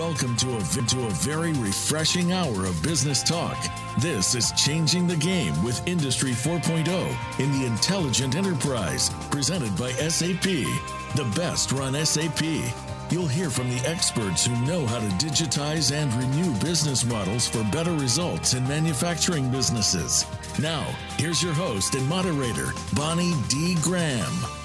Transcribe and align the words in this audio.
Welcome 0.00 0.34
to 0.36 0.56
a, 0.56 0.60
to 0.60 1.06
a 1.06 1.10
very 1.10 1.52
refreshing 1.52 2.32
hour 2.32 2.64
of 2.64 2.82
business 2.82 3.22
talk. 3.22 3.58
This 3.98 4.34
is 4.34 4.50
Changing 4.52 5.06
the 5.06 5.14
Game 5.14 5.62
with 5.62 5.86
Industry 5.86 6.30
4.0 6.30 6.88
in 7.38 7.52
the 7.52 7.66
Intelligent 7.66 8.34
Enterprise, 8.34 9.10
presented 9.30 9.76
by 9.76 9.92
SAP, 9.92 10.42
the 10.42 11.30
best 11.36 11.72
run 11.72 11.92
SAP. 12.06 12.40
You'll 13.10 13.26
hear 13.26 13.50
from 13.50 13.68
the 13.68 13.86
experts 13.86 14.46
who 14.46 14.56
know 14.64 14.86
how 14.86 15.00
to 15.00 15.08
digitize 15.22 15.92
and 15.94 16.10
renew 16.14 16.58
business 16.60 17.04
models 17.04 17.46
for 17.46 17.62
better 17.64 17.92
results 17.92 18.54
in 18.54 18.66
manufacturing 18.66 19.50
businesses. 19.50 20.24
Now, 20.58 20.80
here's 21.18 21.42
your 21.42 21.52
host 21.52 21.94
and 21.94 22.08
moderator, 22.08 22.68
Bonnie 22.94 23.34
D. 23.48 23.76
Graham. 23.82 24.59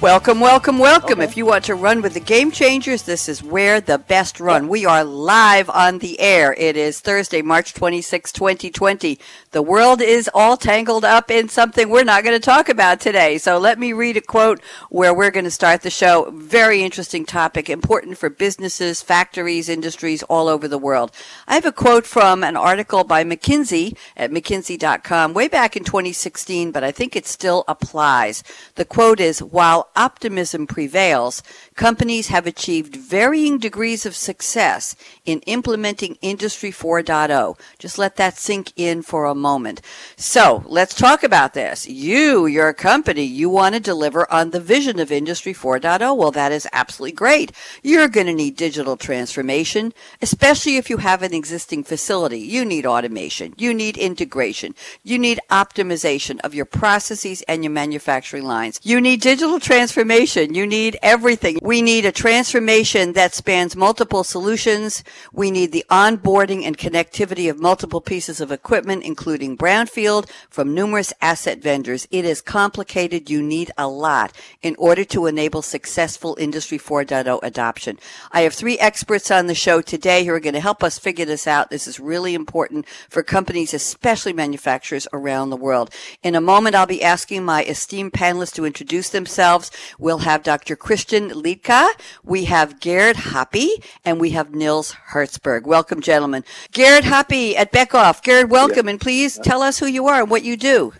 Welcome, 0.00 0.38
welcome, 0.38 0.78
welcome. 0.78 1.20
If 1.20 1.36
you 1.36 1.44
want 1.44 1.64
to 1.64 1.74
run 1.74 2.02
with 2.02 2.14
the 2.14 2.20
Game 2.20 2.52
Changers, 2.52 3.02
this 3.02 3.28
is 3.28 3.42
where 3.42 3.80
the 3.80 3.98
best 3.98 4.38
run. 4.38 4.68
We 4.68 4.86
are 4.86 5.02
live 5.02 5.68
on 5.68 5.98
the 5.98 6.20
air. 6.20 6.54
It 6.56 6.76
is 6.76 7.00
Thursday, 7.00 7.42
March 7.42 7.74
26, 7.74 8.30
2020. 8.30 9.18
The 9.50 9.60
world 9.60 10.00
is 10.00 10.30
all 10.32 10.56
tangled 10.56 11.04
up 11.04 11.32
in 11.32 11.48
something 11.48 11.88
we're 11.88 12.04
not 12.04 12.22
going 12.22 12.36
to 12.36 12.44
talk 12.44 12.68
about 12.68 13.00
today. 13.00 13.38
So 13.38 13.58
let 13.58 13.80
me 13.80 13.92
read 13.92 14.16
a 14.16 14.20
quote 14.20 14.62
where 14.88 15.12
we're 15.12 15.32
going 15.32 15.46
to 15.46 15.50
start 15.50 15.82
the 15.82 15.90
show. 15.90 16.30
Very 16.30 16.84
interesting 16.84 17.26
topic, 17.26 17.68
important 17.68 18.18
for 18.18 18.30
businesses, 18.30 19.02
factories, 19.02 19.68
industries 19.68 20.22
all 20.22 20.46
over 20.46 20.68
the 20.68 20.78
world. 20.78 21.10
I 21.48 21.56
have 21.56 21.66
a 21.66 21.72
quote 21.72 22.06
from 22.06 22.44
an 22.44 22.56
article 22.56 23.02
by 23.02 23.24
McKinsey 23.24 23.96
at 24.16 24.30
McKinsey.com 24.30 25.34
way 25.34 25.48
back 25.48 25.76
in 25.76 25.82
2016, 25.82 26.70
but 26.70 26.84
I 26.84 26.92
think 26.92 27.16
it 27.16 27.26
still 27.26 27.64
applies. 27.66 28.44
The 28.76 28.84
quote 28.84 29.18
is, 29.18 29.42
while 29.42 29.87
optimism 29.98 30.66
prevails, 30.66 31.42
companies 31.74 32.28
have 32.28 32.46
achieved 32.46 32.96
varying 32.96 33.58
degrees 33.58 34.06
of 34.06 34.14
success 34.14 34.94
in 35.26 35.40
implementing 35.40 36.16
Industry 36.22 36.70
4.0. 36.70 37.58
Just 37.78 37.98
let 37.98 38.16
that 38.16 38.38
sink 38.38 38.72
in 38.76 39.02
for 39.02 39.26
a 39.26 39.34
moment. 39.34 39.82
So 40.16 40.62
let's 40.66 40.94
talk 40.94 41.22
about 41.22 41.52
this. 41.52 41.88
You, 41.88 42.46
your 42.46 42.72
company, 42.72 43.24
you 43.24 43.50
want 43.50 43.74
to 43.74 43.80
deliver 43.80 44.30
on 44.32 44.50
the 44.50 44.60
vision 44.60 45.00
of 45.00 45.10
Industry 45.10 45.52
4.0. 45.52 46.16
Well, 46.16 46.30
that 46.30 46.52
is 46.52 46.68
absolutely 46.72 47.16
great. 47.16 47.50
You're 47.82 48.08
going 48.08 48.28
to 48.28 48.32
need 48.32 48.56
digital 48.56 48.96
transformation, 48.96 49.92
especially 50.22 50.76
if 50.76 50.88
you 50.88 50.98
have 50.98 51.22
an 51.22 51.34
existing 51.34 51.82
facility. 51.82 52.38
You 52.38 52.64
need 52.64 52.86
automation. 52.86 53.54
You 53.58 53.74
need 53.74 53.98
integration. 53.98 54.76
You 55.02 55.18
need 55.18 55.40
optimization 55.50 56.38
of 56.44 56.54
your 56.54 56.66
processes 56.66 57.42
and 57.48 57.64
your 57.64 57.72
manufacturing 57.72 58.44
lines. 58.44 58.78
You 58.84 59.00
need 59.00 59.20
digital 59.20 59.58
transformation 59.58 59.87
transformation. 59.88 60.52
You 60.52 60.66
need 60.66 60.98
everything. 61.02 61.58
We 61.62 61.80
need 61.80 62.04
a 62.04 62.12
transformation 62.12 63.14
that 63.14 63.32
spans 63.32 63.74
multiple 63.74 64.22
solutions. 64.22 65.02
We 65.32 65.50
need 65.50 65.72
the 65.72 65.86
onboarding 65.88 66.64
and 66.64 66.76
connectivity 66.76 67.48
of 67.48 67.58
multiple 67.58 68.02
pieces 68.02 68.38
of 68.42 68.52
equipment, 68.52 69.02
including 69.02 69.56
brownfield 69.56 70.28
from 70.50 70.74
numerous 70.74 71.14
asset 71.22 71.62
vendors. 71.62 72.06
It 72.10 72.26
is 72.26 72.42
complicated. 72.42 73.30
You 73.30 73.42
need 73.42 73.70
a 73.78 73.88
lot 73.88 74.36
in 74.60 74.76
order 74.78 75.04
to 75.06 75.24
enable 75.24 75.62
successful 75.62 76.36
Industry 76.38 76.78
4.0 76.78 77.40
adoption. 77.42 77.98
I 78.30 78.42
have 78.42 78.52
three 78.52 78.78
experts 78.78 79.30
on 79.30 79.46
the 79.46 79.54
show 79.54 79.80
today 79.80 80.26
who 80.26 80.34
are 80.34 80.40
going 80.40 80.52
to 80.52 80.60
help 80.60 80.84
us 80.84 80.98
figure 80.98 81.24
this 81.24 81.46
out. 81.46 81.70
This 81.70 81.86
is 81.86 81.98
really 81.98 82.34
important 82.34 82.86
for 83.08 83.22
companies, 83.22 83.72
especially 83.72 84.34
manufacturers 84.34 85.08
around 85.14 85.48
the 85.48 85.56
world. 85.56 85.88
In 86.22 86.34
a 86.34 86.42
moment, 86.42 86.76
I'll 86.76 86.84
be 86.84 87.02
asking 87.02 87.46
my 87.46 87.64
esteemed 87.64 88.12
panelists 88.12 88.54
to 88.56 88.66
introduce 88.66 89.08
themselves 89.08 89.67
We'll 89.98 90.18
have 90.18 90.42
Dr. 90.42 90.76
Christian 90.76 91.30
Liedtke, 91.30 91.88
we 92.22 92.44
have 92.44 92.80
Gerd 92.80 93.16
Hoppe, 93.16 93.68
and 94.04 94.20
we 94.20 94.30
have 94.30 94.54
Nils 94.54 94.94
Herzberg. 95.10 95.64
Welcome, 95.64 96.00
gentlemen. 96.00 96.44
Gerd 96.72 97.04
Hoppe 97.04 97.56
at 97.56 97.72
Beckhoff. 97.72 98.22
Gerd, 98.22 98.50
welcome, 98.50 98.86
yeah. 98.86 98.92
and 98.92 99.00
please 99.00 99.38
tell 99.38 99.62
us 99.62 99.78
who 99.78 99.86
you 99.86 100.06
are 100.06 100.20
and 100.20 100.30
what 100.30 100.44
you 100.44 100.56
do. 100.56 100.92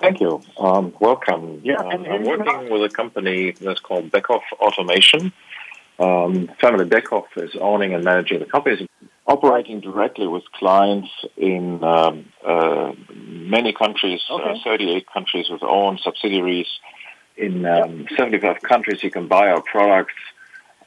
Thank 0.00 0.20
you. 0.20 0.42
Um, 0.58 0.92
welcome. 0.98 1.60
Yeah, 1.62 1.76
um, 1.76 2.04
I'm 2.04 2.24
working 2.24 2.70
with 2.70 2.82
a 2.82 2.94
company 2.94 3.52
that's 3.52 3.78
called 3.78 4.10
Beckhoff 4.10 4.42
Automation. 4.60 5.32
Um, 5.98 6.50
family 6.60 6.86
Beckhoff 6.86 7.26
is 7.36 7.54
owning 7.60 7.94
and 7.94 8.02
managing 8.02 8.40
the 8.40 8.46
company, 8.46 8.88
operating 9.26 9.80
directly 9.80 10.26
with 10.26 10.42
clients 10.52 11.08
in 11.36 11.84
um, 11.84 12.32
uh, 12.44 12.92
many 13.14 13.72
countries, 13.72 14.20
uh, 14.28 14.34
okay. 14.34 14.50
uh, 14.50 14.64
38 14.64 15.06
countries 15.12 15.48
with 15.48 15.62
own 15.62 15.98
subsidiaries 16.02 16.66
in 17.42 17.66
um, 17.66 18.06
75 18.16 18.62
countries. 18.62 19.02
You 19.02 19.10
can 19.10 19.26
buy 19.26 19.48
our 19.50 19.60
products. 19.60 20.14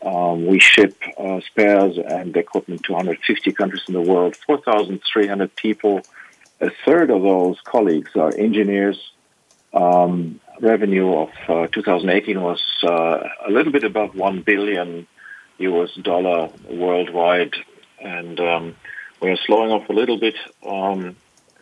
Um, 0.02 0.46
we 0.46 0.60
ship 0.60 0.96
uh, 1.18 1.42
spares 1.42 1.98
and 1.98 2.36
equipment 2.38 2.84
to 2.84 2.94
150 2.94 3.52
countries 3.54 3.84
in 3.88 3.94
the 3.94 4.02
world, 4.02 4.36
4,300 4.36 5.56
people. 5.56 6.02
A 6.62 6.70
third 6.86 7.10
of 7.10 7.22
those 7.22 7.60
colleagues 7.64 8.12
are 8.16 8.34
engineers. 8.36 9.12
Um, 9.74 10.40
revenue 10.62 11.14
of 11.14 11.30
uh, 11.50 11.68
2018 11.68 12.42
was 12.42 12.62
uh, 12.84 13.28
a 13.48 13.52
little 13.52 13.72
bit 13.72 13.84
above 13.84 14.16
1 14.16 14.42
billion 14.42 15.08
US 15.58 15.94
dollar 15.96 16.50
worldwide. 16.70 17.56
And 18.00 18.40
um, 18.40 18.76
we 19.22 19.32
are 19.32 19.38
slowing 19.46 19.72
off 19.72 19.90
a 19.90 19.94
little 19.94 20.20
bit, 20.20 20.36
um, 20.66 21.16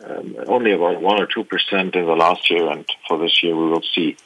um, 0.04 0.36
only 0.46 0.72
about 0.72 1.00
1 1.00 1.22
or 1.22 1.26
2% 1.26 1.96
in 1.96 2.06
the 2.06 2.12
last 2.12 2.50
year. 2.50 2.68
And 2.68 2.84
for 3.08 3.18
this 3.18 3.42
year, 3.42 3.56
we 3.56 3.70
will 3.70 3.82
see 3.94 4.16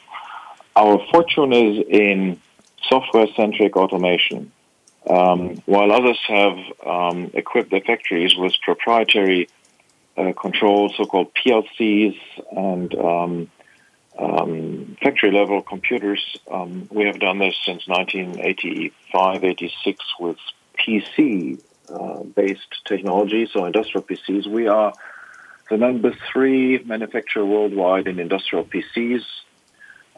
our 0.79 0.99
fortune 1.11 1.51
is 1.51 1.83
in 1.89 2.39
software-centric 2.87 3.75
automation. 3.75 4.53
Um, 5.09 5.61
while 5.65 5.91
others 5.91 6.19
have 6.27 6.57
um, 6.85 7.31
equipped 7.33 7.71
their 7.71 7.81
factories 7.81 8.35
with 8.37 8.53
proprietary 8.63 9.49
uh, 10.15 10.31
so-called 10.33 11.33
PLCs 11.33 12.15
and 12.51 12.93
um, 12.95 13.49
um, 14.17 14.95
factory-level 15.01 15.63
computers, 15.63 16.37
um, 16.49 16.87
we 16.91 17.03
have 17.05 17.19
done 17.19 17.39
this 17.39 17.57
since 17.65 17.83
1985-86 17.85 19.97
with 20.19 20.37
PC-based 20.79 21.61
uh, 21.91 22.23
technology, 22.85 23.49
so 23.51 23.65
industrial 23.65 24.03
PCs. 24.03 24.47
We 24.47 24.67
are 24.67 24.93
the 25.69 25.77
number 25.77 26.13
three 26.31 26.83
manufacturer 26.83 27.45
worldwide 27.45 28.07
in 28.07 28.19
industrial 28.19 28.65
PCs. 28.65 29.23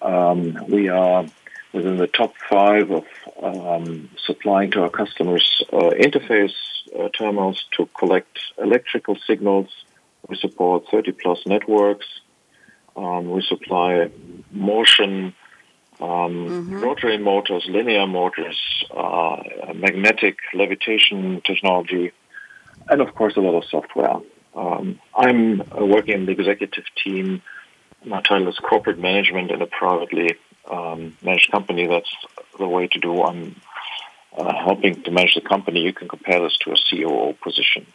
Um, 0.01 0.57
we 0.67 0.89
are 0.89 1.25
within 1.73 1.97
the 1.97 2.07
top 2.07 2.33
five 2.49 2.91
of 2.91 3.05
um, 3.41 4.09
supplying 4.25 4.71
to 4.71 4.83
our 4.83 4.89
customers 4.89 5.63
uh, 5.71 5.91
interface 5.91 6.53
uh, 6.99 7.09
terminals 7.09 7.65
to 7.77 7.87
collect 7.97 8.39
electrical 8.57 9.15
signals. 9.27 9.69
We 10.27 10.35
support 10.35 10.85
30 10.91 11.13
plus 11.13 11.45
networks. 11.45 12.07
Um, 12.95 13.31
we 13.31 13.41
supply 13.41 14.09
motion, 14.51 15.33
um, 16.01 16.09
mm-hmm. 16.09 16.79
rotary 16.79 17.17
motors, 17.17 17.65
linear 17.69 18.05
motors, 18.05 18.59
uh, 18.95 19.37
magnetic 19.73 20.39
levitation 20.53 21.41
technology, 21.45 22.11
and 22.89 23.01
of 23.01 23.15
course 23.15 23.37
a 23.37 23.39
lot 23.39 23.55
of 23.55 23.63
software. 23.65 24.17
Um, 24.53 24.99
I'm 25.15 25.59
working 25.79 26.15
in 26.15 26.25
the 26.25 26.33
executive 26.33 26.83
team 27.01 27.41
my 28.05 28.21
title 28.21 28.47
is 28.47 28.57
corporate 28.57 28.99
management 28.99 29.51
in 29.51 29.61
a 29.61 29.67
privately 29.67 30.35
um, 30.69 31.17
managed 31.21 31.51
company. 31.51 31.87
That's 31.87 32.13
the 32.57 32.67
way 32.67 32.87
to 32.87 32.99
do. 32.99 33.21
I'm 33.21 33.55
uh, 34.37 34.53
helping 34.53 35.03
to 35.03 35.11
manage 35.11 35.35
the 35.35 35.41
company. 35.41 35.81
You 35.81 35.93
can 35.93 36.07
compare 36.07 36.41
this 36.41 36.57
to 36.57 36.71
a 36.71 36.75
COO 36.89 37.33
position. 37.43 37.85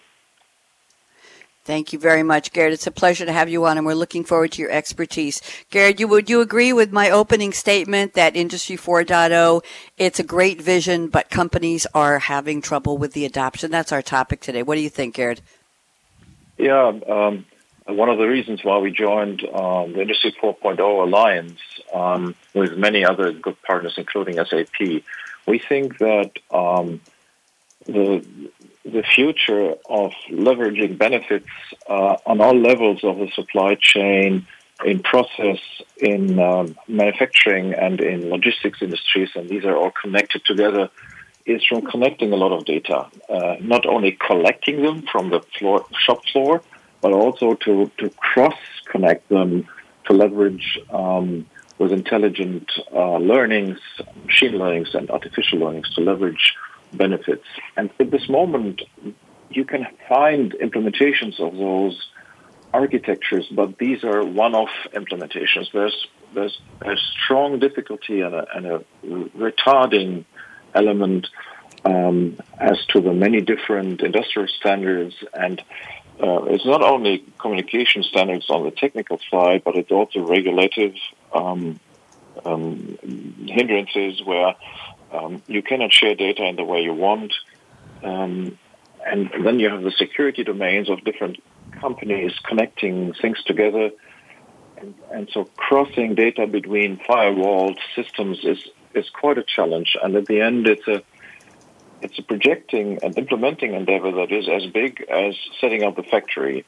Thank 1.64 1.92
you 1.92 1.98
very 1.98 2.22
much, 2.22 2.52
Garrett. 2.52 2.74
It's 2.74 2.86
a 2.86 2.92
pleasure 2.92 3.26
to 3.26 3.32
have 3.32 3.48
you 3.48 3.64
on, 3.64 3.76
and 3.76 3.84
we're 3.84 3.94
looking 3.94 4.22
forward 4.22 4.52
to 4.52 4.62
your 4.62 4.70
expertise. 4.70 5.42
Garrett, 5.68 5.98
you, 5.98 6.06
would 6.06 6.30
you 6.30 6.40
agree 6.40 6.72
with 6.72 6.92
my 6.92 7.10
opening 7.10 7.52
statement 7.52 8.14
that 8.14 8.36
Industry 8.36 8.76
4.0, 8.76 9.64
it's 9.98 10.20
a 10.20 10.22
great 10.22 10.62
vision, 10.62 11.08
but 11.08 11.28
companies 11.28 11.84
are 11.92 12.20
having 12.20 12.62
trouble 12.62 12.96
with 12.98 13.14
the 13.14 13.24
adoption? 13.24 13.72
That's 13.72 13.90
our 13.90 14.00
topic 14.00 14.40
today. 14.40 14.62
What 14.62 14.76
do 14.76 14.80
you 14.80 14.88
think, 14.88 15.16
Garrett? 15.16 15.42
Yeah, 16.56 16.92
um, 17.08 17.46
one 17.88 18.08
of 18.08 18.18
the 18.18 18.26
reasons 18.26 18.64
why 18.64 18.78
we 18.78 18.90
joined 18.90 19.44
um, 19.44 19.92
the 19.92 20.02
Industry 20.02 20.34
4.0 20.42 20.78
Alliance 20.80 21.60
um, 21.94 22.34
with 22.54 22.76
many 22.76 23.04
other 23.04 23.32
good 23.32 23.60
partners, 23.62 23.94
including 23.96 24.36
SAP. 24.44 25.02
We 25.46 25.58
think 25.58 25.98
that 25.98 26.32
um, 26.50 27.00
the 27.86 28.24
the 28.84 29.02
future 29.02 29.74
of 29.90 30.12
leveraging 30.30 30.96
benefits 30.96 31.48
uh, 31.88 32.16
on 32.24 32.40
all 32.40 32.56
levels 32.56 33.02
of 33.02 33.18
the 33.18 33.28
supply 33.34 33.76
chain, 33.80 34.46
in 34.84 35.00
process, 35.00 35.58
in 35.96 36.38
um, 36.38 36.76
manufacturing, 36.86 37.74
and 37.74 38.00
in 38.00 38.30
logistics 38.30 38.82
industries, 38.82 39.30
and 39.34 39.48
these 39.48 39.64
are 39.64 39.76
all 39.76 39.90
connected 39.90 40.44
together, 40.44 40.88
is 41.46 41.64
from 41.64 41.82
connecting 41.82 42.32
a 42.32 42.36
lot 42.36 42.52
of 42.52 42.64
data. 42.64 43.06
Uh, 43.28 43.56
not 43.60 43.86
only 43.86 44.12
collecting 44.12 44.82
them 44.82 45.02
from 45.02 45.30
the 45.30 45.40
floor, 45.58 45.86
shop 45.98 46.24
floor, 46.32 46.62
but 47.06 47.12
also 47.12 47.54
to, 47.54 47.88
to 47.98 48.10
cross 48.16 48.58
connect 48.86 49.28
them 49.28 49.64
to 50.06 50.12
leverage 50.12 50.76
um, 50.90 51.46
with 51.78 51.92
intelligent 51.92 52.68
uh, 52.92 53.18
learnings, 53.18 53.78
machine 54.24 54.58
learnings, 54.58 54.92
and 54.92 55.08
artificial 55.08 55.60
learnings 55.60 55.88
to 55.94 56.00
leverage 56.00 56.56
benefits. 56.92 57.46
And 57.76 57.90
at 58.00 58.10
this 58.10 58.28
moment, 58.28 58.82
you 59.50 59.64
can 59.64 59.86
find 60.08 60.52
implementations 60.54 61.38
of 61.38 61.56
those 61.56 61.96
architectures, 62.74 63.46
but 63.52 63.78
these 63.78 64.02
are 64.02 64.24
one-off 64.24 64.74
implementations. 64.92 65.70
There's 65.72 66.08
there's 66.34 66.60
a 66.82 66.96
strong 66.96 67.60
difficulty 67.60 68.20
and 68.22 68.34
a, 68.34 68.44
and 68.56 68.66
a 68.66 68.78
retarding 69.44 70.24
element 70.74 71.28
um, 71.84 72.36
as 72.58 72.78
to 72.86 73.00
the 73.00 73.12
many 73.12 73.40
different 73.40 74.02
industrial 74.02 74.48
standards 74.48 75.14
and 75.34 75.62
uh, 76.22 76.44
it's 76.44 76.64
not 76.64 76.82
only 76.82 77.24
communication 77.38 78.02
standards 78.02 78.48
on 78.48 78.64
the 78.64 78.70
technical 78.70 79.20
side, 79.30 79.62
but 79.64 79.76
it's 79.76 79.90
also 79.90 80.20
regulative 80.26 80.94
um, 81.34 81.78
um, 82.44 82.98
hindrances 83.46 84.22
where 84.24 84.54
um, 85.12 85.42
you 85.46 85.62
cannot 85.62 85.92
share 85.92 86.14
data 86.14 86.44
in 86.44 86.56
the 86.56 86.64
way 86.64 86.82
you 86.82 86.94
want. 86.94 87.34
Um, 88.02 88.58
and 89.04 89.30
then 89.44 89.60
you 89.60 89.68
have 89.68 89.82
the 89.82 89.92
security 89.92 90.42
domains 90.42 90.88
of 90.90 91.04
different 91.04 91.38
companies 91.80 92.32
connecting 92.42 93.12
things 93.14 93.42
together. 93.44 93.90
And, 94.78 94.94
and 95.12 95.28
so 95.30 95.44
crossing 95.56 96.14
data 96.14 96.46
between 96.46 96.98
firewall 97.06 97.74
systems 97.94 98.44
is, 98.44 98.58
is 98.94 99.08
quite 99.10 99.38
a 99.38 99.44
challenge. 99.44 99.96
And 100.02 100.16
at 100.16 100.26
the 100.26 100.40
end, 100.40 100.66
it's 100.66 100.88
a 100.88 101.02
it's 102.02 102.18
a 102.18 102.22
projecting 102.22 102.98
and 103.02 103.16
implementing 103.16 103.74
endeavor 103.74 104.12
that 104.12 104.32
is 104.32 104.48
as 104.48 104.66
big 104.66 105.04
as 105.10 105.34
setting 105.60 105.82
up 105.82 105.96
the 105.96 106.02
factory 106.02 106.64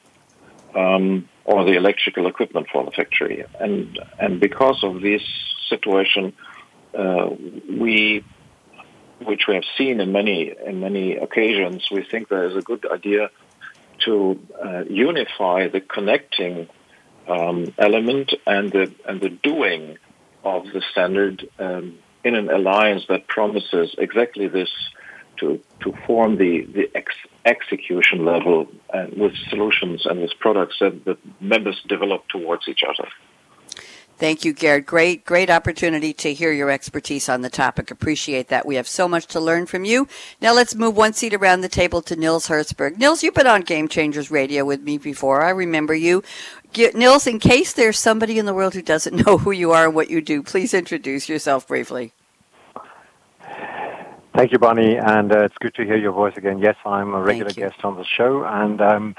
um, 0.74 1.28
or 1.44 1.64
the 1.64 1.72
electrical 1.72 2.26
equipment 2.26 2.66
for 2.72 2.84
the 2.84 2.90
factory. 2.90 3.44
And 3.60 3.98
and 4.18 4.40
because 4.40 4.82
of 4.82 5.00
this 5.00 5.22
situation, 5.68 6.32
uh, 6.96 7.30
we, 7.70 8.24
which 9.22 9.46
we 9.46 9.54
have 9.54 9.64
seen 9.76 10.00
in 10.00 10.12
many 10.12 10.54
in 10.64 10.80
many 10.80 11.16
occasions, 11.16 11.88
we 11.90 12.02
think 12.02 12.28
there 12.28 12.44
is 12.44 12.56
a 12.56 12.62
good 12.62 12.86
idea 12.90 13.30
to 14.04 14.38
uh, 14.64 14.84
unify 14.88 15.68
the 15.68 15.80
connecting 15.80 16.68
um, 17.26 17.74
element 17.78 18.32
and 18.46 18.72
the 18.72 18.92
and 19.06 19.20
the 19.20 19.30
doing 19.30 19.98
of 20.44 20.64
the 20.72 20.82
standard 20.92 21.48
um, 21.58 21.98
in 22.24 22.34
an 22.34 22.48
alliance 22.50 23.04
that 23.08 23.26
promises 23.26 23.94
exactly 23.98 24.48
this 24.48 24.70
to, 25.40 25.60
to 25.80 25.92
form 26.06 26.36
the, 26.36 26.62
the 26.72 26.90
ex- 26.94 27.14
execution 27.44 28.24
level 28.24 28.68
and 28.92 29.12
with 29.16 29.34
solutions 29.48 30.06
and 30.06 30.20
with 30.20 30.32
products 30.38 30.76
that 30.80 31.04
the 31.04 31.16
members 31.40 31.82
develop 31.88 32.26
towards 32.28 32.68
each 32.68 32.82
other. 32.82 33.08
Thank 34.18 34.44
you, 34.44 34.52
Gerd. 34.52 34.84
Great, 34.84 35.24
great 35.24 35.48
opportunity 35.48 36.12
to 36.14 36.34
hear 36.34 36.50
your 36.50 36.70
expertise 36.70 37.28
on 37.28 37.42
the 37.42 37.48
topic. 37.48 37.92
Appreciate 37.92 38.48
that. 38.48 38.66
We 38.66 38.74
have 38.74 38.88
so 38.88 39.06
much 39.06 39.26
to 39.28 39.38
learn 39.38 39.66
from 39.66 39.84
you. 39.84 40.08
Now 40.40 40.52
let's 40.54 40.74
move 40.74 40.96
one 40.96 41.12
seat 41.12 41.32
around 41.32 41.60
the 41.60 41.68
table 41.68 42.02
to 42.02 42.16
Nils 42.16 42.48
Herzberg. 42.48 42.98
Nils, 42.98 43.22
you've 43.22 43.34
been 43.34 43.46
on 43.46 43.60
Game 43.60 43.86
Changers 43.86 44.28
Radio 44.28 44.64
with 44.64 44.82
me 44.82 44.98
before. 44.98 45.44
I 45.44 45.50
remember 45.50 45.94
you. 45.94 46.24
Nils, 46.76 47.28
in 47.28 47.38
case 47.38 47.72
there's 47.72 47.96
somebody 47.96 48.40
in 48.40 48.46
the 48.46 48.54
world 48.54 48.74
who 48.74 48.82
doesn't 48.82 49.14
know 49.26 49.38
who 49.38 49.52
you 49.52 49.70
are 49.70 49.84
and 49.84 49.94
what 49.94 50.10
you 50.10 50.20
do, 50.20 50.42
please 50.42 50.74
introduce 50.74 51.28
yourself 51.28 51.68
briefly. 51.68 52.12
Thank 54.34 54.52
you, 54.52 54.58
Bonnie, 54.58 54.96
and 54.96 55.32
uh, 55.32 55.40
it's 55.40 55.56
good 55.58 55.74
to 55.74 55.84
hear 55.84 55.96
your 55.96 56.12
voice 56.12 56.34
again. 56.36 56.58
Yes, 56.58 56.76
I'm 56.84 57.14
a 57.14 57.20
regular 57.20 57.50
guest 57.50 57.82
on 57.82 57.96
the 57.96 58.04
show, 58.04 58.44
and 58.44 58.80
um, 58.80 59.16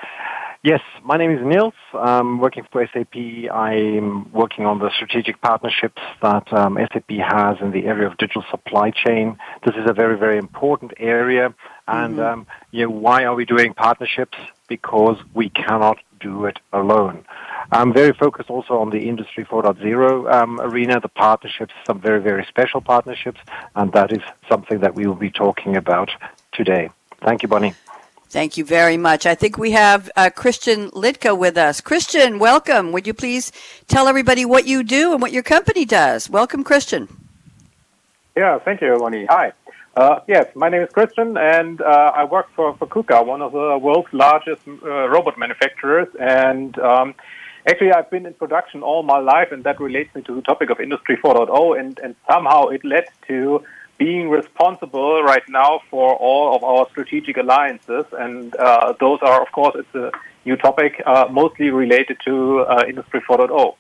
yes, 0.64 0.82
my 1.04 1.18
name 1.18 1.32
is 1.32 1.46
Nils. 1.46 1.74
I'm 1.94 2.40
working 2.40 2.66
for 2.72 2.86
SAP. 2.94 3.16
I'm 3.52 4.32
working 4.32 4.66
on 4.66 4.80
the 4.80 4.92
strategic 4.92 5.42
partnerships 5.42 6.02
that 6.22 6.52
um, 6.54 6.78
SAP 6.92 7.10
has 7.12 7.58
in 7.62 7.72
the 7.72 7.86
area 7.86 8.08
of 8.08 8.18
digital 8.18 8.44
supply 8.50 8.92
chain. 8.92 9.38
This 9.66 9.76
is 9.76 9.90
a 9.90 9.94
very, 9.94 10.18
very 10.18 10.38
important 10.38 10.94
area, 10.98 11.54
and 11.88 12.18
mm-hmm. 12.18 12.40
um, 12.42 12.48
you 12.72 12.86
know, 12.86 12.92
why 12.92 13.26
are 13.26 13.36
we 13.36 13.46
doing 13.46 13.74
partnerships? 13.74 14.38
Because 14.68 15.18
we 15.34 15.50
cannot 15.50 15.98
do 16.20 16.46
it 16.46 16.60
alone. 16.74 17.26
I'm 17.72 17.94
very 17.94 18.14
focused 18.14 18.50
also 18.50 18.80
on 18.80 18.90
the 18.90 19.08
Industry 19.08 19.46
4.0 19.46 20.32
um, 20.34 20.60
arena, 20.60 21.00
the 21.00 21.08
partnerships, 21.08 21.74
some 21.86 22.02
very, 22.02 22.20
very 22.20 22.46
special 22.46 22.82
partnerships, 22.82 23.40
and 23.76 23.92
that 23.94 24.12
is 24.12 24.24
something 24.50 24.80
that 24.80 24.96
we 24.96 25.06
will 25.06 25.16
be 25.16 25.30
talking 25.30 25.76
about 25.76 26.12
today. 26.52 26.90
Thank 27.22 27.44
you, 27.44 27.48
Bonnie. 27.48 27.74
Thank 28.30 28.58
you 28.58 28.64
very 28.64 28.96
much. 28.96 29.26
I 29.26 29.34
think 29.34 29.58
we 29.58 29.72
have 29.72 30.12
uh, 30.16 30.30
Christian 30.30 30.92
Liedtke 30.92 31.36
with 31.36 31.58
us. 31.58 31.82
Christian, 31.82 32.38
welcome. 32.38 32.92
Would 32.92 33.08
you 33.08 33.14
please 33.14 33.52
tell 33.88 34.08
everybody 34.08 34.46
what 34.46 34.68
you 34.68 34.84
do 34.84 35.14
and 35.14 35.22
what 35.22 35.32
your 35.32 35.42
company 35.42 35.84
does? 35.84 36.30
Welcome, 36.30 36.64
Christian. 36.64 37.08
Yeah, 38.38 38.60
thank 38.60 38.82
you, 38.82 38.96
Bonnie. 39.00 39.26
Hi. 39.26 39.52
Uh, 39.96 40.20
yes, 40.28 40.46
my 40.56 40.70
name 40.70 40.84
is 40.84 40.92
Christian, 40.92 41.38
and 41.38 41.82
uh, 41.82 42.12
I 42.16 42.24
work 42.26 42.50
for, 42.56 42.76
for 42.78 42.88
KUKA, 42.88 43.26
one 43.26 43.42
of 43.42 43.52
the 43.52 43.80
world's 43.80 44.14
largest 44.14 44.62
uh, 44.68 45.10
robot 45.10 45.38
manufacturers. 45.38 46.08
And 46.20 46.78
um, 46.78 47.16
Actually, 47.68 47.92
I've 47.92 48.10
been 48.10 48.26
in 48.26 48.34
production 48.34 48.82
all 48.84 49.04
my 49.04 49.20
life, 49.20 49.52
and 49.52 49.64
that 49.66 49.80
relates 49.80 50.14
me 50.16 50.22
to 50.24 50.34
the 50.34 50.42
topic 50.42 50.70
of 50.70 50.80
Industry 50.80 51.18
4.0, 51.18 51.80
and, 51.80 52.00
and 52.00 52.16
somehow 52.28 52.68
it 52.68 52.84
led 52.86 53.06
to 53.28 53.64
being 54.00 54.30
responsible 54.30 55.22
right 55.22 55.48
now 55.50 55.82
for 55.92 56.16
all 56.16 56.56
of 56.56 56.64
our 56.64 56.88
strategic 56.90 57.38
alliances, 57.38 58.06
and 58.18 58.56
uh, 58.56 58.94
those 59.00 59.20
are, 59.22 59.42
of 59.42 59.52
course, 59.52 59.76
it's 59.78 59.94
a 59.94 60.12
new 60.46 60.56
topic, 60.56 61.04
uh, 61.06 61.28
mostly 61.30 61.70
related 61.70 62.18
to 62.26 62.62
uh, 62.62 62.86
Industry 62.88 63.22
4.0. 63.30 63.76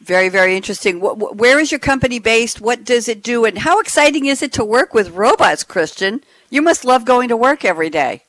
Very, 0.00 0.28
very 0.28 0.56
interesting. 0.56 1.00
Where 1.00 1.58
is 1.58 1.70
your 1.70 1.78
company 1.78 2.18
based? 2.18 2.60
What 2.60 2.84
does 2.84 3.08
it 3.08 3.22
do? 3.22 3.46
And 3.46 3.58
how 3.58 3.80
exciting 3.80 4.26
is 4.26 4.42
it 4.42 4.52
to 4.54 4.64
work 4.64 4.92
with 4.92 5.10
robots, 5.10 5.64
Christian? 5.64 6.22
You 6.50 6.60
must 6.60 6.84
love 6.84 7.06
going 7.06 7.28
to 7.28 7.36
work 7.36 7.64
every 7.64 7.88
day. 7.88 8.24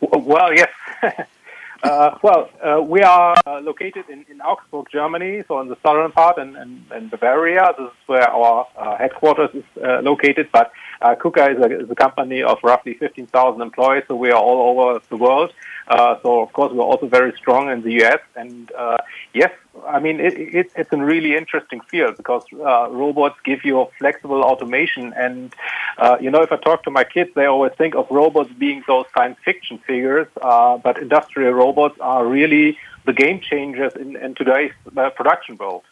Well, 0.00 0.54
yes. 0.54 0.70
Uh, 1.84 2.16
well, 2.22 2.48
uh, 2.62 2.80
we 2.80 3.02
are 3.02 3.34
uh, 3.46 3.60
located 3.60 4.08
in, 4.08 4.24
in 4.30 4.40
Augsburg, 4.40 4.86
Germany, 4.90 5.44
so 5.46 5.60
in 5.60 5.68
the 5.68 5.76
southern 5.84 6.12
part 6.12 6.38
in, 6.38 6.56
in, 6.56 6.82
in 6.96 7.08
Bavaria. 7.10 7.74
This 7.76 7.88
is 7.88 7.98
where 8.06 8.26
our 8.26 8.66
uh, 8.78 8.96
headquarters 8.96 9.50
is 9.52 9.64
uh, 9.82 10.00
located. 10.00 10.48
But 10.50 10.72
uh, 11.02 11.14
KUKA 11.14 11.56
is 11.56 11.62
a, 11.62 11.80
is 11.84 11.90
a 11.90 11.94
company 11.94 12.42
of 12.42 12.56
roughly 12.64 12.94
15,000 12.94 13.60
employees, 13.60 14.04
so 14.08 14.16
we 14.16 14.30
are 14.30 14.40
all 14.40 14.70
over 14.70 15.00
the 15.10 15.18
world. 15.18 15.52
Uh, 15.88 16.16
so 16.22 16.40
of 16.40 16.52
course 16.52 16.72
we're 16.72 16.84
also 16.84 17.06
very 17.06 17.32
strong 17.36 17.70
in 17.70 17.82
the 17.82 18.02
US. 18.04 18.20
And 18.36 18.70
uh, 18.72 18.98
yes, 19.32 19.50
I 19.86 19.98
mean 20.00 20.20
it, 20.20 20.34
it, 20.34 20.72
it's 20.76 20.92
a 20.92 20.96
really 20.96 21.36
interesting 21.36 21.80
field 21.90 22.16
because 22.16 22.44
uh, 22.52 22.88
robots 22.90 23.36
give 23.44 23.64
you 23.64 23.80
a 23.80 23.86
flexible 23.98 24.42
automation. 24.42 25.12
And 25.16 25.54
uh, 25.98 26.16
you 26.20 26.30
know, 26.30 26.42
if 26.42 26.52
I 26.52 26.56
talk 26.56 26.84
to 26.84 26.90
my 26.90 27.04
kids, 27.04 27.30
they 27.34 27.46
always 27.46 27.72
think 27.76 27.94
of 27.94 28.06
robots 28.10 28.50
being 28.58 28.82
those 28.86 29.06
science 29.16 29.38
fiction 29.44 29.78
figures, 29.78 30.28
uh, 30.40 30.78
but 30.78 30.98
industrial 30.98 31.52
robots 31.52 31.98
are 32.00 32.26
really 32.26 32.78
the 33.06 33.12
game 33.12 33.40
changers 33.40 33.92
in, 33.96 34.16
in 34.16 34.34
today's 34.34 34.72
uh, 34.96 35.10
production 35.10 35.56
world. 35.56 35.82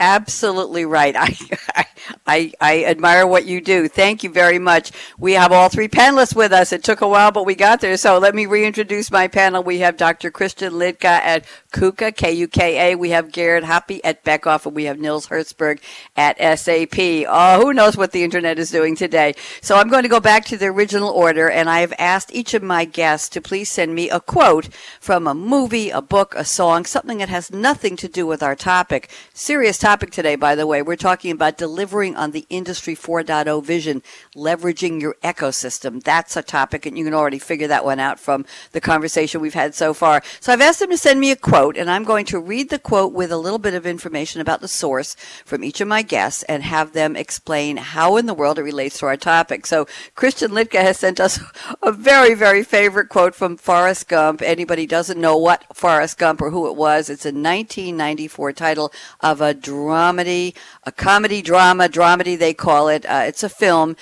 Absolutely 0.00 0.86
right. 0.86 1.14
I, 1.18 1.86
I, 2.26 2.52
I 2.58 2.84
admire 2.86 3.26
what 3.26 3.44
you 3.44 3.60
do. 3.60 3.86
Thank 3.86 4.24
you 4.24 4.30
very 4.30 4.58
much. 4.58 4.92
We 5.18 5.34
have 5.34 5.52
all 5.52 5.68
three 5.68 5.88
panelists 5.88 6.34
with 6.34 6.52
us. 6.52 6.72
It 6.72 6.82
took 6.82 7.02
a 7.02 7.08
while, 7.08 7.30
but 7.30 7.44
we 7.44 7.54
got 7.54 7.82
there. 7.82 7.98
So 7.98 8.18
let 8.18 8.34
me 8.34 8.46
reintroduce 8.46 9.10
my 9.10 9.28
panel. 9.28 9.62
We 9.62 9.80
have 9.80 9.98
Dr. 9.98 10.30
Christian 10.30 10.72
Liedtke 10.72 11.04
at 11.04 11.44
KUKA, 11.72 12.16
K-U-K-A. 12.16 12.94
We 12.94 13.10
have 13.10 13.30
Gerd 13.30 13.64
Hoppe 13.64 14.00
at 14.02 14.24
Beckhoff, 14.24 14.64
and 14.64 14.74
we 14.74 14.84
have 14.84 14.98
Nils 14.98 15.28
Herzberg 15.28 15.80
at 16.16 16.38
SAP. 16.58 17.26
Oh, 17.28 17.60
who 17.60 17.74
knows 17.74 17.98
what 17.98 18.12
the 18.12 18.24
internet 18.24 18.58
is 18.58 18.70
doing 18.70 18.96
today? 18.96 19.34
So 19.60 19.76
I'm 19.76 19.88
going 19.88 20.04
to 20.04 20.08
go 20.08 20.20
back 20.20 20.46
to 20.46 20.56
the 20.56 20.66
original 20.68 21.10
order, 21.10 21.50
and 21.50 21.68
I 21.68 21.80
have 21.80 21.92
asked 21.98 22.34
each 22.34 22.54
of 22.54 22.62
my 22.62 22.86
guests 22.86 23.28
to 23.30 23.42
please 23.42 23.68
send 23.68 23.94
me 23.94 24.08
a 24.08 24.20
quote 24.20 24.70
from 24.98 25.26
a 25.26 25.34
movie, 25.34 25.90
a 25.90 26.00
book, 26.00 26.34
a 26.34 26.44
song, 26.46 26.86
something 26.86 27.18
that 27.18 27.28
has 27.28 27.52
nothing 27.52 27.96
to 27.96 28.08
do 28.08 28.26
with 28.26 28.42
our 28.42 28.56
topic. 28.56 29.10
Serious 29.34 29.76
topic 29.76 29.89
topic 29.90 30.12
today, 30.12 30.36
by 30.36 30.54
the 30.54 30.68
way. 30.68 30.82
We're 30.82 30.94
talking 30.94 31.32
about 31.32 31.58
delivering 31.58 32.14
on 32.14 32.30
the 32.30 32.46
Industry 32.48 32.94
4.0 32.94 33.64
vision, 33.64 34.04
leveraging 34.36 35.00
your 35.00 35.16
ecosystem. 35.24 36.00
That's 36.00 36.36
a 36.36 36.42
topic, 36.42 36.86
and 36.86 36.96
you 36.96 37.04
can 37.04 37.12
already 37.12 37.40
figure 37.40 37.66
that 37.66 37.84
one 37.84 37.98
out 37.98 38.20
from 38.20 38.46
the 38.70 38.80
conversation 38.80 39.40
we've 39.40 39.52
had 39.52 39.74
so 39.74 39.92
far. 39.92 40.22
So 40.38 40.52
I've 40.52 40.60
asked 40.60 40.78
them 40.78 40.90
to 40.90 40.96
send 40.96 41.18
me 41.18 41.32
a 41.32 41.36
quote, 41.36 41.76
and 41.76 41.90
I'm 41.90 42.04
going 42.04 42.24
to 42.26 42.38
read 42.38 42.70
the 42.70 42.78
quote 42.78 43.12
with 43.12 43.32
a 43.32 43.36
little 43.36 43.58
bit 43.58 43.74
of 43.74 43.84
information 43.84 44.40
about 44.40 44.60
the 44.60 44.68
source 44.68 45.16
from 45.44 45.64
each 45.64 45.80
of 45.80 45.88
my 45.88 46.02
guests 46.02 46.44
and 46.44 46.62
have 46.62 46.92
them 46.92 47.16
explain 47.16 47.76
how 47.76 48.16
in 48.16 48.26
the 48.26 48.34
world 48.34 48.60
it 48.60 48.62
relates 48.62 48.96
to 49.00 49.06
our 49.06 49.16
topic. 49.16 49.66
So 49.66 49.88
Christian 50.14 50.52
Liedtke 50.52 50.80
has 50.80 51.00
sent 51.00 51.18
us 51.18 51.40
a 51.82 51.90
very, 51.90 52.34
very 52.34 52.62
favorite 52.62 53.08
quote 53.08 53.34
from 53.34 53.56
Forrest 53.56 54.06
Gump. 54.06 54.40
Anybody 54.40 54.86
doesn't 54.86 55.20
know 55.20 55.36
what 55.36 55.64
Forrest 55.76 56.16
Gump 56.16 56.40
or 56.40 56.50
who 56.50 56.68
it 56.68 56.76
was, 56.76 57.10
it's 57.10 57.26
a 57.26 57.34
1994 57.34 58.52
title 58.52 58.92
of 59.18 59.40
a 59.40 59.52
dramedy, 59.80 60.54
a 60.84 60.92
comedy 60.92 61.42
drama, 61.42 61.88
dramedy 61.88 62.38
they 62.38 62.54
call 62.54 62.88
it. 62.88 63.06
Uh, 63.06 63.24
it's 63.26 63.42
a 63.42 63.48
film. 63.48 63.96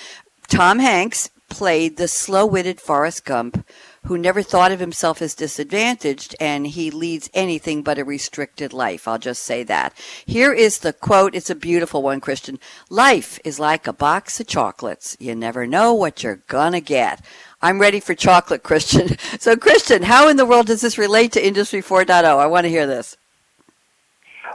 Tom 0.47 0.79
Hanks 0.79 1.29
played 1.49 1.97
the 1.97 2.07
slow-witted 2.07 2.79
Forrest 2.79 3.25
Gump 3.25 3.65
who 4.05 4.17
never 4.17 4.41
thought 4.41 4.71
of 4.71 4.79
himself 4.79 5.21
as 5.21 5.35
disadvantaged, 5.35 6.35
and 6.39 6.67
he 6.67 6.89
leads 6.89 7.29
anything 7.33 7.81
but 7.81 7.97
a 7.97 8.03
restricted 8.03 8.71
life. 8.71 9.07
I'll 9.07 9.19
just 9.19 9.41
say 9.43 9.63
that. 9.63 9.93
Here 10.25 10.53
is 10.53 10.79
the 10.79 10.93
quote. 10.93 11.35
It's 11.35 11.49
a 11.49 11.55
beautiful 11.55 12.01
one, 12.01 12.21
Christian. 12.21 12.59
Life 12.89 13.39
is 13.43 13.59
like 13.59 13.87
a 13.87 13.93
box 13.93 14.39
of 14.39 14.47
chocolates. 14.47 15.17
You 15.19 15.35
never 15.35 15.67
know 15.67 15.93
what 15.93 16.23
you're 16.23 16.43
gonna 16.47 16.81
get. 16.81 17.23
I'm 17.61 17.79
ready 17.79 17.99
for 17.99 18.15
chocolate, 18.15 18.63
Christian. 18.69 19.17
So, 19.39 19.57
Christian, 19.57 20.03
how 20.03 20.29
in 20.29 20.37
the 20.37 20.45
world 20.45 20.67
does 20.67 20.81
this 20.81 20.97
relate 20.97 21.33
to 21.33 21.45
Industry 21.45 21.81
4.0? 21.81 22.23
I 22.23 22.47
want 22.47 22.65
to 22.65 22.69
hear 22.69 22.87
this. 22.87 23.17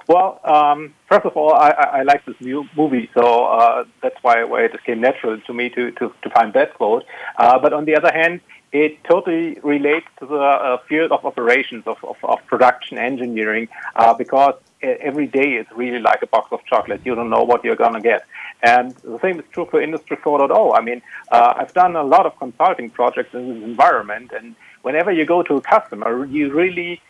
Well, 0.06 0.40
um, 0.44 0.94
first 1.08 1.24
of 1.24 1.36
all, 1.36 1.54
I, 1.54 1.70
I, 1.70 2.02
like 2.02 2.24
this 2.26 2.38
new 2.40 2.68
movie, 2.76 3.08
so 3.14 3.46
uh, 3.46 3.84
that's 4.02 4.16
why, 4.22 4.44
why 4.44 4.64
it 4.64 4.84
came 4.84 5.00
natural 5.00 5.40
to 5.40 5.52
me 5.54 5.70
to, 5.70 5.92
to, 5.92 6.12
to 6.22 6.30
find 6.30 6.52
that 6.52 6.74
quote. 6.74 7.04
Uh, 7.38 7.58
but 7.58 7.72
on 7.72 7.86
the 7.86 7.96
other 7.96 8.12
hand, 8.12 8.40
it 8.72 9.02
totally 9.04 9.58
relates 9.62 10.06
to 10.18 10.26
the 10.26 10.34
uh, 10.34 10.78
field 10.88 11.12
of 11.12 11.24
operations, 11.24 11.84
of, 11.86 11.96
of, 12.04 12.16
of 12.22 12.44
production 12.46 12.98
engineering, 12.98 13.68
uh, 13.96 14.12
because 14.12 14.54
every 14.82 15.26
day 15.26 15.54
is 15.54 15.66
really 15.74 16.00
like 16.00 16.20
a 16.22 16.26
box 16.26 16.48
of 16.52 16.62
chocolate. 16.66 17.00
You 17.04 17.14
don't 17.14 17.30
know 17.30 17.44
what 17.44 17.64
you're 17.64 17.76
going 17.76 17.94
to 17.94 18.00
get. 18.00 18.26
And 18.62 18.90
the 18.96 19.18
same 19.20 19.38
is 19.38 19.46
true 19.52 19.66
for 19.70 19.80
Industry 19.80 20.16
4.0. 20.16 20.76
I 20.76 20.82
mean, 20.82 21.00
uh, 21.30 21.54
I've 21.56 21.72
done 21.72 21.96
a 21.96 22.02
lot 22.02 22.26
of 22.26 22.36
consulting 22.38 22.90
projects 22.90 23.32
in 23.32 23.54
this 23.54 23.62
environment, 23.62 24.32
and 24.36 24.54
whenever 24.82 25.10
you 25.12 25.24
go 25.24 25.42
to 25.42 25.54
a 25.54 25.60
customer, 25.60 26.26
you 26.26 26.52
really 26.52 27.00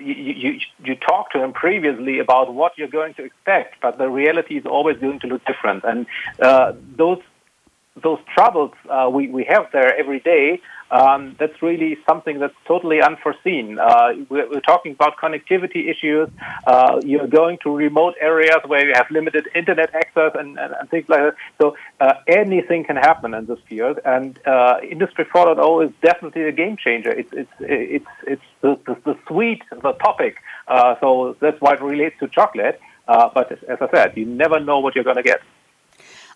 you, 0.00 0.14
you, 0.14 0.60
you 0.84 0.94
talk 0.96 1.30
to 1.32 1.38
them 1.38 1.52
previously 1.52 2.18
about 2.18 2.54
what 2.54 2.76
you're 2.76 2.88
going 2.88 3.14
to 3.14 3.24
expect, 3.24 3.80
but 3.80 3.98
the 3.98 4.08
reality 4.08 4.56
is 4.56 4.66
always 4.66 4.98
going 4.98 5.20
to 5.20 5.26
look 5.26 5.44
different. 5.44 5.84
And 5.84 6.06
uh, 6.40 6.72
those 6.96 7.18
those 8.02 8.20
troubles 8.34 8.72
uh, 8.88 9.10
we, 9.12 9.28
we 9.28 9.44
have 9.44 9.66
there 9.70 9.94
every 9.98 10.20
day 10.20 10.60
um, 10.92 11.34
that's 11.38 11.62
really 11.62 11.96
something 12.06 12.38
that's 12.38 12.54
totally 12.66 13.00
unforeseen. 13.00 13.78
Uh, 13.78 14.12
we're, 14.28 14.48
we're, 14.48 14.60
talking 14.60 14.92
about 14.92 15.16
connectivity 15.16 15.88
issues. 15.90 16.28
Uh, 16.66 17.00
you're 17.02 17.26
going 17.26 17.58
to 17.62 17.74
remote 17.74 18.14
areas 18.20 18.58
where 18.66 18.86
you 18.86 18.92
have 18.94 19.10
limited 19.10 19.48
internet 19.54 19.94
access 19.94 20.32
and, 20.38 20.58
and, 20.58 20.74
and 20.78 20.90
things 20.90 21.08
like 21.08 21.20
that. 21.20 21.34
So 21.60 21.76
uh, 22.00 22.14
anything 22.28 22.84
can 22.84 22.96
happen 22.96 23.32
in 23.32 23.46
this 23.46 23.58
field. 23.68 24.00
And 24.04 24.38
uh, 24.46 24.80
Industry 24.88 25.24
4.0 25.24 25.86
is 25.86 25.92
definitely 26.02 26.42
a 26.42 26.52
game 26.52 26.76
changer. 26.76 27.10
It's 27.10 27.32
it's 27.32 27.52
it's 27.60 28.12
it's 28.26 28.42
the, 28.60 28.78
the, 28.86 28.94
the 29.06 29.18
sweet 29.26 29.62
the 29.70 29.92
topic. 29.92 30.36
Uh, 30.68 30.96
so 31.00 31.36
that's 31.40 31.60
why 31.60 31.72
it 31.72 31.80
relates 31.80 32.18
to 32.20 32.28
chocolate. 32.28 32.78
Uh, 33.08 33.30
but 33.34 33.50
as 33.50 33.78
I 33.80 33.88
said, 33.90 34.16
you 34.16 34.26
never 34.26 34.60
know 34.60 34.78
what 34.78 34.94
you're 34.94 35.04
going 35.04 35.16
to 35.16 35.22
get. 35.22 35.40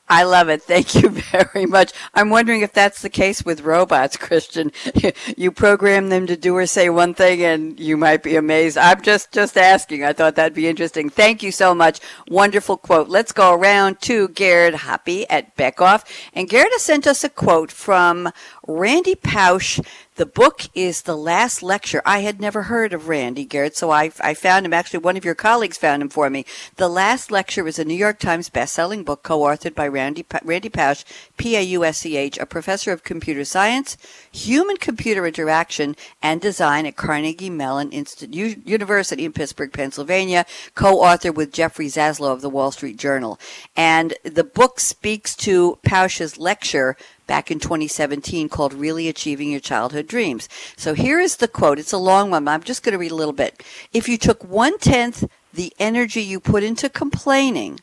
I 0.09 0.23
love 0.23 0.49
it. 0.49 0.63
Thank 0.63 0.95
you 0.95 1.09
very 1.33 1.67
much. 1.67 1.93
I'm 2.15 2.31
wondering 2.31 2.61
if 2.61 2.73
that's 2.73 3.03
the 3.03 3.11
case 3.11 3.45
with 3.45 3.63
robots, 3.63 4.17
Christian. 4.17 4.71
you 5.37 5.51
program 5.51 6.09
them 6.09 6.27
to 6.27 6.37
do 6.37 6.57
or 6.57 6.67
say 6.67 6.89
one 6.91 7.15
thing 7.15 7.43
and 7.43 7.79
you 7.81 7.97
might 7.97 8.23
be 8.23 8.37
amazed. 8.37 8.79
I'm 8.79 9.03
just, 9.03 9.33
just 9.33 9.57
asking. 9.57 10.05
I 10.05 10.13
thought 10.13 10.37
that'd 10.37 10.55
be 10.55 10.69
interesting. 10.69 11.11
Thank 11.11 11.43
you 11.43 11.51
so 11.51 11.75
much. 11.75 12.01
Wonderful 12.29 12.77
quote. 12.77 13.09
Let's 13.09 13.33
go 13.33 13.53
around 13.53 14.01
to 14.03 14.29
Gerd 14.29 14.75
Hoppe 14.75 15.27
at 15.29 15.57
Beckhoff. 15.57 16.05
And 16.33 16.49
Gerd 16.49 16.69
has 16.71 16.83
sent 16.83 17.07
us 17.07 17.25
a 17.25 17.29
quote 17.29 17.73
from 17.73 18.31
Randy 18.67 19.15
Pausch 19.15 19.81
the 20.17 20.25
book 20.25 20.63
is 20.75 21.03
The 21.03 21.15
Last 21.15 21.63
Lecture. 21.63 22.01
I 22.07 22.21
had 22.21 22.41
never 22.41 22.63
heard 22.63 22.95
of 22.95 23.07
Randy 23.07 23.45
Garrett, 23.45 23.77
so 23.77 23.91
I, 23.91 24.11
I 24.23 24.33
found 24.33 24.65
him. 24.65 24.73
Actually, 24.73 25.01
one 25.01 25.19
of 25.19 25.27
your 25.27 25.35
colleagues 25.35 25.77
found 25.77 26.01
him 26.01 26.09
for 26.09 26.31
me. 26.31 26.47
The 26.77 26.89
Last 26.89 27.31
Lecture 27.31 27.69
is 27.69 27.79
a 27.79 27.85
New 27.85 27.95
York 27.95 28.19
Times 28.19 28.49
best-selling 28.49 29.05
book 29.05 29.23
co-authored 29.23 29.75
by 29.75 29.87
Randy, 29.87 30.25
Randy 30.43 30.71
Pausch, 30.71 31.05
P-A-U-S-C-H, 31.37 32.39
a 32.39 32.47
professor 32.47 32.93
of 32.93 33.05
computer 33.05 33.45
science, 33.45 33.99
human-computer 34.33 35.27
interaction, 35.27 35.97
and 36.23 36.41
design 36.41 36.87
at 36.87 36.97
Carnegie 36.97 37.51
Mellon 37.51 37.91
Institute, 37.93 38.67
University 38.67 39.27
in 39.27 39.35
Pittsburgh, 39.35 39.71
Pennsylvania, 39.71 40.47
co-author 40.75 41.31
with 41.31 41.53
Jeffrey 41.53 41.89
Zaslow 41.89 42.33
of 42.33 42.41
the 42.41 42.49
Wall 42.49 42.71
Street 42.71 42.97
Journal. 42.97 43.39
And 43.77 44.15
the 44.23 44.45
book 44.45 44.81
speaks 44.81 45.37
to 45.37 45.79
Pausch's 45.85 46.39
lecture 46.39 46.97
back 47.27 47.51
in 47.51 47.59
2017 47.59 48.49
called 48.49 48.73
Really 48.73 49.09
Achieving 49.09 49.51
Your 49.51 49.61
Childhood 49.61 50.07
Dreams. 50.07 50.49
So 50.77 50.95
here 50.95 51.21
is 51.21 51.37
the 51.37 51.49
quote. 51.49 51.79
It's 51.79 51.93
a 51.93 51.99
long 51.99 52.31
one. 52.31 52.47
I'm 52.49 52.63
just 52.63 52.83
going 52.83 52.93
to 52.93 52.99
read 52.99 53.11
a 53.11 53.17
little 53.17 53.33
bit. 53.33 53.63
If 53.93 54.09
you 54.09 54.19
took 54.19 54.45
one 54.45 54.79
tenth 54.79 55.29
the 55.53 55.73
energy 55.79 56.23
you 56.23 56.39
put 56.39 56.63
into 56.63 56.89
complaining 56.89 57.81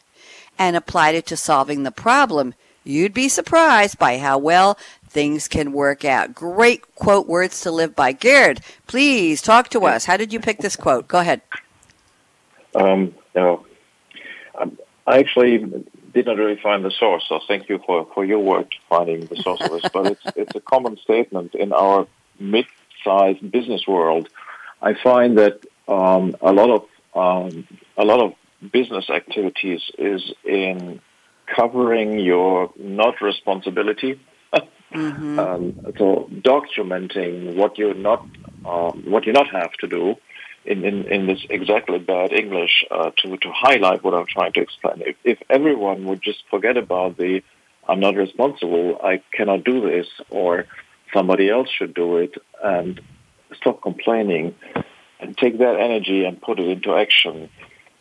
and 0.57 0.75
applied 0.75 1.15
it 1.15 1.25
to 1.27 1.38
solving 1.38 1.83
the 1.83 1.91
problem, 1.91 2.53
you'd 2.83 3.13
be 3.13 3.27
surprised 3.27 3.97
by 3.97 4.19
how 4.19 4.38
well 4.38 4.77
things 5.07 5.47
can 5.47 5.71
work 5.71 6.05
out. 6.05 6.33
Great 6.33 6.95
quote 6.95 7.27
words 7.27 7.62
to 7.62 7.71
live 7.71 7.95
by. 7.95 8.12
Gerd, 8.13 8.62
please 8.88 9.41
talk 9.41 9.69
to 9.69 9.81
us. 9.85 10.05
How 10.05 10.17
did 10.17 10.33
you 10.33 10.39
pick 10.39 10.59
this 10.59 10.75
quote? 10.75 11.07
Go 11.07 11.19
ahead. 11.19 11.41
Um, 12.75 13.13
you 13.35 13.41
know, 13.41 13.65
I 15.05 15.19
actually 15.19 15.83
did 16.13 16.25
not 16.25 16.38
really 16.38 16.60
find 16.62 16.86
the 16.86 16.91
source, 16.91 17.25
so 17.27 17.39
thank 17.48 17.70
you 17.70 17.79
for, 17.86 18.08
for 18.13 18.24
your 18.24 18.39
work 18.39 18.70
finding 18.89 19.22
the 19.25 19.36
source 19.38 19.62
of 19.62 19.72
this. 19.72 19.89
But 19.91 20.08
it's 20.08 20.25
it's 20.36 20.55
a 20.55 20.62
common 20.62 20.98
statement 20.98 21.55
in 21.55 21.74
our 21.74 22.08
mid-sized 22.39 23.51
business 23.51 23.88
world. 23.88 24.29
I 24.82 24.93
find 24.93 25.38
that 25.38 25.65
um, 25.88 26.36
a 26.41 26.51
lot 26.51 26.70
of 26.70 26.82
um, 27.15 27.67
a 27.98 28.05
lot 28.05 28.20
of 28.22 28.34
business 28.72 29.10
activities 29.10 29.82
is 29.98 30.34
in 30.43 31.01
covering 31.48 32.20
your 32.20 32.72
not 32.77 33.22
responsibility. 33.22 34.20
mm-hmm. 34.53 35.39
um, 35.43 35.93
so 35.98 36.29
documenting 36.32 37.55
what 37.55 37.77
you 37.77 37.93
not 37.93 38.22
um, 38.65 39.03
what 39.05 39.25
you 39.25 39.34
not 39.34 39.50
have 39.50 39.74
to 39.74 39.88
do 39.88 40.15
in, 40.65 40.84
in, 40.86 41.05
in 41.05 41.27
this 41.27 41.46
exactly 41.50 42.00
bad 42.00 42.32
English 42.32 42.86
uh, 42.89 43.12
to, 43.17 43.38
to 43.38 43.51
highlight 43.51 44.03
what 44.03 44.13
I'm 44.13 44.25
trying 44.27 44.53
to 44.53 44.62
explain. 44.62 45.01
If, 45.05 45.15
if 45.24 45.39
everyone 45.50 46.05
would 46.05 46.22
just 46.22 46.43
forget 46.50 46.77
about 46.77 47.17
the 47.17 47.41
I'm 47.88 48.00
not 48.00 48.15
responsible, 48.15 49.00
I 49.03 49.22
cannot 49.34 49.65
do 49.65 49.82
this, 49.82 50.08
or 50.29 50.65
somebody 51.13 51.50
else 51.50 51.67
should 51.77 51.93
do 51.93 52.17
it, 52.17 52.34
and 52.63 53.01
stop 53.55 53.82
complaining 53.82 54.55
and 55.20 55.38
take 55.38 55.60
that 55.60 55.79
energy 55.79 56.24
and 56.25 56.41
put 56.41 56.60
it 56.60 56.67
into 56.67 56.96
action, 56.96 57.50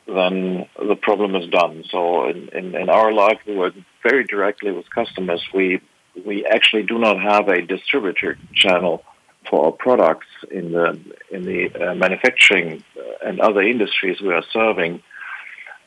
then 0.06 0.66
the 0.78 0.96
problem 0.96 1.34
is 1.34 1.48
done. 1.50 1.84
So 1.90 2.28
in, 2.28 2.48
in, 2.50 2.74
in 2.74 2.88
our 2.88 3.12
life, 3.12 3.38
we 3.46 3.56
work 3.56 3.74
very 4.02 4.24
directly 4.24 4.72
with 4.72 4.86
customers. 4.90 5.42
We 5.52 5.80
we 6.26 6.44
actually 6.44 6.82
do 6.82 6.98
not 6.98 7.18
have 7.20 7.48
a 7.48 7.62
distributor 7.62 8.36
channel 8.54 9.02
for 9.48 9.66
our 9.66 9.72
products 9.72 10.26
in 10.50 10.72
the 10.72 10.98
in 11.30 11.44
the 11.44 11.70
uh, 11.74 11.94
manufacturing 11.94 12.82
uh, 12.96 13.28
and 13.28 13.40
other 13.40 13.62
industries 13.62 14.20
we 14.20 14.32
are 14.32 14.44
serving. 14.52 15.02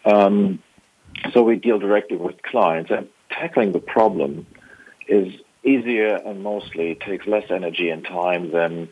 Um, 0.06 0.60
so 1.34 1.44
we 1.44 1.56
deal 1.56 1.80
directly 1.80 2.18
with 2.18 2.42
clients, 2.44 2.92
and 2.92 3.08
tackling 3.30 3.72
the 3.72 3.80
problem 3.80 4.46
is 5.08 5.34
easier 5.64 6.16
and 6.16 6.44
mostly 6.44 6.96
takes 6.96 7.26
less 7.26 7.46
energy 7.50 7.90
and 7.90 8.06
time 8.06 8.52
than 8.52 8.90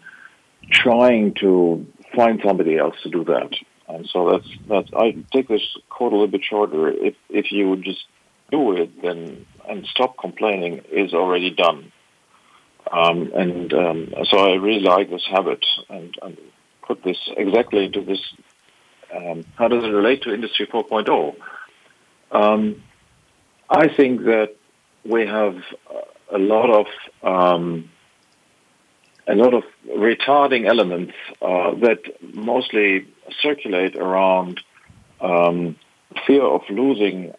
trying 0.71 1.33
to 1.35 1.85
find 2.15 2.41
somebody 2.45 2.77
else 2.77 2.95
to 3.03 3.09
do 3.09 3.23
that. 3.25 3.53
And 3.87 4.07
so 4.11 4.31
that's 4.31 4.49
that's 4.67 4.89
I 4.95 5.23
take 5.31 5.47
this 5.47 5.77
quote 5.89 6.13
a 6.13 6.15
little 6.15 6.27
bit 6.27 6.43
shorter. 6.43 6.89
If 6.89 7.15
if 7.29 7.51
you 7.51 7.69
would 7.69 7.83
just 7.83 8.05
do 8.51 8.73
it, 8.73 9.01
then 9.01 9.45
and 9.67 9.85
stop 9.87 10.17
complaining 10.17 10.81
is 10.91 11.13
already 11.13 11.51
done. 11.51 11.91
Um, 12.93 13.31
and 13.33 13.73
um, 13.73 14.13
so 14.29 14.37
I 14.37 14.53
really 14.53 14.81
like 14.81 15.09
this 15.09 15.25
habit 15.25 15.65
and, 15.89 16.15
and 16.21 16.37
put 16.83 17.03
this 17.03 17.17
exactly 17.35 17.85
into 17.85 18.01
this. 18.01 18.19
Um, 19.13 19.45
how 19.55 19.67
does 19.67 19.83
it 19.83 19.87
relate 19.87 20.21
to 20.23 20.33
Industry 20.33 20.67
4.0? 20.67 21.35
Um, 22.31 22.83
I 23.67 23.87
think 23.87 24.21
that 24.25 24.55
we 25.03 25.25
have 25.25 25.57
a 26.31 26.37
lot 26.37 26.69
of 26.69 26.87
um, 27.23 27.89
a 29.27 29.33
lot 29.33 29.55
of 29.55 29.63
retarding 29.87 30.67
elements 30.67 31.13
uh, 31.41 31.73
that 31.75 31.99
mostly 32.35 33.07
circulate 33.41 33.95
around 33.95 34.59
um, 35.19 35.77
fear 36.27 36.43
of 36.43 36.61
losing 36.69 37.33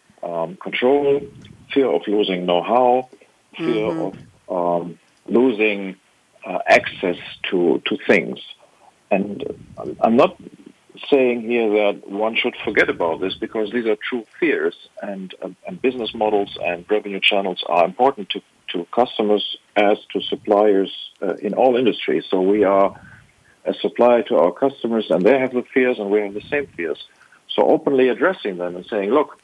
control, 0.61 1.21
fear 1.71 1.87
of 1.87 2.01
losing 2.07 2.45
know-how, 2.45 3.07
fear 3.55 3.91
mm-hmm. 3.91 4.17
of 4.49 4.97
losing 5.27 5.95
uh, 6.45 6.59
access 6.67 7.17
to, 7.49 7.81
to 7.85 7.97
things. 8.07 8.39
And 9.11 9.43
I'm 10.01 10.15
not 10.15 10.37
saying 11.09 11.41
here 11.41 11.69
that 11.69 12.09
one 12.09 12.35
should 12.35 12.55
forget 12.63 12.89
about 12.89 13.19
this 13.19 13.35
because 13.35 13.71
these 13.71 13.85
are 13.85 13.97
true 13.97 14.25
fears 14.39 14.75
and, 15.01 15.33
uh, 15.41 15.49
and 15.67 15.81
business 15.81 16.13
models 16.13 16.57
and 16.63 16.85
revenue 16.89 17.19
channels 17.19 17.63
are 17.67 17.85
important 17.85 18.29
to, 18.29 18.41
to 18.69 18.85
customers 18.93 19.57
as 19.75 19.97
to 20.13 20.21
suppliers 20.21 20.91
uh, 21.21 21.35
in 21.35 21.53
all 21.53 21.75
industries. 21.75 22.25
So 22.29 22.41
we 22.41 22.63
are 22.63 22.99
a 23.65 23.73
supplier 23.73 24.23
to 24.23 24.37
our 24.37 24.51
customers 24.51 25.07
and 25.09 25.23
they 25.23 25.37
have 25.39 25.53
the 25.53 25.63
fears 25.73 25.99
and 25.99 26.09
we 26.09 26.21
have 26.21 26.33
the 26.33 26.47
same 26.49 26.67
fears. 26.67 27.03
So 27.49 27.63
openly 27.63 28.09
addressing 28.09 28.57
them 28.57 28.75
and 28.75 28.85
saying, 28.85 29.11
look, 29.11 29.39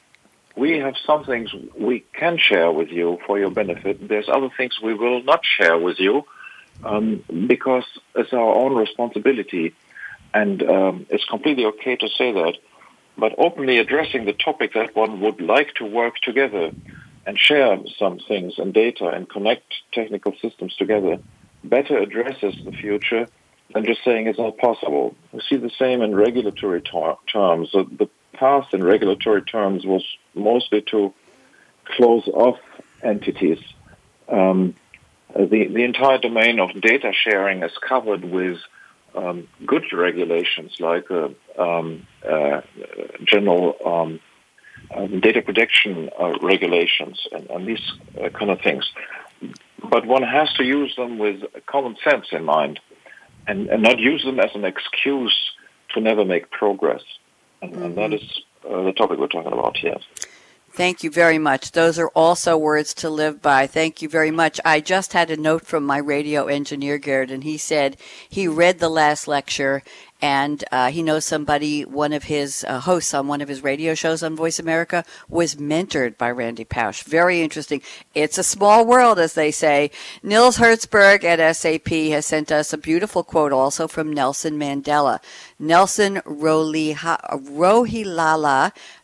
we 0.56 0.78
have 0.78 0.94
some 1.06 1.24
things 1.24 1.50
we 1.78 2.04
can 2.12 2.38
share 2.38 2.70
with 2.70 2.90
you 2.90 3.18
for 3.26 3.38
your 3.38 3.50
benefit. 3.50 4.06
There's 4.06 4.28
other 4.28 4.50
things 4.56 4.78
we 4.82 4.94
will 4.94 5.22
not 5.22 5.40
share 5.44 5.78
with 5.78 5.98
you 5.98 6.24
um, 6.84 7.24
because 7.46 7.84
it's 8.14 8.32
our 8.32 8.54
own 8.54 8.74
responsibility, 8.74 9.74
and 10.34 10.62
um, 10.62 11.06
it's 11.10 11.24
completely 11.24 11.64
okay 11.66 11.96
to 11.96 12.08
say 12.08 12.32
that. 12.32 12.58
But 13.16 13.34
openly 13.38 13.78
addressing 13.78 14.24
the 14.24 14.32
topic 14.32 14.72
that 14.74 14.96
one 14.96 15.20
would 15.20 15.40
like 15.40 15.74
to 15.74 15.84
work 15.84 16.14
together 16.22 16.72
and 17.26 17.38
share 17.38 17.78
some 17.98 18.18
things 18.18 18.54
and 18.58 18.72
data 18.74 19.08
and 19.08 19.28
connect 19.28 19.64
technical 19.92 20.34
systems 20.40 20.74
together 20.76 21.18
better 21.64 21.98
addresses 21.98 22.54
the 22.64 22.72
future 22.72 23.28
than 23.72 23.84
just 23.84 24.04
saying 24.04 24.26
it's 24.26 24.38
not 24.38 24.58
possible. 24.58 25.14
We 25.32 25.40
see 25.48 25.56
the 25.56 25.70
same 25.78 26.02
in 26.02 26.14
regulatory 26.14 26.82
ter- 26.82 27.16
terms. 27.32 27.72
The 27.72 28.08
past 28.32 28.74
in 28.74 28.82
regulatory 28.84 29.42
terms 29.42 29.84
was 29.84 30.04
mostly 30.34 30.82
to 30.82 31.12
close 31.84 32.26
off 32.28 32.58
entities. 33.02 33.58
Um, 34.28 34.74
the, 35.34 35.66
the 35.68 35.84
entire 35.84 36.18
domain 36.18 36.60
of 36.60 36.80
data 36.80 37.12
sharing 37.12 37.62
is 37.62 37.72
covered 37.78 38.24
with 38.24 38.58
um, 39.14 39.48
good 39.66 39.84
regulations 39.92 40.76
like 40.80 41.10
uh, 41.10 41.28
um, 41.58 42.06
uh, 42.28 42.62
general 43.24 43.76
um, 43.84 44.20
um, 44.94 45.20
data 45.20 45.42
protection 45.42 46.10
uh, 46.18 46.38
regulations 46.40 47.26
and, 47.32 47.48
and 47.50 47.66
these 47.66 47.92
uh, 48.22 48.28
kind 48.30 48.50
of 48.50 48.60
things. 48.60 48.90
But 49.82 50.06
one 50.06 50.22
has 50.22 50.52
to 50.54 50.64
use 50.64 50.94
them 50.96 51.18
with 51.18 51.42
common 51.66 51.96
sense 52.04 52.26
in 52.32 52.44
mind 52.44 52.80
and, 53.46 53.68
and 53.68 53.82
not 53.82 53.98
use 53.98 54.24
them 54.24 54.38
as 54.38 54.50
an 54.54 54.64
excuse 54.64 55.52
to 55.90 56.00
never 56.00 56.24
make 56.24 56.50
progress. 56.50 57.02
And, 57.62 57.72
mm-hmm. 57.72 57.82
and 57.82 57.96
that 57.96 58.10
mm-hmm. 58.10 58.74
uh, 58.74 58.82
the 58.82 58.92
topic 58.92 59.18
we're 59.18 59.28
talking 59.28 59.52
about 59.52 59.76
here. 59.76 59.96
Thank 60.74 61.04
you 61.04 61.10
very 61.10 61.36
much. 61.38 61.72
Those 61.72 61.98
are 61.98 62.08
also 62.08 62.56
words 62.56 62.94
to 62.94 63.10
live 63.10 63.42
by. 63.42 63.66
Thank 63.66 64.00
you 64.00 64.08
very 64.08 64.30
much. 64.30 64.58
I 64.64 64.80
just 64.80 65.12
had 65.12 65.30
a 65.30 65.36
note 65.36 65.66
from 65.66 65.84
my 65.84 65.98
radio 65.98 66.46
engineer, 66.46 66.96
Garrett, 66.96 67.30
and 67.30 67.44
he 67.44 67.58
said 67.58 67.98
he 68.26 68.48
read 68.48 68.78
the 68.78 68.88
last 68.88 69.28
lecture 69.28 69.82
and 70.22 70.64
uh, 70.70 70.90
he 70.90 71.02
knows 71.02 71.24
somebody, 71.24 71.84
one 71.84 72.12
of 72.12 72.22
his 72.22 72.64
uh, 72.68 72.78
hosts 72.78 73.12
on 73.12 73.26
one 73.26 73.40
of 73.40 73.48
his 73.48 73.64
radio 73.64 73.92
shows 73.94 74.22
on 74.22 74.36
Voice 74.36 74.60
America 74.60 75.04
was 75.28 75.56
mentored 75.56 76.16
by 76.16 76.30
Randy 76.30 76.64
Pausch. 76.64 77.02
Very 77.02 77.42
interesting. 77.42 77.82
It's 78.14 78.38
a 78.38 78.44
small 78.44 78.86
world, 78.86 79.18
as 79.18 79.34
they 79.34 79.50
say. 79.50 79.90
Nils 80.22 80.58
Herzberg 80.58 81.24
at 81.24 81.56
SAP 81.56 81.88
has 81.88 82.24
sent 82.24 82.52
us 82.52 82.72
a 82.72 82.78
beautiful 82.78 83.24
quote 83.24 83.52
also 83.52 83.88
from 83.88 84.12
Nelson 84.12 84.56
Mandela. 84.58 85.18
Nelson 85.58 86.18
Rolihlahla 86.24 87.02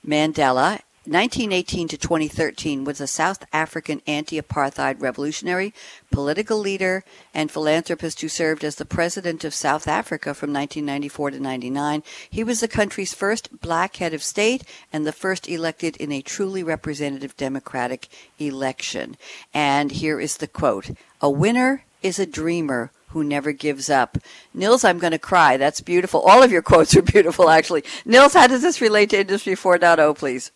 Mandela 0.06 0.78
1918 1.08 1.88
to 1.88 1.96
2013 1.96 2.84
was 2.84 3.00
a 3.00 3.06
South 3.06 3.42
African 3.50 4.02
anti-apartheid 4.06 5.00
revolutionary, 5.00 5.72
political 6.10 6.58
leader, 6.58 7.02
and 7.32 7.50
philanthropist 7.50 8.20
who 8.20 8.28
served 8.28 8.62
as 8.62 8.74
the 8.76 8.84
president 8.84 9.42
of 9.42 9.54
South 9.54 9.88
Africa 9.88 10.34
from 10.34 10.52
1994 10.52 11.30
to 11.30 11.40
99. 11.40 12.02
He 12.28 12.44
was 12.44 12.60
the 12.60 12.68
country's 12.68 13.14
first 13.14 13.62
black 13.62 13.96
head 13.96 14.12
of 14.12 14.22
state 14.22 14.64
and 14.92 15.06
the 15.06 15.12
first 15.12 15.48
elected 15.48 15.96
in 15.96 16.12
a 16.12 16.20
truly 16.20 16.62
representative 16.62 17.34
democratic 17.38 18.08
election. 18.38 19.16
And 19.54 19.92
here 19.92 20.20
is 20.20 20.36
the 20.36 20.46
quote, 20.46 20.90
"A 21.22 21.30
winner 21.30 21.84
is 22.02 22.18
a 22.18 22.26
dreamer 22.26 22.90
who 23.12 23.24
never 23.24 23.52
gives 23.52 23.88
up. 23.88 24.18
Nils, 24.52 24.84
I'm 24.84 24.98
going 24.98 25.12
to 25.12 25.18
cry. 25.18 25.56
That's 25.56 25.80
beautiful. 25.80 26.20
All 26.20 26.42
of 26.42 26.52
your 26.52 26.60
quotes 26.60 26.94
are 26.94 27.00
beautiful, 27.00 27.48
actually. 27.48 27.82
Nils, 28.04 28.34
how 28.34 28.46
does 28.46 28.60
this 28.60 28.82
relate 28.82 29.08
to 29.10 29.20
Industry 29.20 29.54
4.0, 29.54 30.14
please? 30.14 30.50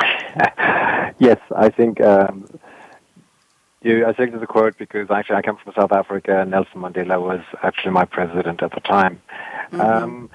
yes, 1.18 1.38
I 1.54 1.70
think 1.70 2.00
um, 2.00 2.46
you, 3.82 4.06
I 4.06 4.14
selected 4.14 4.40
the 4.40 4.46
quote 4.46 4.76
because 4.78 5.10
actually 5.10 5.36
I 5.36 5.42
come 5.42 5.56
from 5.56 5.72
South 5.74 5.92
Africa 5.92 6.40
and 6.40 6.50
Nelson 6.50 6.80
Mandela 6.80 7.20
was 7.20 7.40
actually 7.62 7.92
my 7.92 8.04
president 8.04 8.62
at 8.62 8.72
the 8.72 8.80
time. 8.80 9.20
Mm-hmm. 9.72 9.80
Um, 9.80 10.30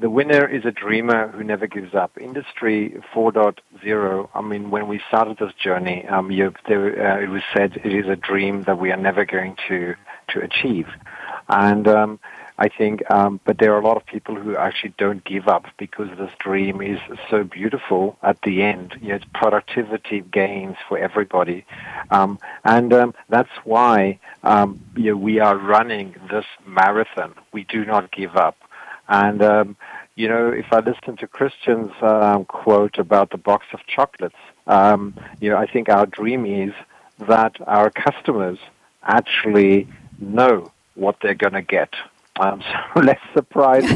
the 0.00 0.08
winner 0.08 0.46
is 0.46 0.64
a 0.64 0.70
dreamer 0.70 1.28
who 1.28 1.42
never 1.42 1.66
gives 1.66 1.94
up. 1.94 2.16
Industry 2.20 3.00
4.0, 3.12 4.28
I 4.32 4.40
mean, 4.40 4.70
when 4.70 4.86
we 4.86 5.00
started 5.08 5.38
this 5.38 5.52
journey, 5.54 6.06
um, 6.06 6.30
you, 6.30 6.54
there, 6.68 7.18
uh, 7.18 7.20
it 7.20 7.28
was 7.28 7.42
said 7.52 7.80
it 7.84 7.92
is 7.92 8.06
a 8.06 8.14
dream 8.14 8.62
that 8.64 8.78
we 8.78 8.92
are 8.92 8.96
never 8.96 9.24
going 9.24 9.56
to, 9.68 9.96
to 10.28 10.40
achieve. 10.40 10.86
And 11.48 11.88
um, 11.88 12.20
I 12.60 12.68
think, 12.68 13.08
um, 13.08 13.38
but 13.44 13.58
there 13.58 13.72
are 13.74 13.80
a 13.80 13.84
lot 13.84 13.96
of 13.96 14.04
people 14.04 14.34
who 14.34 14.56
actually 14.56 14.94
don't 14.98 15.22
give 15.22 15.46
up 15.46 15.66
because 15.76 16.08
this 16.18 16.32
dream 16.40 16.82
is 16.82 16.98
so 17.30 17.44
beautiful 17.44 18.18
at 18.20 18.42
the 18.42 18.62
end. 18.62 18.96
You 19.00 19.10
know, 19.10 19.14
it's 19.14 19.24
productivity 19.32 20.22
gains 20.22 20.76
for 20.88 20.98
everybody. 20.98 21.64
Um, 22.10 22.40
and 22.64 22.92
um, 22.92 23.14
that's 23.28 23.52
why 23.62 24.18
um, 24.42 24.80
you 24.96 25.12
know, 25.12 25.16
we 25.16 25.38
are 25.38 25.56
running 25.56 26.16
this 26.30 26.46
marathon. 26.66 27.34
We 27.52 27.62
do 27.62 27.84
not 27.84 28.10
give 28.10 28.34
up. 28.36 28.56
And, 29.08 29.40
um, 29.40 29.76
you 30.16 30.28
know, 30.28 30.48
if 30.48 30.72
I 30.72 30.80
listen 30.80 31.16
to 31.18 31.28
Christian's 31.28 31.92
um, 32.02 32.44
quote 32.44 32.98
about 32.98 33.30
the 33.30 33.38
box 33.38 33.66
of 33.72 33.86
chocolates, 33.86 34.34
you 35.40 35.50
know, 35.50 35.56
I 35.56 35.66
think 35.66 35.88
our 35.88 36.06
dream 36.06 36.44
is 36.44 36.74
that 37.20 37.56
our 37.68 37.90
customers 37.90 38.58
actually 39.04 39.86
know 40.18 40.72
what 40.96 41.16
they're 41.22 41.34
going 41.34 41.52
to 41.52 41.62
get 41.62 41.94
I'm 42.38 42.62
so 42.62 43.00
less 43.00 43.20
surprised. 43.34 43.88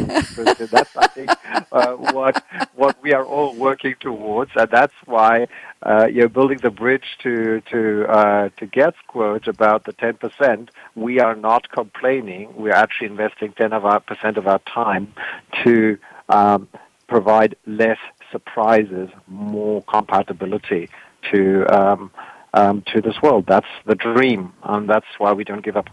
that's, 0.70 0.96
I 0.96 1.06
think, 1.08 1.30
uh, 1.70 1.92
what 1.94 2.44
what 2.74 3.02
we 3.02 3.12
are 3.12 3.24
all 3.24 3.54
working 3.54 3.94
towards, 4.00 4.50
and 4.56 4.70
that's 4.70 4.94
why 5.04 5.46
uh, 5.82 6.06
you're 6.06 6.28
building 6.28 6.58
the 6.58 6.70
bridge 6.70 7.18
to 7.22 7.60
to 7.70 8.06
uh, 8.08 8.48
to 8.56 8.66
Gerd's 8.66 8.96
quote 9.06 9.46
about 9.48 9.84
the 9.84 9.92
10%. 9.92 10.68
We 10.94 11.20
are 11.20 11.34
not 11.34 11.70
complaining. 11.70 12.54
We're 12.56 12.72
actually 12.72 13.08
investing 13.08 13.52
10 13.52 13.72
of 13.72 13.84
our 13.84 14.00
percent 14.00 14.36
of 14.36 14.46
our 14.46 14.60
time 14.60 15.14
to 15.64 15.98
um, 16.28 16.68
provide 17.06 17.56
less 17.66 17.98
surprises, 18.30 19.10
more 19.28 19.82
compatibility 19.82 20.88
to 21.30 21.66
um, 21.68 22.10
um, 22.54 22.82
to 22.92 23.00
this 23.00 23.20
world. 23.22 23.46
That's 23.46 23.66
the 23.86 23.94
dream, 23.94 24.52
and 24.62 24.88
that's 24.88 25.06
why 25.18 25.32
we 25.32 25.44
don't 25.44 25.64
give 25.64 25.76
up. 25.76 25.88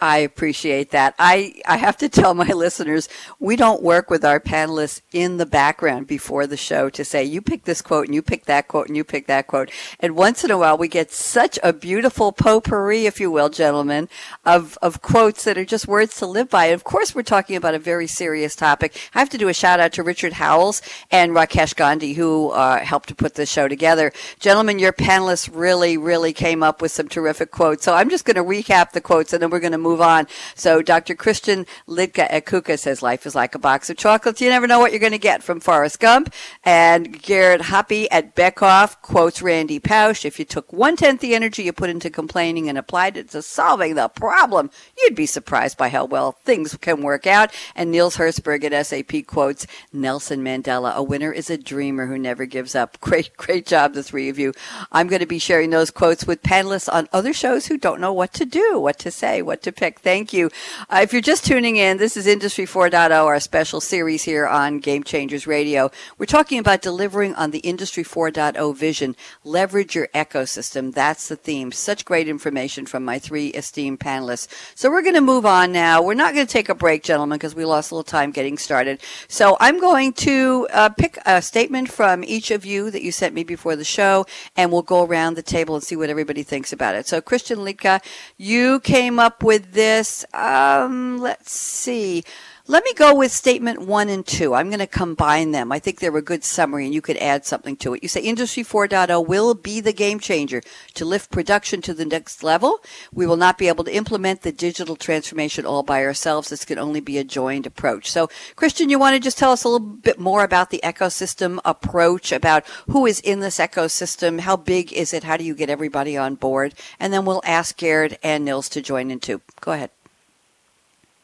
I 0.00 0.18
appreciate 0.18 0.92
that. 0.92 1.16
I, 1.18 1.60
I 1.66 1.76
have 1.76 1.96
to 1.98 2.08
tell 2.08 2.32
my 2.32 2.46
listeners, 2.48 3.08
we 3.40 3.56
don't 3.56 3.82
work 3.82 4.10
with 4.10 4.24
our 4.24 4.38
panelists 4.38 5.00
in 5.12 5.38
the 5.38 5.46
background 5.46 6.06
before 6.06 6.46
the 6.46 6.56
show 6.56 6.88
to 6.90 7.04
say, 7.04 7.24
you 7.24 7.42
pick 7.42 7.64
this 7.64 7.82
quote 7.82 8.06
and 8.06 8.14
you 8.14 8.22
pick 8.22 8.44
that 8.44 8.68
quote 8.68 8.86
and 8.86 8.96
you 8.96 9.02
pick 9.02 9.26
that 9.26 9.48
quote. 9.48 9.72
And 9.98 10.14
once 10.14 10.44
in 10.44 10.52
a 10.52 10.58
while, 10.58 10.78
we 10.78 10.86
get 10.86 11.10
such 11.10 11.58
a 11.64 11.72
beautiful 11.72 12.30
potpourri, 12.30 13.06
if 13.06 13.18
you 13.18 13.28
will, 13.32 13.48
gentlemen, 13.48 14.08
of, 14.44 14.78
of 14.82 15.02
quotes 15.02 15.42
that 15.44 15.58
are 15.58 15.64
just 15.64 15.88
words 15.88 16.16
to 16.18 16.26
live 16.26 16.48
by. 16.48 16.66
And 16.66 16.74
of 16.74 16.84
course, 16.84 17.12
we're 17.12 17.22
talking 17.22 17.56
about 17.56 17.74
a 17.74 17.80
very 17.80 18.06
serious 18.06 18.54
topic. 18.54 18.96
I 19.14 19.18
have 19.18 19.30
to 19.30 19.38
do 19.38 19.48
a 19.48 19.54
shout 19.54 19.80
out 19.80 19.92
to 19.94 20.04
Richard 20.04 20.34
Howells 20.34 20.80
and 21.10 21.32
Rakesh 21.32 21.74
Gandhi, 21.74 22.12
who 22.12 22.50
uh, 22.50 22.78
helped 22.78 23.08
to 23.08 23.16
put 23.16 23.34
this 23.34 23.50
show 23.50 23.66
together. 23.66 24.12
Gentlemen, 24.38 24.78
your 24.78 24.92
panelists 24.92 25.50
really, 25.52 25.96
really 25.96 26.32
came 26.32 26.62
up 26.62 26.80
with 26.80 26.92
some 26.92 27.08
terrific 27.08 27.50
quotes. 27.50 27.84
So 27.84 27.94
I'm 27.94 28.10
just 28.10 28.24
going 28.24 28.36
to 28.36 28.44
recap 28.44 28.92
the 28.92 29.00
quotes 29.00 29.32
and 29.32 29.42
then 29.42 29.50
we're 29.50 29.58
going 29.58 29.72
to 29.72 29.78
move 29.78 29.87
move 29.88 30.00
on. 30.00 30.26
So 30.54 30.82
Dr. 30.82 31.14
Christian 31.14 31.66
Liedtke 31.88 32.26
at 32.30 32.46
KUKA 32.46 32.78
says 32.78 33.02
life 33.02 33.26
is 33.26 33.34
like 33.34 33.54
a 33.54 33.58
box 33.58 33.88
of 33.90 33.96
chocolates. 33.96 34.40
You 34.40 34.50
never 34.50 34.66
know 34.66 34.78
what 34.78 34.92
you're 34.92 35.00
going 35.00 35.12
to 35.12 35.18
get 35.18 35.42
from 35.42 35.60
Forrest 35.60 36.00
Gump. 36.00 36.32
And 36.64 37.20
Garrett 37.22 37.62
Hoppe 37.62 38.06
at 38.10 38.36
Beckhoff 38.36 39.00
quotes 39.02 39.40
Randy 39.42 39.80
Pausch. 39.80 40.24
If 40.24 40.38
you 40.38 40.44
took 40.44 40.72
one 40.72 40.96
tenth 40.96 41.20
the 41.20 41.34
energy 41.34 41.62
you 41.62 41.72
put 41.72 41.90
into 41.90 42.10
complaining 42.10 42.68
and 42.68 42.76
applied 42.76 43.16
it 43.16 43.30
to 43.30 43.42
solving 43.42 43.94
the 43.94 44.08
problem, 44.08 44.70
you'd 44.98 45.14
be 45.14 45.26
surprised 45.26 45.78
by 45.78 45.88
how 45.88 46.04
well 46.04 46.32
things 46.32 46.76
can 46.76 47.02
work 47.02 47.26
out. 47.26 47.52
And 47.74 47.90
Nils 47.90 48.16
Herzberg 48.16 48.64
at 48.64 48.86
SAP 48.86 49.26
quotes 49.26 49.66
Nelson 49.92 50.44
Mandela, 50.44 50.94
a 50.94 51.02
winner 51.02 51.32
is 51.32 51.50
a 51.50 51.58
dreamer 51.58 52.06
who 52.06 52.18
never 52.18 52.46
gives 52.46 52.74
up. 52.74 53.00
Great, 53.08 53.36
great 53.36 53.64
job, 53.64 53.94
the 53.94 54.02
three 54.02 54.28
of 54.28 54.38
you. 54.38 54.52
I'm 54.92 55.08
going 55.08 55.20
to 55.20 55.26
be 55.26 55.38
sharing 55.38 55.70
those 55.70 55.90
quotes 55.90 56.26
with 56.26 56.42
panelists 56.42 56.92
on 56.92 57.08
other 57.12 57.32
shows 57.32 57.66
who 57.66 57.78
don't 57.78 58.00
know 58.00 58.12
what 58.12 58.32
to 58.34 58.44
do, 58.44 58.78
what 58.78 58.98
to 58.98 59.10
say, 59.10 59.40
what 59.40 59.62
to 59.62 59.72
pick. 59.78 60.00
Thank 60.00 60.32
you. 60.32 60.50
Uh, 60.90 61.00
if 61.02 61.12
you're 61.12 61.22
just 61.22 61.46
tuning 61.46 61.76
in, 61.76 61.98
this 61.98 62.16
is 62.16 62.26
Industry 62.26 62.66
4.0, 62.66 63.10
our 63.10 63.38
special 63.38 63.80
series 63.80 64.24
here 64.24 64.44
on 64.44 64.80
Game 64.80 65.04
Changers 65.04 65.46
Radio. 65.46 65.92
We're 66.18 66.26
talking 66.26 66.58
about 66.58 66.82
delivering 66.82 67.36
on 67.36 67.52
the 67.52 67.60
Industry 67.60 68.02
4.0 68.02 68.76
vision. 68.76 69.14
Leverage 69.44 69.94
your 69.94 70.08
ecosystem. 70.08 70.92
That's 70.92 71.28
the 71.28 71.36
theme. 71.36 71.70
Such 71.70 72.04
great 72.04 72.26
information 72.26 72.86
from 72.86 73.04
my 73.04 73.20
three 73.20 73.48
esteemed 73.48 74.00
panelists. 74.00 74.48
So 74.74 74.90
we're 74.90 75.02
going 75.02 75.14
to 75.14 75.20
move 75.20 75.46
on 75.46 75.70
now. 75.70 76.02
We're 76.02 76.14
not 76.14 76.34
going 76.34 76.46
to 76.46 76.52
take 76.52 76.68
a 76.68 76.74
break, 76.74 77.04
gentlemen, 77.04 77.38
because 77.38 77.54
we 77.54 77.64
lost 77.64 77.92
a 77.92 77.94
little 77.94 78.02
time 78.02 78.32
getting 78.32 78.58
started. 78.58 79.00
So 79.28 79.56
I'm 79.60 79.78
going 79.78 80.12
to 80.14 80.66
uh, 80.72 80.88
pick 80.88 81.18
a 81.24 81.40
statement 81.40 81.88
from 81.88 82.24
each 82.24 82.50
of 82.50 82.64
you 82.64 82.90
that 82.90 83.02
you 83.02 83.12
sent 83.12 83.32
me 83.32 83.44
before 83.44 83.76
the 83.76 83.84
show, 83.84 84.26
and 84.56 84.72
we'll 84.72 84.82
go 84.82 85.04
around 85.04 85.34
the 85.34 85.42
table 85.42 85.76
and 85.76 85.84
see 85.84 85.94
what 85.94 86.10
everybody 86.10 86.42
thinks 86.42 86.72
about 86.72 86.96
it. 86.96 87.06
So 87.06 87.20
Christian 87.20 87.58
Liedtke, 87.58 88.02
you 88.36 88.80
came 88.80 89.20
up 89.20 89.44
with 89.44 89.67
this. 89.72 90.24
Um, 90.34 91.18
let's 91.18 91.52
see. 91.52 92.24
Let 92.70 92.84
me 92.84 92.92
go 92.92 93.14
with 93.14 93.32
statement 93.32 93.80
one 93.80 94.10
and 94.10 94.26
two. 94.26 94.52
I'm 94.52 94.68
going 94.68 94.78
to 94.80 94.86
combine 94.86 95.52
them. 95.52 95.72
I 95.72 95.78
think 95.78 96.00
they're 96.00 96.14
a 96.14 96.20
good 96.20 96.44
summary 96.44 96.84
and 96.84 96.92
you 96.92 97.00
could 97.00 97.16
add 97.16 97.46
something 97.46 97.76
to 97.76 97.94
it. 97.94 98.02
You 98.02 98.10
say 98.10 98.20
Industry 98.20 98.62
4.0 98.62 99.26
will 99.26 99.54
be 99.54 99.80
the 99.80 99.94
game 99.94 100.20
changer 100.20 100.60
to 100.92 101.06
lift 101.06 101.30
production 101.30 101.80
to 101.80 101.94
the 101.94 102.04
next 102.04 102.42
level. 102.42 102.80
We 103.10 103.26
will 103.26 103.38
not 103.38 103.56
be 103.56 103.68
able 103.68 103.84
to 103.84 103.94
implement 103.96 104.42
the 104.42 104.52
digital 104.52 104.96
transformation 104.96 105.64
all 105.64 105.82
by 105.82 106.04
ourselves. 106.04 106.50
This 106.50 106.66
can 106.66 106.78
only 106.78 107.00
be 107.00 107.16
a 107.16 107.24
joined 107.24 107.64
approach. 107.64 108.10
So, 108.10 108.28
Christian, 108.54 108.90
you 108.90 108.98
want 108.98 109.14
to 109.14 109.20
just 109.20 109.38
tell 109.38 109.52
us 109.52 109.64
a 109.64 109.68
little 109.70 109.86
bit 109.86 110.20
more 110.20 110.44
about 110.44 110.68
the 110.68 110.82
ecosystem 110.84 111.60
approach, 111.64 112.32
about 112.32 112.66
who 112.90 113.06
is 113.06 113.18
in 113.20 113.40
this 113.40 113.56
ecosystem, 113.56 114.40
how 114.40 114.56
big 114.58 114.92
is 114.92 115.14
it, 115.14 115.24
how 115.24 115.38
do 115.38 115.44
you 115.44 115.54
get 115.54 115.70
everybody 115.70 116.18
on 116.18 116.34
board? 116.34 116.74
And 117.00 117.14
then 117.14 117.24
we'll 117.24 117.40
ask 117.46 117.78
Gerrit 117.78 118.18
and 118.22 118.44
Nils 118.44 118.68
to 118.68 118.82
join 118.82 119.10
in 119.10 119.20
too. 119.20 119.40
Go 119.62 119.72
ahead. 119.72 119.90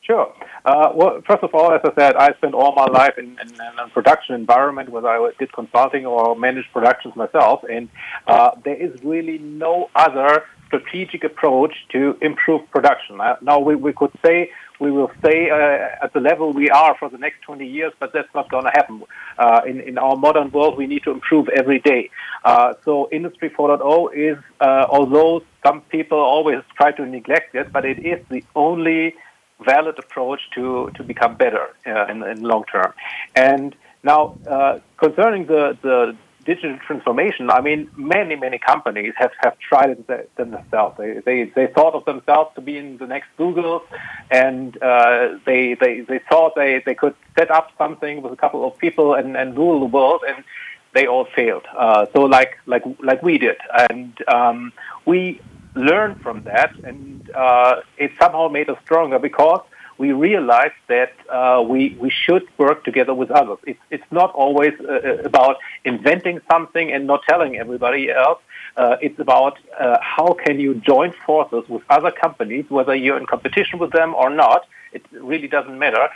Sure. 0.00 0.35
Uh, 0.64 0.90
well, 0.94 1.20
first 1.27 1.42
of 1.42 1.55
all, 1.55 1.72
as 1.72 1.81
I 1.85 1.92
said, 1.94 2.16
I 2.16 2.33
spent 2.35 2.55
all 2.55 2.74
my 2.74 2.87
life 2.87 3.18
in, 3.18 3.38
in, 3.38 3.48
in 3.48 3.79
a 3.79 3.88
production 3.88 4.35
environment 4.35 4.88
whether 4.88 5.09
I 5.09 5.31
did 5.38 5.53
consulting 5.53 6.07
or 6.07 6.35
managed 6.35 6.72
productions 6.72 7.14
myself, 7.16 7.64
and 7.70 7.88
uh, 8.27 8.53
there 8.64 8.77
is 8.77 8.92
really 9.05 9.38
no 9.38 9.90
other 9.94 10.44
strategic 10.66 11.22
approach 11.22 11.74
to 11.90 12.16
improve 12.22 12.68
production. 12.70 13.20
Uh, 13.20 13.37
now, 13.42 13.59
we, 13.59 13.74
we 13.77 13.92
could 13.92 14.11
say 14.24 14.50
we 14.81 14.90
will 14.90 15.11
stay 15.20 15.50
uh, 15.50 16.05
at 16.05 16.12
the 16.14 16.20
level 16.20 16.53
we 16.53 16.70
are 16.70 16.96
for 16.98 17.09
the 17.09 17.18
next 17.18 17.42
20 17.42 17.66
years, 17.66 17.92
but 18.00 18.12
that's 18.12 18.33
not 18.35 18.50
going 18.50 18.64
to 18.64 18.70
happen. 18.70 19.03
Uh, 19.38 19.61
in, 19.66 19.81
in 19.81 19.98
our 19.98 20.16
modern 20.16 20.50
world, 20.50 20.77
we 20.77 20.87
need 20.87 21.03
to 21.05 21.11
improve 21.11 21.48
every 21.50 21.79
day. 21.79 22.11
Uh, 22.44 22.74
so 22.85 23.09
Industry 23.12 23.50
4.0 23.50 24.14
is, 24.14 24.38
uh, 24.61 24.87
although 24.88 25.42
some 25.64 25.83
people 25.83 26.18
always 26.18 26.62
try 26.77 26.90
to 26.92 27.07
neglect 27.07 27.55
it, 27.55 27.72
but 27.72 27.85
it 27.85 27.98
is 28.05 28.24
the 28.31 28.42
only 28.57 29.14
valid 29.64 29.98
approach 29.98 30.40
to, 30.54 30.90
to 30.96 31.02
become 31.02 31.36
better 31.36 31.68
uh, 31.86 32.06
in, 32.06 32.22
in 32.22 32.42
long 32.42 32.64
term. 32.64 32.92
And 33.34 33.74
now, 34.02 34.36
uh, 34.48 34.80
concerning 34.98 35.46
the, 35.46 35.78
the 35.82 36.16
digital 36.44 36.78
transformation, 36.86 37.50
I 37.50 37.60
mean, 37.60 37.90
many, 37.96 38.36
many 38.36 38.58
companies 38.58 39.14
have, 39.16 39.32
have 39.42 39.58
tried 39.58 39.90
it 39.90 40.36
themselves. 40.36 40.96
They, 40.98 41.20
they, 41.24 41.44
they 41.44 41.68
thought 41.68 41.94
of 41.94 42.04
themselves 42.04 42.54
to 42.56 42.60
be 42.60 42.76
in 42.76 42.98
the 42.98 43.06
next 43.06 43.28
Google, 43.38 43.82
and 44.30 44.76
uh, 44.82 45.38
they, 45.46 45.74
they, 45.74 46.00
they 46.00 46.20
thought 46.28 46.54
they, 46.54 46.82
they 46.84 46.94
could 46.94 47.14
set 47.38 47.50
up 47.50 47.70
something 47.78 48.20
with 48.22 48.32
a 48.32 48.36
couple 48.36 48.66
of 48.66 48.76
people 48.78 49.14
and, 49.14 49.36
and 49.36 49.56
rule 49.56 49.80
the 49.80 49.86
world, 49.86 50.22
and 50.28 50.44
they 50.92 51.06
all 51.06 51.26
failed. 51.34 51.64
Uh, 51.76 52.06
so 52.12 52.22
like, 52.22 52.58
like, 52.66 52.84
like 53.02 53.22
we 53.22 53.38
did. 53.38 53.56
And 53.90 54.16
um, 54.28 54.72
we 55.06 55.40
learned 55.74 56.20
from 56.20 56.42
that, 56.44 56.74
and 56.84 57.30
uh, 57.34 57.80
it 57.96 58.12
somehow 58.18 58.48
made 58.48 58.68
us 58.70 58.78
stronger 58.84 59.18
because 59.18 59.60
we 59.98 60.12
realized 60.12 60.74
that 60.88 61.12
uh, 61.28 61.62
we 61.66 61.96
we 62.00 62.10
should 62.10 62.46
work 62.58 62.84
together 62.84 63.14
with 63.14 63.30
others. 63.30 63.58
It's 63.66 63.80
it's 63.90 64.10
not 64.10 64.32
always 64.34 64.74
uh, 64.80 64.92
uh 64.92 65.22
about 65.24 65.56
inventing 65.84 66.40
something 66.50 66.92
and 66.92 67.06
not 67.06 67.22
telling 67.28 67.56
everybody 67.56 68.10
else. 68.10 68.40
Uh, 68.76 68.96
it's 69.00 69.18
about 69.20 69.58
uh, 69.78 69.98
how 70.00 70.32
can 70.32 70.58
you 70.58 70.74
join 70.74 71.12
forces 71.26 71.68
with 71.68 71.82
other 71.88 72.10
companies, 72.10 72.64
whether 72.68 72.94
you're 72.94 73.18
in 73.18 73.26
competition 73.26 73.78
with 73.78 73.92
them 73.92 74.14
or 74.14 74.30
not. 74.30 74.66
It 74.92 75.04
really 75.12 75.48
doesn't 75.48 75.78
matter. 75.78 76.08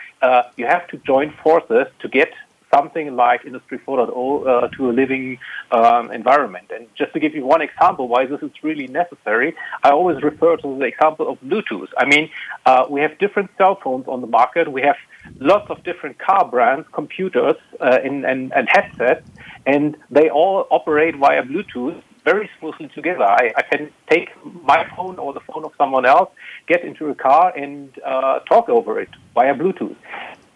you 0.57 0.67
have 0.67 0.87
to 0.89 0.97
join 0.99 1.33
forces 1.43 1.87
to 2.03 2.09
get 2.09 2.33
something 2.75 3.17
like 3.17 3.45
Industry 3.45 3.79
4.0 3.79 4.47
uh, 4.47 4.69
to 4.77 4.91
a 4.91 4.93
living 4.93 5.39
um, 5.71 6.11
environment. 6.11 6.71
And 6.75 6.87
just 6.97 7.13
to 7.15 7.21
give 7.21 7.35
you 7.35 7.45
one 7.45 7.63
example 7.63 8.09
why 8.09 8.27
this 8.27 8.43
is 8.43 8.51
really 8.63 8.87
necessary, 8.87 9.55
I 9.83 9.91
always 9.91 10.23
refer 10.23 10.57
to 10.57 10.79
the 10.79 10.85
example 10.85 11.29
of 11.29 11.41
Bluetooth. 11.41 11.89
I 11.97 12.05
mean, 12.07 12.31
uh, 12.67 12.87
we 12.89 13.01
have 13.01 13.19
different 13.19 13.51
cell 13.57 13.79
phones 13.83 14.07
on 14.09 14.21
the 14.21 14.27
market. 14.27 14.71
We 14.71 14.83
have 14.83 14.97
lots 15.41 15.71
of 15.71 15.83
different 15.83 16.19
car 16.19 16.49
brands, 16.49 16.87
computers, 16.93 17.57
uh, 17.81 17.99
and, 18.05 18.25
and, 18.25 18.53
and 18.53 18.69
headsets, 18.69 19.29
and 19.67 19.97
they 20.11 20.29
all 20.31 20.67
operate 20.71 21.17
via 21.17 21.43
Bluetooth 21.43 22.03
very 22.25 22.51
smoothly 22.59 22.89
together. 22.89 23.25
I, 23.25 23.53
I, 23.57 23.63
can 23.63 23.91
take 24.11 24.29
my 24.45 24.87
phone 24.95 25.19
or 25.19 25.33
the 25.33 25.41
phone 25.41 25.65
of 25.65 25.73
someone 25.79 26.05
else, 26.05 26.31
get 26.67 26.85
into 26.85 27.09
a 27.09 27.15
car, 27.15 27.57
and 27.57 27.91
uh, 28.05 28.41
talk 28.41 28.69
over 28.69 29.01
it 29.01 29.09
via 29.35 29.55
Bluetooth. 29.55 29.97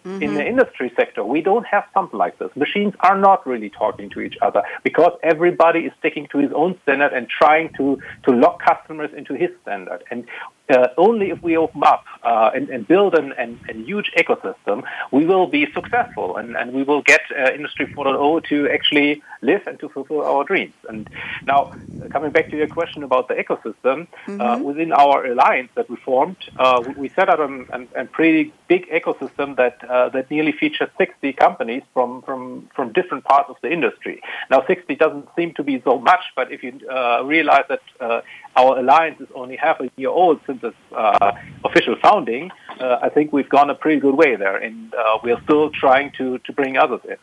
Mm-hmm. 0.05 0.23
In 0.23 0.35
the 0.35 0.41
mm-hmm. 0.41 0.49
industry 0.49 0.93
sector, 0.97 1.25
we 1.25 1.41
don't 1.43 1.65
have 1.65 1.85
something 1.95 2.19
like 2.19 2.39
this. 2.39 2.51
Machines 2.57 2.95
are 3.01 3.17
not 3.17 3.47
really 3.47 3.71
talking 3.71 4.11
to 4.11 4.21
each 4.21 4.37
other 4.43 4.63
because 4.83 5.13
everybody 5.23 5.81
is 5.81 5.93
sticking 6.01 6.27
to 6.33 6.39
his 6.39 6.51
own 6.53 6.79
standard 6.83 7.13
and 7.13 7.29
trying 7.29 7.73
to, 7.75 8.01
to 8.25 8.33
lock 8.33 8.61
customers 8.61 9.11
into 9.17 9.35
his 9.35 9.51
standard. 9.63 10.03
And 10.11 10.25
uh, 10.69 10.89
only 10.97 11.31
if 11.31 11.43
we 11.43 11.57
open 11.57 11.83
up 11.85 12.05
uh, 12.23 12.51
and, 12.55 12.69
and, 12.69 12.87
build 12.87 13.15
an, 13.15 13.33
an, 13.33 13.59
a 13.69 13.75
huge 13.75 14.13
ecosystem, 14.17 14.83
we 15.11 15.25
will 15.27 15.47
be 15.47 15.67
successful 15.73 16.37
and, 16.37 16.57
and 16.57 16.73
we 16.73 16.83
will 16.83 17.03
get 17.03 17.21
uh, 17.37 17.53
Industry 17.53 17.87
4.0 17.87 18.45
to 18.45 18.69
actually 18.71 19.23
live 19.41 19.67
and 19.67 19.79
to 19.81 19.89
fulfill 19.89 20.23
our 20.23 20.45
dreams. 20.45 20.75
And 20.89 21.11
now, 21.47 21.75
coming 22.11 22.31
back 22.31 22.49
to 22.51 22.57
your 22.57 22.69
question 22.69 23.03
about 23.03 23.29
the 23.29 23.35
ecosystem, 23.35 24.07
uh, 24.27 24.31
mm-hmm. 24.31 24.63
within 24.63 24.93
our 24.93 25.27
alliance 25.27 25.71
that 25.75 25.91
we 25.91 25.97
formed, 25.97 26.37
uh, 26.59 26.83
we, 26.97 27.09
set 27.09 27.29
up 27.29 27.41
a, 27.41 28.01
a, 28.01 28.05
pretty 28.07 28.53
big 28.69 28.89
ecosystem 28.89 29.57
that 29.57 29.85
uh, 29.85 30.09
that 30.11 30.31
nearly 30.31 30.53
features 30.53 30.89
60 30.97 31.33
companies 31.35 31.83
from, 31.93 32.23
from, 32.23 32.71
from 32.75 32.93
different 32.93 33.25
parts 33.25 33.51
of 33.51 33.57
the 33.63 33.71
industry. 33.71 34.23
Now, 34.51 34.65
60 34.67 34.95
doesn't 34.95 35.29
seem 35.37 35.53
to 35.55 35.63
be 35.63 35.83
so 35.83 35.99
much, 35.99 36.25
but 36.37 36.53
if 36.53 36.63
you 36.63 36.81
realize 37.25 37.65
that 37.69 38.25
our 38.57 38.79
alliance 38.79 39.21
is 39.21 39.29
only 39.35 39.57
half 39.57 39.81
a 39.81 39.91
year 39.97 40.11
old 40.11 40.41
since 40.47 40.63
its 40.63 40.77
uh, 40.95 41.33
official 41.65 41.97
founding, 42.03 42.51
uh, 42.81 42.99
I 43.03 43.09
think 43.09 43.33
we've 43.33 43.49
gone 43.49 43.71
a 43.71 43.75
pretty 43.75 44.01
good 44.01 44.15
way 44.15 44.37
there, 44.37 44.57
and 44.57 44.93
uh, 44.95 45.19
we're 45.23 45.41
still 45.43 45.71
trying 45.71 46.13
to, 46.19 46.39
to 46.39 46.53
bring 46.53 46.77
others 46.77 47.01
in. 47.09 47.17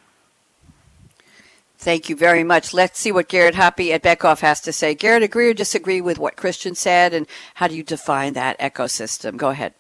Thank 1.78 2.10
you 2.10 2.16
very 2.16 2.44
much. 2.44 2.74
Let's 2.74 3.00
see 3.00 3.12
what 3.12 3.30
Gerrit 3.30 3.54
Hoppe 3.54 3.92
at 3.92 4.04
Beckhoff 4.04 4.42
has 4.42 4.60
to 4.62 4.74
say. 4.74 4.96
Gerrit, 4.96 5.24
agree 5.24 5.50
or 5.50 5.54
disagree 5.54 6.02
with 6.02 6.20
what 6.20 6.36
Christian 6.36 6.76
said, 6.76 7.14
and 7.14 7.26
how 7.56 7.68
do 7.68 7.76
you 7.76 7.84
define 7.84 8.34
that 8.34 8.60
ecosystem? 8.60 9.38
Go 9.38 9.50
ahead. 9.50 9.74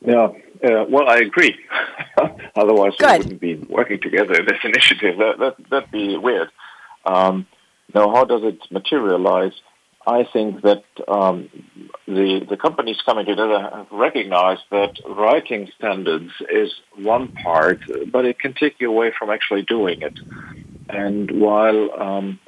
Yeah, 0.00 0.28
uh, 0.62 0.84
well, 0.88 1.08
I 1.08 1.18
agree. 1.18 1.56
Otherwise, 2.56 2.94
Good. 2.98 3.10
we 3.10 3.18
wouldn't 3.18 3.40
be 3.40 3.54
working 3.68 4.00
together 4.00 4.34
in 4.34 4.46
this 4.46 4.58
initiative. 4.64 5.18
That, 5.18 5.38
that, 5.40 5.70
that'd 5.70 5.90
be 5.90 6.16
weird. 6.16 6.50
Um, 7.04 7.46
now, 7.94 8.10
how 8.10 8.24
does 8.24 8.42
it 8.42 8.58
materialize? 8.70 9.52
I 10.06 10.24
think 10.30 10.62
that 10.62 10.84
um, 11.08 11.48
the 12.06 12.46
the 12.48 12.56
companies 12.56 12.98
coming 13.04 13.24
together 13.24 13.58
have 13.58 13.86
recognized 13.90 14.62
that 14.70 14.98
writing 15.08 15.70
standards 15.78 16.30
is 16.50 16.72
one 16.96 17.28
part, 17.28 17.80
but 18.12 18.26
it 18.26 18.38
can 18.38 18.52
take 18.52 18.80
you 18.80 18.90
away 18.90 19.12
from 19.18 19.30
actually 19.30 19.62
doing 19.62 20.02
it. 20.02 20.18
And 20.88 21.30
while 21.40 21.90
um, 22.00 22.38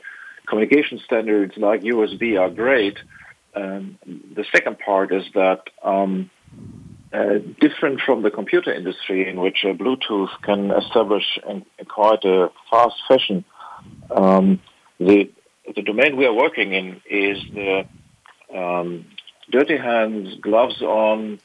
communication 0.46 1.00
standards 1.04 1.54
like 1.56 1.80
USB 1.80 2.38
are 2.38 2.50
great, 2.50 2.98
um, 3.54 3.98
the 4.04 4.44
second 4.52 4.78
part 4.78 5.12
is 5.12 5.24
that 5.34 5.62
um, 5.82 6.30
uh, 7.12 7.38
different 7.60 8.00
from 8.04 8.22
the 8.22 8.30
computer 8.30 8.72
industry, 8.72 9.28
in 9.28 9.40
which 9.40 9.64
uh, 9.64 9.68
Bluetooth 9.68 10.28
can 10.42 10.70
establish 10.70 11.38
in, 11.48 11.64
quite 11.88 12.24
a 12.24 12.50
fast 12.70 12.96
fashion. 13.08 13.44
Um, 14.10 14.60
the 14.98 15.30
the 15.74 15.82
domain 15.82 16.16
we 16.16 16.26
are 16.26 16.32
working 16.32 16.72
in 16.72 17.00
is 17.08 17.38
the 17.52 17.86
um, 18.54 19.06
dirty 19.50 19.76
hands, 19.76 20.36
gloves 20.40 20.80
on, 20.82 21.40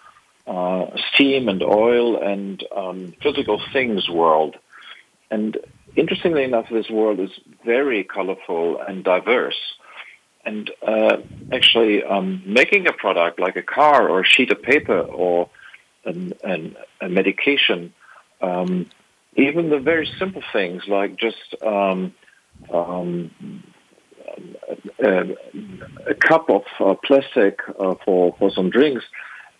uh, 0.47 0.87
steam 1.13 1.47
and 1.47 1.61
oil 1.63 2.21
and 2.21 2.63
um, 2.75 3.13
physical 3.21 3.61
things 3.73 4.09
world. 4.09 4.57
And 5.29 5.57
interestingly 5.95 6.43
enough, 6.43 6.67
this 6.69 6.89
world 6.89 7.19
is 7.19 7.31
very 7.65 8.03
colorful 8.03 8.79
and 8.79 9.03
diverse. 9.03 9.59
And 10.43 10.71
uh, 10.85 11.17
actually, 11.51 12.03
um, 12.03 12.41
making 12.45 12.87
a 12.87 12.93
product 12.93 13.39
like 13.39 13.55
a 13.55 13.61
car 13.61 14.09
or 14.09 14.21
a 14.21 14.25
sheet 14.25 14.51
of 14.51 14.61
paper 14.61 14.99
or 14.99 15.49
an, 16.03 16.33
an, 16.43 16.75
a 16.99 17.07
medication, 17.07 17.93
um, 18.41 18.89
even 19.35 19.69
the 19.69 19.79
very 19.79 20.09
simple 20.17 20.41
things 20.51 20.87
like 20.87 21.15
just 21.15 21.55
um, 21.63 22.13
um 22.71 23.31
a 24.99 26.13
cup 26.15 26.49
of 26.49 26.63
uh, 26.79 26.95
plastic 27.03 27.59
uh, 27.79 27.95
for, 28.05 28.35
for 28.37 28.51
some 28.51 28.69
drinks 28.69 29.05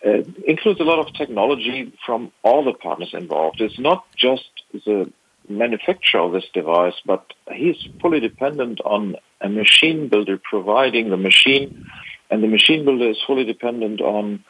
uh, 0.05 0.23
includes 0.47 0.79
a 0.79 0.83
lot 0.83 0.99
of 0.99 1.13
technology 1.13 1.91
from 2.05 2.31
all 2.43 2.63
the 2.63 2.73
partners 2.73 3.13
involved. 3.13 3.61
It's 3.61 3.79
not 3.79 4.05
just 4.15 4.49
the 4.73 5.11
manufacturer 5.47 6.21
of 6.21 6.31
this 6.33 6.45
device, 6.53 6.95
but 7.05 7.33
he's 7.51 7.77
fully 8.01 8.19
dependent 8.19 8.81
on 8.81 9.15
a 9.41 9.49
machine 9.49 10.07
builder 10.07 10.39
providing 10.41 11.09
the 11.09 11.17
machine, 11.17 11.85
and 12.29 12.43
the 12.43 12.47
machine 12.47 12.85
builder 12.85 13.09
is 13.09 13.17
fully 13.25 13.43
dependent 13.43 14.01
on 14.01 14.43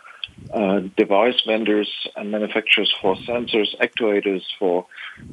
uh, 0.53 0.81
device 0.97 1.41
vendors 1.45 1.89
and 2.15 2.31
manufacturers 2.31 2.93
for 3.01 3.15
sensors, 3.15 3.75
actuators, 3.79 4.43
for 4.59 4.85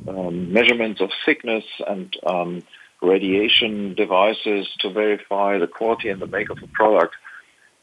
um, 0.06 0.52
measurements 0.52 1.00
of 1.00 1.10
thickness 1.24 1.64
and 1.86 2.16
um, 2.26 2.62
radiation 3.02 3.94
devices 3.94 4.68
to 4.80 4.90
verify 4.90 5.58
the 5.58 5.66
quality 5.66 6.08
and 6.08 6.20
the 6.20 6.26
make 6.26 6.50
of 6.50 6.60
the 6.60 6.68
product. 6.68 7.14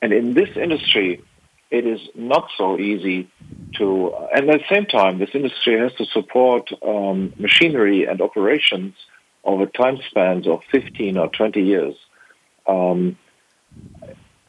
And 0.02 0.12
in 0.14 0.34
this 0.34 0.50
industry, 0.56 1.24
it 1.72 1.86
is 1.86 2.00
not 2.14 2.50
so 2.58 2.78
easy 2.78 3.30
to, 3.78 4.14
and 4.34 4.50
at 4.50 4.60
the 4.60 4.66
same 4.70 4.86
time, 4.86 5.20
this 5.20 5.32
industry 5.34 5.80
has 5.80 5.94
to 5.94 6.06
support 6.06 6.70
um, 6.84 7.34
machinery 7.38 8.06
and 8.06 8.22
operations 8.22 8.94
over 9.44 9.66
time 9.66 10.00
spans 10.10 10.48
of 10.48 10.62
15 10.72 11.18
or 11.18 11.30
20 11.30 11.62
years. 11.62 11.96
Um, 12.68 13.18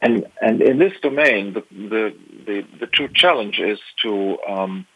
and, 0.01 0.27
and 0.41 0.63
in 0.63 0.79
this 0.79 0.93
domain, 1.03 1.55
the, 1.55 1.65
the, 1.71 2.15
the, 2.47 2.65
the 2.81 2.87
true 2.87 3.09
challenge 3.13 3.59
is 3.59 3.79
to, 4.03 4.39
um, 4.47 4.87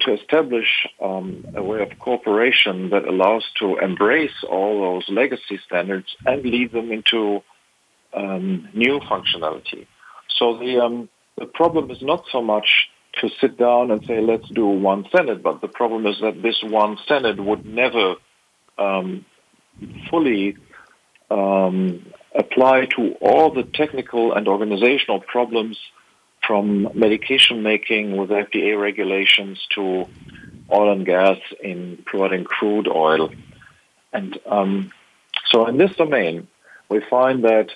to 0.00 0.14
establish 0.14 0.86
um, 1.02 1.44
a 1.54 1.62
way 1.62 1.82
of 1.82 1.98
cooperation 1.98 2.90
that 2.90 3.06
allows 3.06 3.44
to 3.58 3.78
embrace 3.78 4.44
all 4.48 4.80
those 4.80 5.04
legacy 5.08 5.58
standards 5.66 6.16
and 6.26 6.42
lead 6.42 6.72
them 6.72 6.90
into 6.92 7.42
um, 8.14 8.68
new 8.74 9.00
functionality. 9.00 9.86
So 10.28 10.58
the, 10.58 10.80
um, 10.80 11.08
the 11.36 11.46
problem 11.46 11.90
is 11.90 12.02
not 12.02 12.24
so 12.32 12.42
much 12.42 12.88
to 13.20 13.28
sit 13.40 13.56
down 13.56 13.90
and 13.90 14.04
say, 14.06 14.20
let's 14.20 14.48
do 14.48 14.66
one 14.66 15.04
standard, 15.08 15.42
but 15.42 15.60
the 15.60 15.68
problem 15.68 16.06
is 16.06 16.20
that 16.20 16.42
this 16.42 16.62
one 16.62 16.96
standard 17.04 17.40
would 17.40 17.64
never 17.66 18.14
um, 18.78 19.24
fully 20.08 20.56
um, 21.30 22.06
apply 22.34 22.86
to 22.96 23.14
all 23.20 23.52
the 23.52 23.64
technical 23.64 24.32
and 24.32 24.48
organizational 24.48 25.20
problems 25.20 25.78
from 26.50 26.88
medication 26.94 27.62
making 27.62 28.16
with 28.16 28.30
FDA 28.30 28.76
regulations 28.76 29.64
to 29.72 30.08
oil 30.72 30.90
and 30.90 31.06
gas 31.06 31.38
in 31.62 32.02
providing 32.04 32.42
crude 32.42 32.88
oil. 32.88 33.30
And 34.12 34.36
um, 34.46 34.90
so 35.46 35.68
in 35.68 35.76
this 35.76 35.94
domain, 35.94 36.48
we 36.88 37.02
find 37.08 37.44
that 37.44 37.68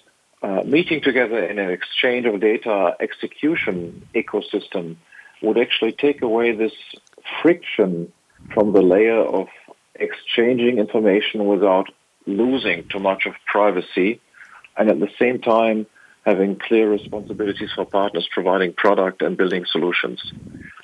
uh, 0.42 0.64
meeting 0.64 1.02
together 1.02 1.38
in 1.44 1.60
an 1.60 1.70
exchange 1.70 2.26
of 2.26 2.40
data 2.40 2.96
execution 2.98 4.08
ecosystem 4.12 4.96
would 5.40 5.56
actually 5.56 5.92
take 5.92 6.20
away 6.20 6.50
this 6.50 6.74
friction 7.40 8.12
from 8.54 8.72
the 8.72 8.82
layer 8.82 9.20
of 9.20 9.46
exchanging 9.94 10.78
information 10.78 11.46
without 11.46 11.92
losing 12.26 12.88
too 12.88 12.98
much 12.98 13.24
of 13.26 13.34
privacy 13.46 14.20
and 14.76 14.90
at 14.90 14.98
the 14.98 15.10
same 15.16 15.40
time 15.40 15.86
having 16.24 16.58
clear 16.58 16.90
responsibilities 16.90 17.70
for 17.74 17.84
partners 17.84 18.28
providing 18.32 18.72
product 18.72 19.22
and 19.22 19.36
building 19.36 19.64
solutions. 19.70 20.20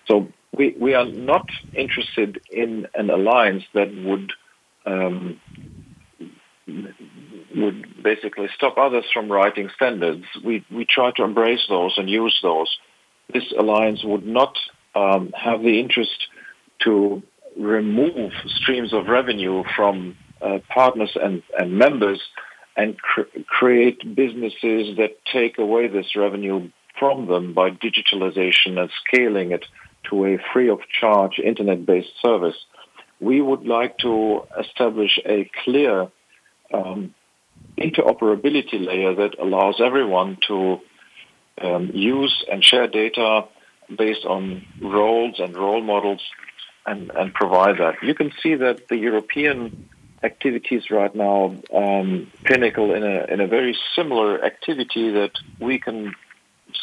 So 0.07 0.29
we, 0.57 0.77
we 0.79 0.95
are 0.95 1.07
not 1.07 1.47
interested 1.75 2.41
in 2.51 2.87
an 2.95 3.11
alliance 3.11 3.65
that 3.75 3.95
would 3.95 4.33
um, 4.87 5.41
would 7.57 8.03
basically 8.03 8.49
stop 8.55 8.79
others 8.79 9.05
from 9.13 9.31
writing 9.31 9.71
standards. 9.75 10.25
We 10.45 10.65
we 10.71 10.85
try 10.85 11.11
to 11.17 11.25
embrace 11.25 11.65
those 11.69 11.95
and 11.97 12.09
use 12.09 12.39
those. 12.43 12.79
This 13.33 13.53
alliance 13.59 14.03
would 14.05 14.27
not 14.27 14.57
um, 14.95 15.33
have 15.37 15.63
the 15.63 15.81
interest 15.81 16.27
to 16.81 17.23
remove 17.57 18.33
streams 18.47 18.93
of 18.93 19.07
revenue 19.07 19.63
from 19.77 20.17
uh, 20.41 20.59
partners 20.73 21.11
and, 21.21 21.43
and 21.59 21.73
members 21.73 22.21
and 22.81 22.97
cr- 22.99 23.31
create 23.47 23.99
businesses 24.15 24.97
that 24.97 25.13
take 25.31 25.59
away 25.59 25.87
this 25.89 26.17
revenue 26.17 26.71
from 26.99 27.27
them 27.27 27.53
by 27.53 27.69
digitalization 27.71 28.79
and 28.81 28.91
scaling 29.05 29.53
it 29.53 29.65
to 30.09 30.25
a 30.25 30.39
free 30.53 30.71
of 30.71 30.81
charge 31.01 31.39
internet 31.39 31.85
based 31.85 32.15
service. 32.23 32.57
We 33.21 33.43
would 33.43 33.67
like 33.67 33.99
to 33.99 34.45
establish 34.59 35.19
a 35.27 35.51
clear 35.63 36.09
um, 36.73 37.15
interoperability 37.77 38.79
layer 38.91 39.15
that 39.15 39.39
allows 39.39 39.77
everyone 39.79 40.39
to 40.49 40.81
um, 41.61 41.91
use 41.93 42.45
and 42.51 42.65
share 42.65 42.89
data 42.89 43.45
based 43.95 44.25
on 44.25 44.65
roles 44.81 45.39
and 45.39 45.55
role 45.55 45.83
models 45.83 46.23
and, 46.87 47.11
and 47.11 47.35
provide 47.35 47.77
that. 47.79 47.97
You 48.03 48.15
can 48.15 48.33
see 48.43 48.55
that 48.55 48.89
the 48.89 48.97
European 48.97 49.91
activities 50.23 50.91
right 50.91 51.15
now 51.15 51.55
um, 51.75 52.31
pinnacle 52.45 52.95
in 52.95 53.03
a 53.03 53.25
in 53.33 53.41
a 53.41 53.47
very 53.47 53.77
similar 53.97 54.45
activity 54.45 55.11
that 55.13 55.33
we 55.59 55.79
can 55.79 56.15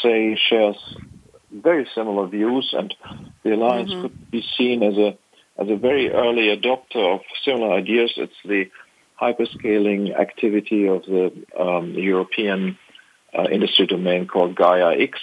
say 0.01 0.37
shares 0.49 0.77
very 1.51 1.87
similar 1.95 2.27
views, 2.27 2.73
and 2.77 2.93
the 3.43 3.53
alliance 3.53 3.91
mm-hmm. 3.91 4.01
could 4.01 4.31
be 4.31 4.45
seen 4.57 4.83
as 4.83 4.97
a 4.97 5.17
as 5.59 5.69
a 5.69 5.75
very 5.75 6.11
early 6.11 6.55
adopter 6.55 7.15
of 7.15 7.21
similar 7.43 7.73
ideas. 7.73 8.13
It's 8.17 8.33
the 8.45 8.69
hyperscaling 9.19 10.17
activity 10.17 10.87
of 10.87 11.03
the 11.03 11.31
um, 11.59 11.91
European 11.93 12.77
uh, 13.37 13.47
industry 13.51 13.87
domain 13.87 14.27
called 14.27 14.55
Gaia 14.55 14.99
X, 14.99 15.19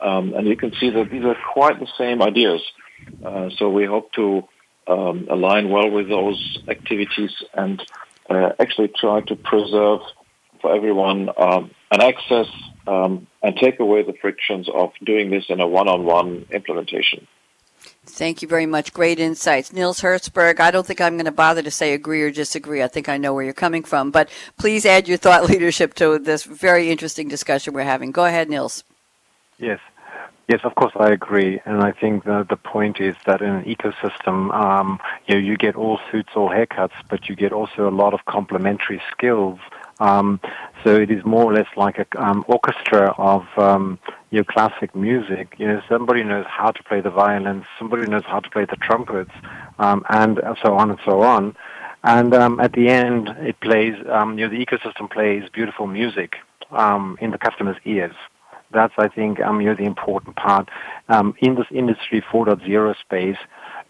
um, 0.00 0.34
and 0.34 0.46
you 0.46 0.56
can 0.56 0.72
see 0.78 0.90
that 0.90 1.10
these 1.10 1.24
are 1.24 1.36
quite 1.52 1.80
the 1.80 1.88
same 1.96 2.22
ideas. 2.22 2.60
Uh, 3.24 3.48
so 3.56 3.70
we 3.70 3.86
hope 3.86 4.12
to 4.12 4.42
um, 4.88 5.28
align 5.30 5.68
well 5.68 5.90
with 5.90 6.08
those 6.08 6.58
activities 6.68 7.30
and 7.54 7.82
uh, 8.28 8.50
actually 8.58 8.88
try 8.88 9.20
to 9.22 9.36
preserve 9.36 10.00
for 10.60 10.74
everyone 10.74 11.30
um, 11.36 11.70
an 11.90 12.00
access 12.02 12.46
um, 12.86 13.26
and 13.42 13.56
take 13.56 13.80
away 13.80 14.02
the 14.02 14.14
frictions 14.20 14.68
of 14.72 14.92
doing 15.04 15.30
this 15.30 15.44
in 15.48 15.60
a 15.60 15.66
one-on-one 15.66 16.46
implementation. 16.50 17.26
Thank 18.06 18.42
you 18.42 18.48
very 18.48 18.66
much. 18.66 18.92
Great 18.92 19.20
insights. 19.20 19.72
Nils 19.72 20.00
Herzberg, 20.00 20.60
I 20.60 20.70
don't 20.70 20.86
think 20.86 21.00
I'm 21.00 21.14
going 21.14 21.26
to 21.26 21.32
bother 21.32 21.62
to 21.62 21.70
say 21.70 21.92
agree 21.92 22.22
or 22.22 22.30
disagree. 22.30 22.82
I 22.82 22.88
think 22.88 23.08
I 23.08 23.18
know 23.18 23.34
where 23.34 23.44
you're 23.44 23.52
coming 23.52 23.84
from, 23.84 24.10
but 24.10 24.30
please 24.56 24.86
add 24.86 25.06
your 25.06 25.18
thought 25.18 25.44
leadership 25.48 25.94
to 25.94 26.18
this 26.18 26.44
very 26.44 26.90
interesting 26.90 27.28
discussion 27.28 27.74
we're 27.74 27.82
having. 27.82 28.10
Go 28.10 28.24
ahead, 28.24 28.48
Nils. 28.48 28.82
Yes. 29.58 29.80
Yes, 30.48 30.60
of 30.64 30.74
course, 30.76 30.94
I 30.98 31.10
agree, 31.10 31.60
and 31.66 31.82
I 31.82 31.92
think 31.92 32.24
the, 32.24 32.46
the 32.48 32.56
point 32.56 33.00
is 33.00 33.14
that 33.26 33.42
in 33.42 33.50
an 33.50 33.64
ecosystem, 33.64 34.50
um, 34.54 34.98
you 35.26 35.34
know, 35.34 35.40
you 35.42 35.58
get 35.58 35.76
all 35.76 36.00
suits, 36.10 36.30
all 36.34 36.48
haircuts, 36.48 36.94
but 37.10 37.28
you 37.28 37.36
get 37.36 37.52
also 37.52 37.86
a 37.86 37.90
lot 37.90 38.14
of 38.14 38.24
complementary 38.24 39.02
skills. 39.12 39.58
Um, 40.00 40.40
so 40.82 40.96
it 40.96 41.10
is 41.10 41.22
more 41.26 41.44
or 41.44 41.52
less 41.52 41.66
like 41.76 41.98
an 41.98 42.06
um, 42.16 42.44
orchestra 42.48 43.14
of 43.18 43.44
um, 43.58 43.98
your 44.30 44.44
classic 44.44 44.94
music. 44.96 45.54
You 45.58 45.66
know, 45.66 45.82
somebody 45.86 46.24
knows 46.24 46.46
how 46.48 46.70
to 46.70 46.82
play 46.82 47.02
the 47.02 47.10
violin, 47.10 47.66
somebody 47.78 48.06
knows 48.08 48.24
how 48.24 48.40
to 48.40 48.48
play 48.48 48.64
the 48.64 48.76
trumpets, 48.76 49.32
um, 49.78 50.02
and 50.08 50.40
so 50.62 50.78
on 50.78 50.88
and 50.88 50.98
so 51.04 51.20
on. 51.20 51.54
And 52.04 52.32
um, 52.32 52.58
at 52.58 52.72
the 52.72 52.88
end, 52.88 53.28
it 53.40 53.60
plays. 53.60 53.96
Um, 54.08 54.38
you 54.38 54.48
know, 54.48 54.56
the 54.56 54.64
ecosystem 54.64 55.10
plays 55.10 55.50
beautiful 55.52 55.86
music 55.86 56.36
um, 56.70 57.18
in 57.20 57.32
the 57.32 57.38
customer's 57.38 57.76
ears. 57.84 58.14
That's, 58.72 58.92
I 58.98 59.08
think, 59.08 59.40
um, 59.40 59.60
you 59.60 59.68
know, 59.68 59.74
the 59.74 59.84
important 59.84 60.36
part. 60.36 60.68
Um, 61.08 61.34
in 61.38 61.54
this 61.54 61.66
industry 61.70 62.22
4.0 62.32 62.94
space, 63.00 63.38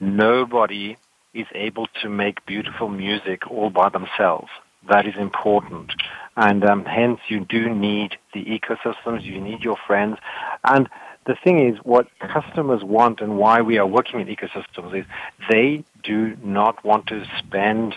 nobody 0.00 0.96
is 1.34 1.46
able 1.54 1.86
to 2.02 2.08
make 2.08 2.44
beautiful 2.46 2.88
music 2.88 3.50
all 3.50 3.70
by 3.70 3.88
themselves. 3.88 4.48
That 4.88 5.06
is 5.06 5.14
important. 5.18 5.92
And 6.36 6.64
um, 6.64 6.84
hence, 6.84 7.20
you 7.28 7.44
do 7.44 7.68
need 7.68 8.16
the 8.32 8.44
ecosystems, 8.44 9.22
you 9.22 9.40
need 9.40 9.60
your 9.62 9.76
friends. 9.86 10.18
And 10.64 10.88
the 11.26 11.36
thing 11.42 11.68
is, 11.68 11.78
what 11.82 12.06
customers 12.20 12.82
want 12.82 13.20
and 13.20 13.36
why 13.36 13.60
we 13.60 13.78
are 13.78 13.86
working 13.86 14.20
in 14.20 14.28
ecosystems 14.28 15.00
is 15.00 15.04
they 15.50 15.84
do 16.02 16.36
not 16.42 16.84
want 16.84 17.06
to 17.08 17.26
spend 17.38 17.96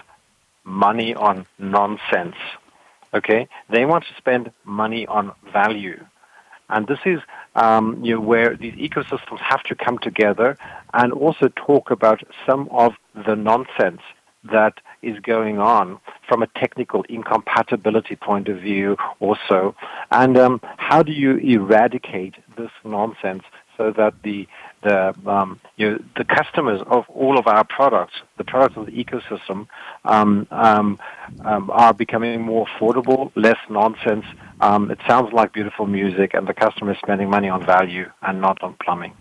money 0.63 1.13
on 1.13 1.45
nonsense. 1.57 2.35
Okay? 3.13 3.47
They 3.69 3.85
want 3.85 4.05
to 4.05 4.15
spend 4.17 4.51
money 4.65 5.05
on 5.05 5.31
value. 5.53 6.03
And 6.71 6.87
this 6.87 6.99
is 7.05 7.19
um, 7.55 8.03
you 8.03 8.15
know, 8.15 8.21
where 8.21 8.55
these 8.55 8.73
ecosystems 8.75 9.39
have 9.39 9.63
to 9.63 9.75
come 9.75 9.97
together 9.99 10.57
and 10.93 11.11
also 11.13 11.49
talk 11.49 11.91
about 11.91 12.21
some 12.45 12.69
of 12.71 12.93
the 13.13 13.35
nonsense 13.35 14.01
that 14.43 14.79
is 15.01 15.19
going 15.19 15.59
on 15.59 15.99
from 16.27 16.41
a 16.41 16.47
technical 16.47 17.03
incompatibility 17.03 18.15
point 18.15 18.47
of 18.47 18.57
view 18.59 18.97
also. 19.19 19.75
And 20.11 20.37
um, 20.37 20.61
how 20.77 21.03
do 21.03 21.11
you 21.11 21.37
eradicate 21.37 22.35
this 22.57 22.71
nonsense 22.83 23.43
so 23.77 23.91
that 23.91 24.13
the 24.23 24.47
the 24.83 25.13
um, 25.25 25.59
you 25.77 25.91
know, 25.91 25.99
the 26.17 26.23
customers 26.23 26.81
of 26.87 27.05
all 27.09 27.37
of 27.37 27.47
our 27.47 27.63
products, 27.63 28.13
the 28.37 28.43
products 28.43 28.77
of 28.77 28.85
the 28.87 28.91
ecosystem, 28.91 29.67
um, 30.05 30.47
um, 30.51 30.99
um 31.45 31.69
are 31.71 31.93
becoming 31.93 32.41
more 32.41 32.65
affordable, 32.67 33.31
less 33.35 33.59
nonsense. 33.69 34.25
Um, 34.59 34.91
it 34.91 34.99
sounds 35.07 35.33
like 35.33 35.53
beautiful 35.53 35.87
music, 35.87 36.33
and 36.33 36.47
the 36.47 36.53
customer 36.53 36.91
is 36.91 36.97
spending 36.97 37.29
money 37.29 37.49
on 37.49 37.65
value 37.65 38.09
and 38.21 38.41
not 38.41 38.61
on 38.63 38.75
plumbing. 38.83 39.13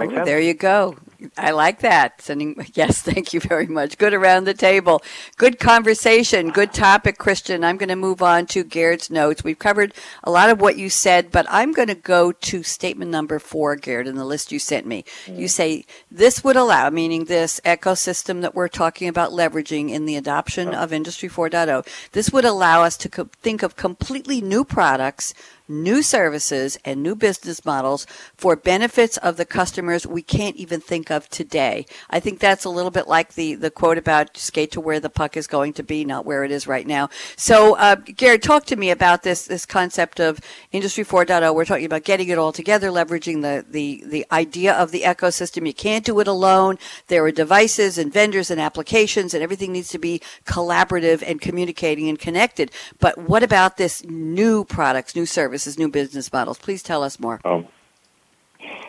Oh, 0.00 0.24
there 0.24 0.40
you 0.40 0.54
go. 0.54 0.96
I 1.36 1.50
like 1.50 1.80
that. 1.80 2.22
Sending 2.22 2.66
yes, 2.74 3.02
thank 3.02 3.32
you 3.32 3.40
very 3.40 3.66
much. 3.66 3.98
Good 3.98 4.14
around 4.14 4.44
the 4.44 4.54
table. 4.54 5.02
Good 5.36 5.58
conversation. 5.58 6.50
Good 6.50 6.72
topic, 6.72 7.18
Christian. 7.18 7.64
I'm 7.64 7.76
going 7.76 7.88
to 7.88 7.96
move 7.96 8.22
on 8.22 8.46
to 8.46 8.64
Gerd's 8.64 9.10
notes. 9.10 9.44
We've 9.44 9.58
covered 9.58 9.94
a 10.24 10.30
lot 10.30 10.50
of 10.50 10.60
what 10.60 10.78
you 10.78 10.88
said, 10.88 11.30
but 11.30 11.46
I'm 11.50 11.72
going 11.72 11.88
to 11.88 11.94
go 11.94 12.32
to 12.32 12.62
statement 12.62 13.10
number 13.10 13.38
four, 13.38 13.76
Gerd, 13.76 14.06
in 14.06 14.16
the 14.16 14.24
list 14.24 14.52
you 14.52 14.58
sent 14.58 14.86
me. 14.86 15.04
Mm. 15.26 15.38
You 15.38 15.48
say 15.48 15.84
this 16.10 16.42
would 16.42 16.56
allow, 16.56 16.90
meaning 16.90 17.24
this 17.24 17.60
ecosystem 17.64 18.40
that 18.42 18.54
we're 18.54 18.68
talking 18.68 19.08
about 19.08 19.32
leveraging 19.32 19.90
in 19.90 20.06
the 20.06 20.16
adoption 20.16 20.74
of 20.74 20.92
Industry 20.92 21.28
4.0. 21.28 21.86
This 22.12 22.30
would 22.30 22.44
allow 22.44 22.82
us 22.82 22.96
to 22.98 23.08
co- 23.08 23.28
think 23.42 23.62
of 23.62 23.76
completely 23.76 24.40
new 24.40 24.64
products 24.64 25.34
new 25.70 26.02
services 26.02 26.76
and 26.84 27.02
new 27.02 27.14
business 27.14 27.64
models 27.64 28.06
for 28.36 28.56
benefits 28.56 29.16
of 29.18 29.36
the 29.36 29.44
customers 29.44 30.06
we 30.06 30.22
can't 30.22 30.56
even 30.56 30.80
think 30.80 31.10
of 31.10 31.28
today. 31.28 31.86
I 32.10 32.18
think 32.18 32.40
that's 32.40 32.64
a 32.64 32.70
little 32.70 32.90
bit 32.90 33.06
like 33.06 33.34
the, 33.34 33.54
the 33.54 33.70
quote 33.70 33.96
about 33.96 34.36
skate 34.36 34.72
to 34.72 34.80
where 34.80 34.98
the 35.00 35.08
puck 35.08 35.36
is 35.36 35.46
going 35.46 35.72
to 35.74 35.82
be, 35.82 36.04
not 36.04 36.26
where 36.26 36.42
it 36.44 36.50
is 36.50 36.66
right 36.66 36.86
now. 36.86 37.08
So, 37.36 37.76
uh, 37.76 37.94
Gary, 37.94 38.38
talk 38.38 38.66
to 38.66 38.76
me 38.76 38.90
about 38.90 39.22
this, 39.22 39.46
this 39.46 39.64
concept 39.64 40.20
of 40.20 40.40
Industry 40.72 41.04
4.0. 41.04 41.54
We're 41.54 41.64
talking 41.64 41.86
about 41.86 42.04
getting 42.04 42.28
it 42.28 42.38
all 42.38 42.52
together, 42.52 42.88
leveraging 42.88 43.42
the, 43.42 43.64
the, 43.68 44.02
the 44.06 44.26
idea 44.32 44.74
of 44.74 44.90
the 44.90 45.02
ecosystem. 45.02 45.66
You 45.66 45.74
can't 45.74 46.04
do 46.04 46.18
it 46.18 46.26
alone. 46.26 46.78
There 47.06 47.24
are 47.24 47.30
devices 47.30 47.96
and 47.96 48.12
vendors 48.12 48.50
and 48.50 48.60
applications 48.60 49.34
and 49.34 49.42
everything 49.42 49.72
needs 49.72 49.90
to 49.90 49.98
be 49.98 50.20
collaborative 50.44 51.22
and 51.24 51.40
communicating 51.40 52.08
and 52.08 52.18
connected. 52.18 52.72
But 52.98 53.16
what 53.18 53.44
about 53.44 53.76
this 53.76 54.04
new 54.04 54.64
products, 54.64 55.14
new 55.14 55.26
services? 55.26 55.59
Services, 55.60 55.78
new 55.78 55.88
business 55.88 56.32
models. 56.32 56.58
Please 56.58 56.82
tell 56.82 57.02
us 57.02 57.20
more. 57.20 57.40
Um, 57.44 57.66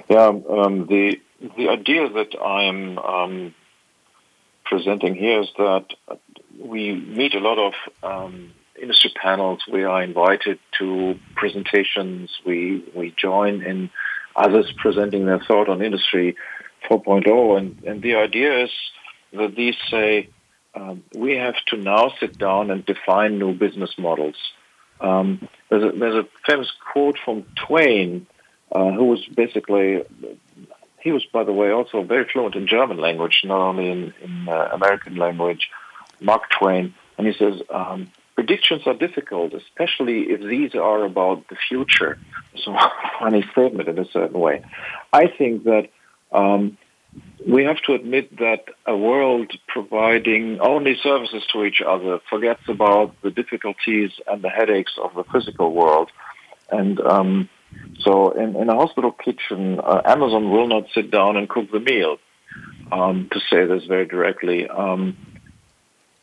yeah, 0.10 0.28
um, 0.28 0.88
the 0.88 1.20
the 1.58 1.70
idea 1.70 2.10
that 2.10 2.40
I'm 2.40 2.98
um, 3.00 3.56
presenting 4.66 5.16
here 5.16 5.42
is 5.42 5.50
that 5.58 5.86
we 6.60 6.94
meet 6.94 7.34
a 7.34 7.40
lot 7.40 7.58
of 7.58 7.74
um, 8.04 8.52
industry 8.82 9.12
panels. 9.16 9.62
We 9.72 9.84
are 9.84 10.04
invited 10.04 10.60
to 10.80 11.16
presentations. 11.36 12.30
We 12.46 12.84
we 12.96 13.14
join 13.18 13.64
in 13.64 13.90
others 14.36 14.72
presenting 14.78 15.26
their 15.26 15.40
thought 15.40 15.68
on 15.70 15.82
industry 15.82 16.36
4.0, 16.90 17.58
and 17.58 17.84
and 17.84 18.02
the 18.02 18.16
idea 18.16 18.64
is 18.66 18.72
that 19.34 19.56
these 19.56 19.78
say 19.90 20.30
um, 20.76 21.04
we 21.16 21.36
have 21.38 21.56
to 21.68 21.78
now 21.78 22.14
sit 22.20 22.38
down 22.38 22.72
and 22.72 22.86
define 22.86 23.40
new 23.40 23.54
business 23.54 23.92
models. 23.98 24.36
Um, 25.02 25.48
there's, 25.70 25.84
a, 25.84 25.98
there's 25.98 26.26
a 26.26 26.28
famous 26.48 26.72
quote 26.92 27.18
from 27.24 27.46
Twain, 27.68 28.28
uh, 28.72 28.92
who 28.92 29.06
was 29.06 29.26
basically, 29.26 30.04
he 31.00 31.12
was, 31.12 31.26
by 31.26 31.44
the 31.44 31.54
way, 31.54 31.72
also 31.72 32.04
very 32.04 32.26
fluent 32.32 32.56
in 32.56 32.68
German 32.68 32.98
language, 32.98 33.42
not 33.44 33.60
only 33.60 33.90
in, 33.90 34.14
in 34.22 34.48
uh, 34.48 34.70
American 34.74 35.16
language, 35.16 35.70
Mark 36.20 36.44
Twain. 36.58 36.94
And 37.18 37.28
he 37.28 37.34
says, 37.34 37.62
um, 37.70 38.12
predictions 38.36 38.84
are 38.86 38.94
difficult, 38.94 39.54
especially 39.54 40.24
if 40.30 40.42
these 40.42 40.76
are 40.76 41.04
about 41.04 41.48
the 41.50 41.58
future. 41.68 42.20
So, 42.66 42.76
funny 43.18 43.46
statement 43.54 43.88
in 43.88 43.98
a 43.98 44.06
certain 44.12 44.38
way. 44.38 44.62
I 45.14 45.28
think 45.28 45.64
that 45.64 45.88
um, 46.34 46.78
we 47.47 47.63
have 47.63 47.82
to 47.88 47.93
admit 47.93 48.38
that 48.38 48.65
a 48.86 48.95
world 48.95 49.51
providing 49.67 50.60
only 50.60 50.95
services 51.01 51.43
to 51.54 51.63
each 51.63 51.82
other 51.82 52.19
forgets 52.30 52.62
about 52.67 53.19
the 53.21 53.32
difficulties 53.32 54.12
and 54.27 54.43
the 54.43 54.49
headaches 54.49 54.93
of 55.01 55.13
the 55.15 55.23
physical 55.23 55.73
world. 55.73 56.12
And 56.69 56.99
um, 57.01 57.49
so, 57.99 58.32
in, 58.32 58.56
in, 58.56 58.69
a 58.69 58.75
hospital 58.75 59.12
kitchen, 59.12 59.80
uh, 59.80 60.01
Amazon 60.06 60.51
will 60.51 60.67
not 60.67 60.88
sit 60.93 61.10
down 61.12 61.36
and 61.38 61.49
cook 61.49 61.71
the 61.71 61.80
meal. 61.80 62.17
Um, 62.91 63.30
to 63.32 63.39
say 63.49 63.65
this 63.65 63.86
very 63.86 64.06
directly, 64.06 64.67
um, 64.67 65.15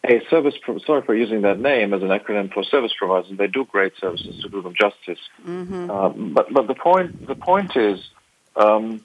a 0.05 0.21
service. 0.29 0.55
Pro- 0.61 0.79
sorry 0.81 1.01
for 1.01 1.15
using 1.15 1.41
that 1.43 1.59
name 1.59 1.95
as 1.95 2.03
an 2.03 2.09
acronym 2.09 2.53
for 2.53 2.63
service 2.63 2.93
providers. 2.99 3.31
They 3.37 3.47
do 3.47 3.65
great 3.65 3.95
services 3.99 4.39
to 4.43 4.51
do 4.51 4.61
them 4.61 4.75
justice. 4.79 5.19
Mm-hmm. 5.47 5.91
Uh, 5.91 6.09
but 6.11 6.53
but 6.53 6.67
the 6.67 6.75
point 6.75 7.27
the 7.27 7.35
point 7.35 7.77
is 7.77 8.07
um, 8.57 9.03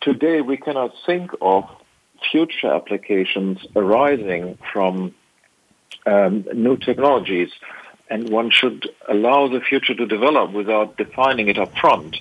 today 0.00 0.40
we 0.40 0.56
cannot 0.56 0.92
think 1.06 1.30
of 1.40 1.64
future 2.30 2.72
applications 2.72 3.58
arising 3.76 4.58
from 4.72 5.14
um, 6.06 6.46
new 6.54 6.76
technologies, 6.76 7.50
and 8.10 8.28
one 8.28 8.50
should 8.50 8.88
allow 9.08 9.48
the 9.48 9.60
future 9.60 9.94
to 9.94 10.06
develop 10.06 10.52
without 10.52 10.96
defining 10.96 11.48
it 11.48 11.58
up 11.58 11.76
front. 11.76 12.16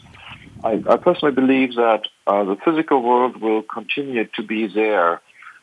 I, 0.64 0.84
I 0.90 0.98
personally 0.98 1.36
believe 1.36 1.76
that 1.76 2.08
uh, 2.26 2.44
the 2.44 2.58
physical 2.66 3.02
world 3.02 3.38
will 3.38 3.62
continue 3.62 4.26
to 4.36 4.44
be 4.44 4.68
there, 4.68 5.22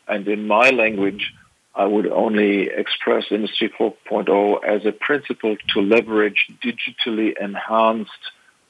and 0.08 0.26
in 0.28 0.46
my 0.46 0.70
language, 0.70 1.32
I 1.74 1.86
would 1.86 2.06
only 2.06 2.68
express 2.68 3.24
Industry 3.30 3.72
4.0 3.78 4.64
as 4.64 4.86
a 4.86 4.92
principle 4.92 5.56
to 5.74 5.80
leverage 5.80 6.46
digitally 6.62 7.32
enhanced 7.40 8.12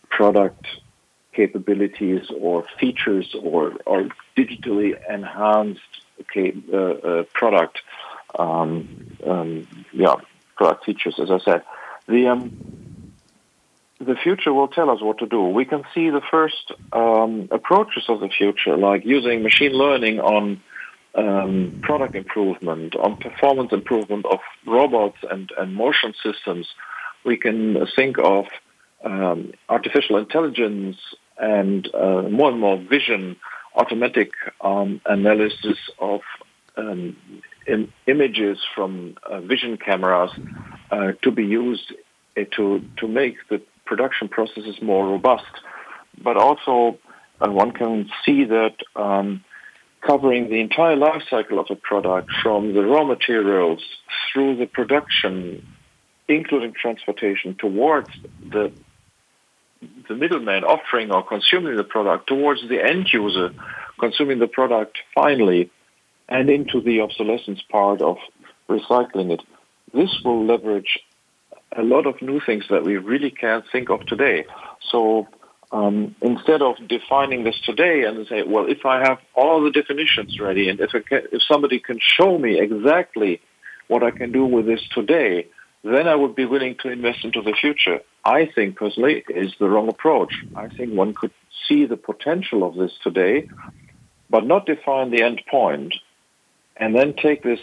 product 0.08 0.66
capabilities 1.34 2.30
or 2.40 2.64
features 2.78 3.34
or, 3.40 3.74
or 3.86 4.08
digitally 4.36 4.94
enhanced 5.08 5.80
uh, 6.36 6.76
uh, 6.76 7.24
product, 7.32 7.80
um, 8.38 9.16
um, 9.26 9.66
yeah, 9.92 10.14
product 10.56 10.84
features. 10.84 11.16
As 11.18 11.30
I 11.30 11.38
said, 11.38 11.62
the 12.06 12.28
um, 12.28 13.12
the 14.00 14.14
future 14.16 14.52
will 14.52 14.68
tell 14.68 14.90
us 14.90 15.00
what 15.00 15.18
to 15.18 15.26
do. 15.26 15.42
We 15.42 15.64
can 15.64 15.84
see 15.94 16.10
the 16.10 16.20
first 16.30 16.72
um, 16.92 17.48
approaches 17.50 18.04
of 18.08 18.20
the 18.20 18.28
future, 18.28 18.76
like 18.76 19.04
using 19.04 19.42
machine 19.42 19.72
learning 19.72 20.20
on 20.20 20.60
um, 21.14 21.80
product 21.82 22.14
improvement, 22.14 22.96
on 22.96 23.16
performance 23.16 23.72
improvement 23.72 24.26
of 24.26 24.40
robots 24.66 25.18
and, 25.30 25.50
and 25.58 25.74
motion 25.74 26.14
systems. 26.22 26.68
We 27.24 27.36
can 27.36 27.86
think 27.96 28.18
of 28.18 28.46
um, 29.04 29.52
artificial 29.68 30.16
intelligence 30.16 30.96
and 31.38 31.88
uh, 31.94 32.22
more 32.22 32.50
and 32.50 32.60
more 32.60 32.78
vision, 32.78 33.36
automatic 33.74 34.32
um, 34.60 35.00
analysis 35.06 35.78
of 35.98 36.20
um, 36.76 37.16
images 38.06 38.58
from 38.74 39.16
uh, 39.28 39.40
vision 39.40 39.76
cameras 39.76 40.30
uh, 40.90 41.12
to 41.22 41.30
be 41.30 41.44
used 41.44 41.92
uh, 42.36 42.42
to 42.56 42.84
to 42.98 43.08
make 43.08 43.36
the 43.48 43.60
production 43.84 44.28
processes 44.28 44.76
more 44.82 45.06
robust. 45.06 45.44
But 46.22 46.36
also, 46.36 46.98
uh, 47.40 47.50
one 47.50 47.72
can 47.72 48.08
see 48.24 48.44
that 48.44 48.76
um, 48.96 49.44
covering 50.00 50.48
the 50.48 50.60
entire 50.60 50.96
life 50.96 51.22
cycle 51.28 51.58
of 51.58 51.66
a 51.70 51.76
product, 51.76 52.30
from 52.42 52.74
the 52.74 52.82
raw 52.82 53.04
materials 53.04 53.82
through 54.32 54.56
the 54.56 54.66
production, 54.66 55.66
including 56.28 56.72
transportation, 56.72 57.56
towards 57.58 58.08
the 58.50 58.72
the 60.08 60.14
middleman 60.14 60.64
offering 60.64 61.10
or 61.10 61.22
consuming 61.22 61.76
the 61.76 61.84
product 61.84 62.26
towards 62.26 62.66
the 62.68 62.82
end 62.82 63.08
user 63.12 63.50
consuming 63.98 64.38
the 64.38 64.48
product 64.48 64.98
finally 65.14 65.70
and 66.28 66.50
into 66.50 66.80
the 66.80 67.00
obsolescence 67.00 67.62
part 67.70 68.00
of 68.00 68.16
recycling 68.68 69.30
it. 69.30 69.42
This 69.92 70.10
will 70.24 70.44
leverage 70.44 70.98
a 71.76 71.82
lot 71.82 72.06
of 72.06 72.20
new 72.22 72.40
things 72.40 72.64
that 72.70 72.84
we 72.84 72.96
really 72.96 73.30
can't 73.30 73.64
think 73.70 73.90
of 73.90 74.04
today. 74.06 74.46
So 74.90 75.28
um, 75.70 76.14
instead 76.22 76.62
of 76.62 76.76
defining 76.88 77.44
this 77.44 77.60
today 77.64 78.04
and 78.04 78.26
say, 78.26 78.42
well, 78.42 78.66
if 78.68 78.86
I 78.86 79.00
have 79.00 79.18
all 79.34 79.62
the 79.62 79.70
definitions 79.70 80.38
ready 80.40 80.68
and 80.68 80.80
if, 80.80 80.90
can, 80.90 81.22
if 81.32 81.42
somebody 81.50 81.78
can 81.80 81.98
show 82.00 82.38
me 82.38 82.58
exactly 82.60 83.40
what 83.88 84.02
I 84.02 84.10
can 84.10 84.32
do 84.32 84.44
with 84.44 84.66
this 84.66 84.80
today, 84.94 85.46
then 85.84 86.08
I 86.08 86.14
would 86.14 86.34
be 86.34 86.46
willing 86.46 86.76
to 86.80 86.90
invest 86.90 87.24
into 87.24 87.42
the 87.42 87.52
future. 87.52 88.00
I 88.24 88.46
think 88.46 88.76
personally 88.76 89.22
is 89.28 89.54
the 89.58 89.68
wrong 89.68 89.88
approach. 89.88 90.32
I 90.56 90.68
think 90.68 90.94
one 90.94 91.12
could 91.12 91.32
see 91.68 91.84
the 91.84 91.98
potential 91.98 92.64
of 92.64 92.74
this 92.74 92.92
today, 93.02 93.48
but 94.30 94.46
not 94.46 94.64
define 94.64 95.10
the 95.10 95.22
end 95.22 95.42
point, 95.50 95.94
and 96.76 96.96
then 96.96 97.14
take 97.14 97.42
this 97.42 97.60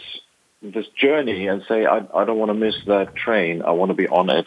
this 0.62 0.86
journey 0.96 1.48
and 1.48 1.64
say, 1.66 1.84
I, 1.84 2.06
I 2.14 2.24
don't 2.24 2.38
want 2.38 2.50
to 2.50 2.54
miss 2.54 2.76
that 2.86 3.16
train. 3.16 3.62
I 3.62 3.72
want 3.72 3.90
to 3.90 3.96
be 3.96 4.06
on 4.06 4.30
it. 4.30 4.46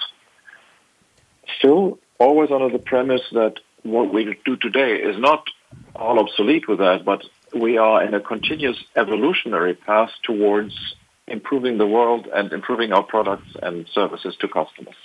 Still, 1.57 1.99
always 2.17 2.51
under 2.51 2.69
the 2.69 2.79
premise 2.79 3.21
that 3.33 3.55
what 3.83 4.13
we 4.13 4.37
do 4.45 4.55
today 4.55 4.95
is 4.95 5.17
not 5.17 5.49
all 5.93 6.19
obsolete 6.19 6.69
with 6.69 6.79
that, 6.79 7.03
but 7.03 7.25
we 7.53 7.77
are 7.77 8.01
in 8.01 8.13
a 8.13 8.21
continuous 8.21 8.81
evolutionary 8.95 9.73
path 9.73 10.11
towards 10.23 10.95
improving 11.27 11.77
the 11.77 11.87
world 11.87 12.27
and 12.33 12.51
improving 12.51 12.91
our 12.91 13.03
products 13.03 13.47
and 13.61 13.87
services 13.93 14.35
to 14.39 14.47
customers. 14.47 14.95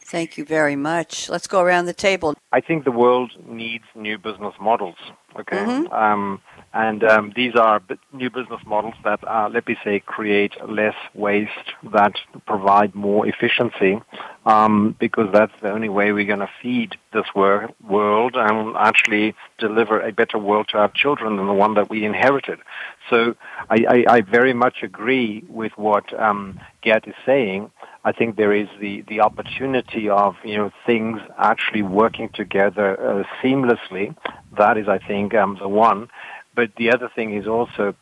Thank 0.00 0.38
you 0.38 0.44
very 0.44 0.76
much. 0.76 1.28
Let's 1.28 1.46
go 1.46 1.60
around 1.60 1.84
the 1.84 1.92
table. 1.92 2.34
I 2.50 2.60
think 2.60 2.84
the 2.84 2.90
world 2.90 3.32
needs 3.46 3.84
new 3.94 4.16
business 4.16 4.54
models. 4.58 4.96
Okay. 5.38 5.56
Mm-hmm. 5.56 5.92
Um, 5.92 6.40
and 6.74 7.02
um, 7.04 7.32
these 7.34 7.54
are 7.54 7.80
new 8.12 8.28
business 8.28 8.60
models 8.66 8.94
that, 9.04 9.20
uh, 9.26 9.48
let 9.52 9.66
me 9.66 9.76
say, 9.82 10.00
create 10.00 10.52
less 10.68 10.94
waste, 11.14 11.72
that 11.92 12.14
provide 12.46 12.94
more 12.94 13.26
efficiency, 13.26 14.00
um, 14.44 14.94
because 14.98 15.32
that's 15.32 15.52
the 15.62 15.70
only 15.70 15.88
way 15.88 16.12
we're 16.12 16.26
going 16.26 16.40
to 16.40 16.50
feed 16.60 16.96
this 17.12 17.24
wor- 17.34 17.70
world 17.88 18.34
and 18.36 18.76
actually 18.76 19.34
deliver 19.58 20.00
a 20.00 20.12
better 20.12 20.38
world 20.38 20.68
to 20.70 20.78
our 20.78 20.90
children 20.90 21.36
than 21.36 21.46
the 21.46 21.54
one 21.54 21.74
that 21.74 21.88
we 21.88 22.04
inherited. 22.04 22.58
So 23.08 23.34
I, 23.70 23.84
I, 23.88 24.04
I 24.16 24.20
very 24.20 24.52
much 24.52 24.82
agree 24.82 25.44
with 25.48 25.72
what 25.76 26.18
um, 26.20 26.60
Gerd 26.82 27.06
is 27.06 27.14
saying. 27.24 27.70
I 28.04 28.12
think 28.12 28.36
there 28.36 28.52
is 28.52 28.68
the, 28.80 29.02
the 29.08 29.20
opportunity 29.20 30.08
of 30.08 30.36
you 30.44 30.56
know 30.56 30.70
things 30.86 31.20
actually 31.36 31.82
working 31.82 32.28
together 32.30 32.98
uh, 33.00 33.24
seamlessly. 33.42 34.16
That 34.56 34.78
is, 34.78 34.88
I 34.88 34.98
think, 34.98 35.34
um, 35.34 35.56
the 35.60 35.68
one. 35.68 36.08
But 36.54 36.70
the 36.76 36.90
other 36.90 37.10
thing 37.14 37.34
is 37.34 37.46
also, 37.46 37.94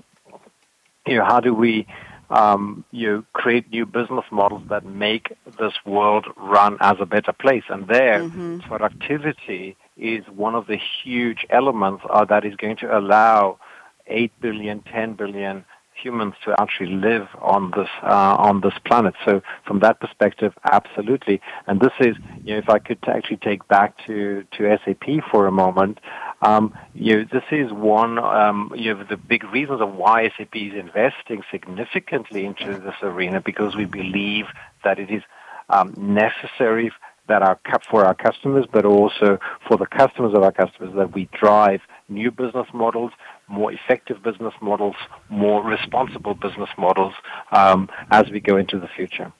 you 1.06 1.16
know, 1.16 1.24
how 1.24 1.40
do 1.40 1.52
we, 1.54 1.86
um, 2.30 2.84
you 2.90 3.08
know, 3.08 3.24
create 3.32 3.70
new 3.70 3.86
business 3.86 4.24
models 4.30 4.62
that 4.68 4.84
make 4.84 5.36
this 5.58 5.74
world 5.84 6.26
run 6.36 6.78
as 6.80 6.96
a 7.00 7.06
better 7.06 7.32
place? 7.32 7.64
And 7.68 7.86
there, 7.88 8.20
mm-hmm. 8.20 8.60
productivity 8.60 9.76
is 9.96 10.24
one 10.28 10.54
of 10.54 10.66
the 10.66 10.78
huge 11.02 11.46
elements 11.50 12.04
uh, 12.08 12.24
that 12.26 12.44
is 12.44 12.54
going 12.56 12.76
to 12.78 12.98
allow 12.98 13.58
8 14.06 14.32
billion, 14.40 14.80
10 14.82 15.14
billion 15.14 15.64
humans 15.96 16.34
to 16.44 16.54
actually 16.60 16.92
live 16.94 17.28
on 17.40 17.72
this 17.76 17.88
uh, 18.02 18.36
on 18.38 18.60
this 18.60 18.74
planet. 18.84 19.14
So 19.24 19.42
from 19.66 19.80
that 19.80 20.00
perspective, 20.00 20.52
absolutely. 20.70 21.40
And 21.66 21.80
this 21.80 21.92
is, 22.00 22.16
you 22.44 22.54
know, 22.54 22.58
if 22.58 22.68
I 22.68 22.78
could 22.78 22.98
actually 23.06 23.38
take 23.38 23.66
back 23.68 23.96
to 24.06 24.44
to 24.56 24.78
SAP 24.84 25.24
for 25.30 25.46
a 25.46 25.52
moment, 25.52 26.00
um, 26.42 26.74
you 26.94 27.16
know, 27.16 27.24
this 27.32 27.44
is 27.50 27.72
one 27.72 28.18
um, 28.18 28.72
you 28.74 28.94
know 28.94 29.04
the 29.04 29.16
big 29.16 29.44
reasons 29.44 29.80
of 29.80 29.94
why 29.94 30.30
SAP 30.36 30.54
is 30.54 30.74
investing 30.74 31.42
significantly 31.50 32.44
into 32.44 32.78
this 32.78 32.96
arena 33.02 33.40
because 33.40 33.74
we 33.74 33.84
believe 33.84 34.46
that 34.84 34.98
it 34.98 35.10
is 35.10 35.22
um, 35.68 35.94
necessary 35.96 36.92
that 37.28 37.42
our 37.42 37.58
for 37.90 38.04
our 38.04 38.14
customers, 38.14 38.66
but 38.70 38.84
also 38.84 39.38
for 39.66 39.76
the 39.76 39.86
customers 39.86 40.34
of 40.34 40.42
our 40.42 40.52
customers, 40.52 40.94
that 40.96 41.12
we 41.12 41.28
drive 41.32 41.80
new 42.08 42.30
business 42.30 42.66
models, 42.72 43.12
more 43.48 43.72
effective 43.72 44.22
business 44.22 44.54
models, 44.60 44.96
more 45.28 45.62
responsible 45.62 46.34
business 46.34 46.70
models 46.76 47.14
um, 47.52 47.88
as 48.10 48.28
we 48.30 48.40
go 48.40 48.56
into 48.56 48.78
the 48.78 48.88
future. 48.88 49.32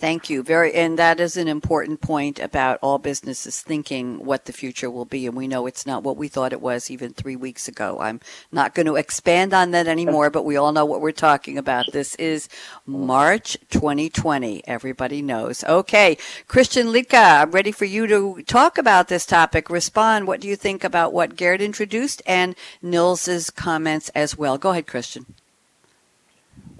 Thank 0.00 0.30
you. 0.30 0.42
Very, 0.42 0.72
and 0.72 0.98
that 0.98 1.20
is 1.20 1.36
an 1.36 1.46
important 1.46 2.00
point 2.00 2.38
about 2.38 2.78
all 2.80 2.96
businesses 2.96 3.60
thinking 3.60 4.24
what 4.24 4.46
the 4.46 4.52
future 4.52 4.90
will 4.90 5.04
be. 5.04 5.26
And 5.26 5.36
we 5.36 5.46
know 5.46 5.66
it's 5.66 5.84
not 5.84 6.02
what 6.02 6.16
we 6.16 6.26
thought 6.26 6.54
it 6.54 6.62
was 6.62 6.90
even 6.90 7.12
three 7.12 7.36
weeks 7.36 7.68
ago. 7.68 7.98
I'm 8.00 8.18
not 8.50 8.74
going 8.74 8.86
to 8.86 8.96
expand 8.96 9.52
on 9.52 9.72
that 9.72 9.86
anymore, 9.86 10.30
but 10.30 10.46
we 10.46 10.56
all 10.56 10.72
know 10.72 10.86
what 10.86 11.02
we're 11.02 11.12
talking 11.12 11.58
about. 11.58 11.92
This 11.92 12.14
is 12.14 12.48
March 12.86 13.58
2020. 13.68 14.66
Everybody 14.66 15.20
knows. 15.20 15.62
Okay. 15.64 16.16
Christian 16.48 16.86
Liedtke, 16.86 17.42
I'm 17.42 17.50
ready 17.50 17.70
for 17.70 17.84
you 17.84 18.06
to 18.06 18.42
talk 18.44 18.78
about 18.78 19.08
this 19.08 19.26
topic. 19.26 19.68
Respond. 19.68 20.26
What 20.26 20.40
do 20.40 20.48
you 20.48 20.56
think 20.56 20.82
about 20.82 21.12
what 21.12 21.36
Garrett 21.36 21.60
introduced 21.60 22.22
and 22.24 22.54
Nils's 22.80 23.50
comments 23.50 24.08
as 24.14 24.34
well? 24.34 24.56
Go 24.56 24.70
ahead, 24.70 24.86
Christian. 24.86 25.26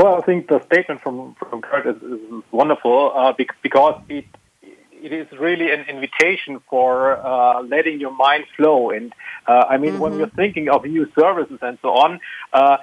Well, 0.01 0.15
I 0.15 0.23
think 0.23 0.49
the 0.49 0.65
statement 0.65 1.03
from 1.03 1.35
from 1.35 1.61
Kurt 1.61 1.87
is, 1.87 2.03
is 2.03 2.43
wonderful 2.51 3.13
uh, 3.15 3.35
because 3.63 4.01
it 4.09 4.25
it 5.03 5.13
is 5.13 5.27
really 5.39 5.71
an 5.71 5.85
invitation 5.89 6.61
for 6.71 7.19
uh, 7.19 7.63
letting 7.63 8.01
your 8.01 8.15
mind 8.15 8.45
flow. 8.57 8.91
And 8.93 9.13
uh, 9.47 9.65
I 9.69 9.77
mean, 9.77 9.93
mm-hmm. 9.93 10.01
when 10.01 10.19
you're 10.19 10.31
thinking 10.31 10.71
of 10.71 10.87
new 10.87 11.07
services 11.19 11.59
and 11.61 11.77
so 11.83 11.89
on, 11.91 12.21
uh, 12.55 12.79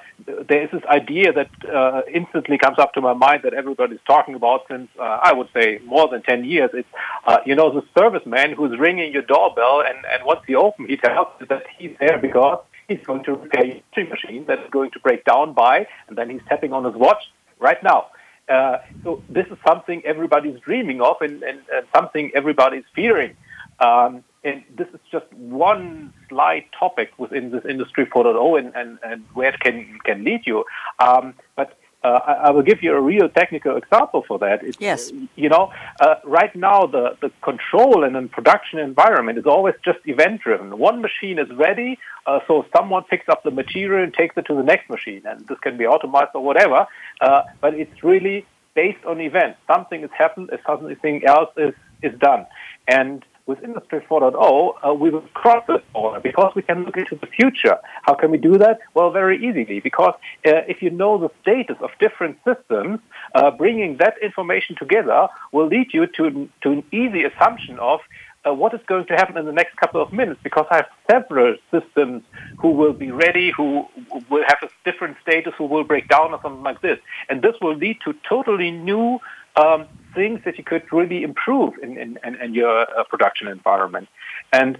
there 0.48 0.62
is 0.62 0.70
this 0.70 0.84
idea 0.84 1.32
that 1.32 1.50
uh, 1.68 2.02
instantly 2.12 2.56
comes 2.56 2.78
up 2.78 2.94
to 2.94 3.00
my 3.00 3.14
mind 3.14 3.42
that 3.42 3.52
everybody's 3.52 4.04
talking 4.06 4.36
about 4.36 4.66
since 4.70 4.88
uh, 5.00 5.18
I 5.28 5.32
would 5.32 5.48
say 5.52 5.80
more 5.84 6.08
than 6.08 6.22
ten 6.22 6.44
years. 6.44 6.70
It's 6.72 6.88
uh, 7.26 7.38
you 7.44 7.56
know 7.56 7.72
the 7.74 7.82
serviceman 8.00 8.54
who's 8.54 8.78
ringing 8.78 9.12
your 9.12 9.22
doorbell, 9.22 9.82
and 9.84 9.98
and 10.12 10.24
once 10.24 10.42
you 10.46 10.58
open, 10.60 10.86
he 10.86 10.96
tells 10.96 11.28
you 11.40 11.46
that 11.46 11.64
he's 11.78 11.96
there 11.98 12.18
because 12.18 12.60
he's 12.88 13.04
going 13.04 13.22
to 13.24 13.34
repair 13.34 13.66
your 13.96 14.08
machine 14.08 14.44
that 14.46 14.58
is 14.60 14.70
going 14.70 14.90
to 14.92 14.98
break 15.00 15.24
down 15.24 15.52
by, 15.52 15.86
and 16.08 16.16
then 16.16 16.30
he's 16.30 16.40
tapping 16.48 16.72
on 16.72 16.84
his 16.84 16.94
watch 16.94 17.22
right 17.58 17.82
now. 17.82 18.06
Uh, 18.48 18.78
so 19.04 19.22
this 19.28 19.46
is 19.48 19.58
something 19.66 20.02
everybody's 20.06 20.58
dreaming 20.60 21.02
of 21.02 21.16
and, 21.20 21.42
and, 21.42 21.60
and 21.72 21.86
something 21.94 22.30
everybody's 22.34 22.84
fearing. 22.94 23.36
Um, 23.78 24.24
and 24.42 24.64
this 24.76 24.88
is 24.94 25.00
just 25.12 25.30
one 25.34 26.12
slight 26.28 26.66
topic 26.78 27.10
within 27.18 27.50
this 27.50 27.64
industry 27.68 28.06
4.0 28.06 28.58
and, 28.58 28.74
and, 28.74 28.98
and 29.02 29.24
where 29.34 29.52
it 29.52 29.60
can, 29.60 29.98
can 30.04 30.24
lead 30.24 30.46
you. 30.46 30.64
Um, 30.98 31.34
but 31.56 31.77
uh, 32.04 32.20
I, 32.26 32.32
I, 32.32 32.50
will 32.50 32.62
give 32.62 32.82
you 32.82 32.94
a 32.94 33.00
real 33.00 33.28
technical 33.28 33.76
example 33.76 34.24
for 34.26 34.38
that. 34.38 34.62
It's, 34.62 34.78
yes. 34.80 35.10
You 35.34 35.48
know, 35.48 35.72
uh, 36.00 36.16
right 36.24 36.54
now 36.54 36.86
the, 36.86 37.16
the 37.20 37.30
control 37.42 38.04
in 38.04 38.14
a 38.14 38.28
production 38.28 38.78
environment 38.78 39.36
is 39.38 39.46
always 39.46 39.74
just 39.84 39.98
event 40.04 40.42
driven. 40.42 40.78
One 40.78 41.02
machine 41.02 41.38
is 41.40 41.50
ready, 41.50 41.98
uh, 42.26 42.38
so 42.46 42.66
someone 42.76 43.02
picks 43.04 43.28
up 43.28 43.42
the 43.42 43.50
material 43.50 44.04
and 44.04 44.14
takes 44.14 44.36
it 44.36 44.46
to 44.46 44.54
the 44.54 44.62
next 44.62 44.88
machine, 44.88 45.22
and 45.24 45.46
this 45.48 45.58
can 45.58 45.76
be 45.76 45.86
automated 45.86 46.28
or 46.34 46.44
whatever. 46.44 46.86
Uh, 47.20 47.42
but 47.60 47.74
it's 47.74 48.04
really 48.04 48.46
based 48.74 49.04
on 49.04 49.20
events. 49.20 49.58
Something 49.66 50.02
has 50.02 50.10
happened, 50.16 50.50
something 50.64 51.24
else 51.24 51.50
is 51.56 51.74
is 52.00 52.16
done, 52.20 52.46
and 52.86 53.24
with 53.48 53.64
Industry 53.64 54.00
4.0, 54.08 54.74
uh, 54.86 54.94
we 54.94 55.08
will 55.08 55.22
cross 55.32 55.64
this 55.66 55.80
border 55.94 56.20
because 56.20 56.54
we 56.54 56.62
can 56.62 56.84
look 56.84 56.98
into 56.98 57.16
the 57.16 57.26
future. 57.26 57.78
How 58.02 58.14
can 58.14 58.30
we 58.30 58.36
do 58.36 58.58
that? 58.58 58.78
Well, 58.92 59.10
very 59.10 59.36
easily, 59.44 59.80
because 59.80 60.12
uh, 60.46 60.68
if 60.68 60.82
you 60.82 60.90
know 60.90 61.16
the 61.16 61.30
status 61.40 61.78
of 61.80 61.90
different 61.98 62.38
systems, 62.46 63.00
uh, 63.34 63.50
bringing 63.50 63.96
that 63.96 64.16
information 64.22 64.76
together 64.76 65.28
will 65.50 65.66
lead 65.66 65.94
you 65.94 66.06
to, 66.06 66.48
to 66.60 66.70
an 66.70 66.84
easy 66.92 67.24
assumption 67.24 67.78
of 67.78 68.00
uh, 68.46 68.52
what 68.52 68.74
is 68.74 68.80
going 68.86 69.06
to 69.06 69.14
happen 69.14 69.36
in 69.38 69.46
the 69.46 69.52
next 69.52 69.76
couple 69.76 70.00
of 70.00 70.12
minutes 70.12 70.40
because 70.44 70.66
I 70.70 70.76
have 70.76 70.88
several 71.10 71.56
systems 71.70 72.22
who 72.58 72.70
will 72.70 72.92
be 72.92 73.10
ready, 73.10 73.50
who 73.50 73.88
will 74.28 74.44
have 74.46 74.58
a 74.62 74.68
different 74.84 75.16
status, 75.22 75.54
who 75.56 75.64
will 75.64 75.84
break 75.84 76.08
down 76.08 76.32
or 76.32 76.40
something 76.42 76.62
like 76.62 76.82
this. 76.82 76.98
And 77.30 77.40
this 77.40 77.54
will 77.62 77.76
lead 77.76 77.98
to 78.04 78.14
totally 78.28 78.70
new 78.70 79.18
um, 79.56 79.86
things 80.14 80.40
that 80.44 80.58
you 80.58 80.64
could 80.64 80.84
really 80.92 81.22
improve 81.22 81.74
in, 81.82 81.96
in, 81.96 82.18
in, 82.24 82.34
in 82.36 82.54
your 82.54 82.80
uh, 82.80 83.04
production 83.04 83.48
environment. 83.48 84.08
And 84.52 84.78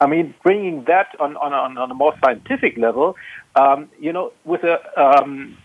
I 0.00 0.06
mean, 0.06 0.34
bringing 0.42 0.84
that 0.84 1.08
on, 1.18 1.36
on, 1.36 1.52
on 1.52 1.90
a 1.90 1.94
more 1.94 2.14
scientific 2.24 2.76
level, 2.76 3.16
um, 3.56 3.88
you 3.98 4.12
know, 4.12 4.32
with 4.44 4.62
a 4.62 4.78
um, 5.00 5.56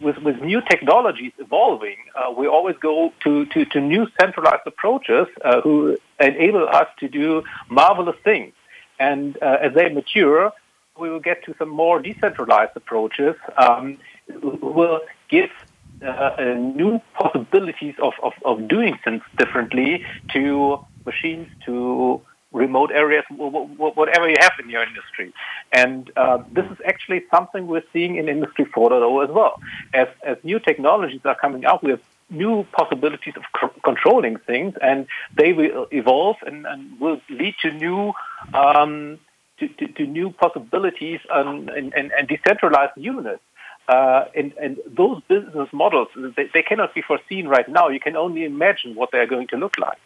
with, 0.00 0.18
with 0.18 0.40
new 0.42 0.60
technologies 0.60 1.32
evolving, 1.38 1.96
uh, 2.14 2.30
we 2.30 2.46
always 2.46 2.76
go 2.76 3.12
to, 3.20 3.46
to, 3.46 3.64
to 3.64 3.80
new 3.80 4.06
centralized 4.20 4.66
approaches 4.66 5.26
uh, 5.42 5.60
who 5.62 5.96
enable 6.20 6.68
us 6.68 6.86
to 7.00 7.08
do 7.08 7.42
marvelous 7.70 8.16
things. 8.22 8.52
And 8.98 9.38
uh, 9.42 9.58
as 9.62 9.74
they 9.74 9.88
mature, 9.88 10.52
we 10.98 11.10
will 11.10 11.20
get 11.20 11.44
to 11.44 11.54
some 11.58 11.68
more 11.68 12.00
decentralized 12.00 12.72
approaches 12.74 13.36
um, 13.56 13.98
who 14.26 14.58
will 14.60 15.00
give 15.28 15.50
uh, 16.04 16.54
new 16.54 17.00
possibilities 17.14 17.94
of, 18.02 18.12
of, 18.22 18.32
of 18.44 18.68
doing 18.68 18.98
things 19.04 19.22
differently 19.38 20.04
to 20.32 20.78
machines, 21.04 21.48
to 21.64 22.20
remote 22.52 22.90
areas, 22.90 23.24
whatever 23.30 24.28
you 24.28 24.36
have 24.40 24.52
in 24.62 24.70
your 24.70 24.82
industry. 24.82 25.32
And 25.72 26.10
uh, 26.16 26.42
this 26.52 26.64
is 26.66 26.78
actually 26.86 27.24
something 27.30 27.66
we're 27.66 27.84
seeing 27.92 28.16
in 28.16 28.28
Industry 28.28 28.64
4.0 28.64 29.24
as 29.24 29.30
well. 29.30 29.60
As, 29.92 30.08
as 30.24 30.36
new 30.42 30.58
technologies 30.58 31.20
are 31.24 31.34
coming 31.34 31.64
out, 31.64 31.82
we 31.82 31.90
have 31.90 32.00
new 32.30 32.66
possibilities 32.72 33.34
of 33.36 33.42
c- 33.60 33.80
controlling 33.84 34.36
things, 34.38 34.74
and 34.80 35.06
they 35.36 35.52
will 35.52 35.86
evolve 35.90 36.36
and, 36.46 36.66
and 36.66 36.98
will 36.98 37.20
lead 37.28 37.54
to 37.62 37.72
new 37.72 38.12
um, 38.54 39.18
to, 39.58 39.68
to, 39.68 39.86
to, 39.88 40.06
new 40.06 40.30
possibilities 40.30 41.20
and, 41.30 41.70
and, 41.70 41.94
and 41.94 42.28
decentralized 42.28 42.92
units. 42.96 43.40
Uh, 43.88 44.24
and, 44.34 44.52
and, 44.60 44.78
those 44.86 45.22
business 45.28 45.68
models, 45.72 46.08
they, 46.36 46.50
they, 46.52 46.62
cannot 46.62 46.92
be 46.92 47.02
foreseen 47.02 47.46
right 47.46 47.68
now. 47.68 47.88
You 47.88 48.00
can 48.00 48.16
only 48.16 48.44
imagine 48.44 48.96
what 48.96 49.10
they're 49.12 49.28
going 49.28 49.46
to 49.48 49.56
look 49.56 49.78
like. 49.78 49.98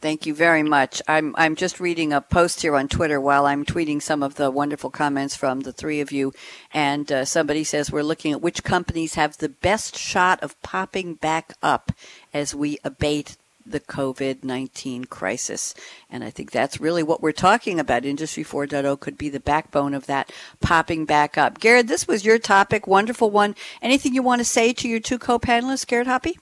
Thank 0.00 0.24
you 0.24 0.34
very 0.34 0.62
much. 0.62 1.02
I'm 1.08 1.34
I'm 1.36 1.56
just 1.56 1.80
reading 1.80 2.12
a 2.12 2.20
post 2.20 2.60
here 2.62 2.76
on 2.76 2.86
Twitter 2.88 3.20
while 3.20 3.46
I'm 3.46 3.64
tweeting 3.64 4.00
some 4.00 4.22
of 4.22 4.36
the 4.36 4.50
wonderful 4.50 4.90
comments 4.90 5.34
from 5.34 5.60
the 5.60 5.72
three 5.72 6.00
of 6.00 6.12
you, 6.12 6.32
and 6.72 7.10
uh, 7.10 7.24
somebody 7.24 7.64
says 7.64 7.90
we're 7.90 8.02
looking 8.02 8.32
at 8.32 8.42
which 8.42 8.62
companies 8.62 9.14
have 9.14 9.38
the 9.38 9.48
best 9.48 9.96
shot 9.98 10.42
of 10.42 10.60
popping 10.62 11.14
back 11.14 11.54
up 11.62 11.92
as 12.32 12.54
we 12.54 12.78
abate 12.84 13.36
the 13.66 13.80
COVID 13.80 14.44
19 14.44 15.04
crisis. 15.06 15.74
And 16.10 16.22
I 16.24 16.30
think 16.30 16.50
that's 16.50 16.80
really 16.80 17.02
what 17.02 17.22
we're 17.22 17.32
talking 17.32 17.80
about. 17.80 18.04
Industry 18.04 18.44
4.0 18.44 19.00
could 19.00 19.18
be 19.18 19.28
the 19.28 19.40
backbone 19.40 19.94
of 19.94 20.06
that 20.06 20.32
popping 20.60 21.04
back 21.04 21.36
up. 21.36 21.60
Gerd, 21.60 21.88
this 21.88 22.06
was 22.06 22.24
your 22.24 22.38
topic, 22.38 22.86
wonderful 22.86 23.30
one. 23.30 23.54
Anything 23.82 24.14
you 24.14 24.22
want 24.22 24.40
to 24.40 24.44
say 24.44 24.72
to 24.72 24.88
your 24.88 25.00
two 25.00 25.18
co 25.18 25.38
panelists, 25.38 25.86
Gerd 25.86 26.06
Hoppe? 26.06 26.36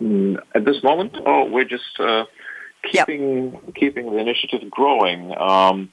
Mm, 0.00 0.38
at 0.54 0.64
this 0.64 0.82
moment, 0.82 1.16
oh, 1.24 1.44
we're 1.44 1.64
just 1.64 1.98
uh, 1.98 2.24
keeping 2.90 3.52
yep. 3.52 3.74
keeping 3.74 4.10
the 4.10 4.18
initiative 4.18 4.70
growing. 4.70 5.36
Um, 5.36 5.92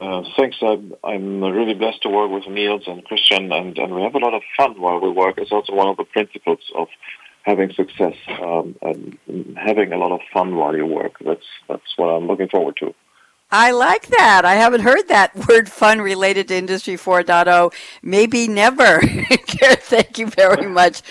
Uh, 0.00 0.22
thanks. 0.34 0.56
I'm, 0.62 0.94
I'm 1.04 1.44
really 1.44 1.74
blessed 1.74 2.02
to 2.02 2.08
work 2.08 2.30
with 2.30 2.46
Nils 2.46 2.84
and 2.86 3.04
Christian, 3.04 3.52
and, 3.52 3.76
and 3.76 3.94
we 3.94 4.02
have 4.02 4.14
a 4.14 4.18
lot 4.18 4.32
of 4.32 4.42
fun 4.56 4.80
while 4.80 4.98
we 4.98 5.10
work. 5.10 5.34
It's 5.36 5.52
also 5.52 5.74
one 5.74 5.88
of 5.88 5.98
the 5.98 6.04
principles 6.04 6.60
of 6.74 6.88
having 7.42 7.72
success 7.72 8.14
um, 8.42 8.76
and 8.82 9.18
having 9.56 9.92
a 9.92 9.96
lot 9.96 10.12
of 10.12 10.20
fun 10.32 10.56
while 10.56 10.76
you 10.76 10.86
work. 10.86 11.16
That's 11.24 11.46
that's 11.68 11.96
what 11.96 12.08
I'm 12.08 12.26
looking 12.26 12.48
forward 12.48 12.76
to. 12.78 12.94
I 13.52 13.72
like 13.72 14.06
that. 14.08 14.44
I 14.44 14.54
haven't 14.54 14.82
heard 14.82 15.08
that 15.08 15.34
word 15.48 15.68
fun 15.70 16.00
related 16.00 16.48
to 16.48 16.56
Industry 16.56 16.94
4.0. 16.94 17.72
Maybe 18.02 18.46
never. 18.46 19.00
Thank 19.60 20.18
you 20.18 20.28
very 20.28 20.66
much. 20.66 21.02